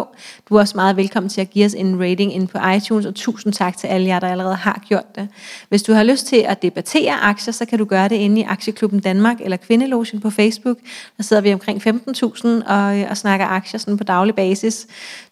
Du 0.48 0.54
er 0.56 0.60
også 0.60 0.76
meget 0.76 0.96
velkommen 0.96 1.30
til 1.30 1.40
at 1.40 1.50
give 1.50 1.66
os 1.66 1.74
en 1.74 2.00
rating 2.00 2.34
ind 2.34 2.48
på 2.48 2.58
iTunes, 2.76 3.06
og 3.06 3.14
tusind 3.14 3.52
tak 3.52 3.76
til 3.76 3.86
alle 3.86 4.06
jer, 4.06 4.20
der 4.20 4.28
allerede 4.28 4.54
har 4.54 4.82
gjort 4.88 5.14
det. 5.14 5.28
Hvis 5.68 5.82
du 5.82 5.92
har 5.92 6.02
lyst 6.02 6.26
til 6.26 6.44
at 6.48 6.62
debattere 6.62 7.12
aktier, 7.12 7.52
så 7.52 7.64
kan 7.64 7.78
du 7.78 7.84
gøre 7.84 8.08
det 8.08 8.16
inde 8.16 8.40
i 8.40 8.44
Aktieklubben 8.48 9.00
Danmark 9.00 9.36
eller 9.40 9.56
Kvindelogen 9.56 10.20
på 10.20 10.30
Facebook. 10.30 10.76
Der 11.16 11.22
sidder 11.22 11.42
vi 11.42 11.52
omkring 11.52 11.82
15.000 11.86 12.48
og, 12.72 12.98
øh, 12.98 13.06
og 13.10 13.16
snakker 13.16 13.46
aktier 13.46 13.80
sådan 13.80 13.96
på 13.96 14.04
daglig 14.04 14.34
basis. 14.34 14.86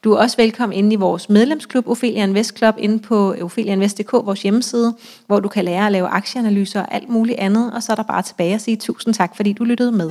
Du 0.05 0.13
er 0.13 0.19
også 0.19 0.37
velkommen 0.37 0.79
inde 0.79 0.93
i 0.93 0.97
vores 0.97 1.29
medlemsklub, 1.29 1.89
Ophelia 1.89 2.23
Invest 2.23 2.59
Club, 2.59 2.75
inde 2.79 2.99
på 2.99 3.35
familieinvest.dk, 3.67 4.13
vores 4.13 4.43
hjemmeside, 4.43 4.95
hvor 5.27 5.41
du 5.41 5.49
kan 5.49 5.65
lære 5.65 5.87
at 5.87 5.93
lave 5.93 6.07
aktieanalyser 6.07 6.81
og 6.81 6.95
alt 6.95 7.09
muligt 7.09 7.39
andet. 7.39 7.73
Og 7.73 7.83
så 7.83 7.93
er 7.93 7.97
der 7.97 8.03
bare 8.03 8.23
tilbage 8.23 8.55
at 8.55 8.61
sige 8.61 8.77
tusind 8.77 9.15
tak, 9.15 9.37
fordi 9.37 9.53
du 9.53 9.65
lyttede 9.65 9.93
med. 9.93 10.11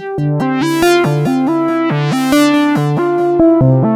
thank 3.55 3.85
you 3.85 3.94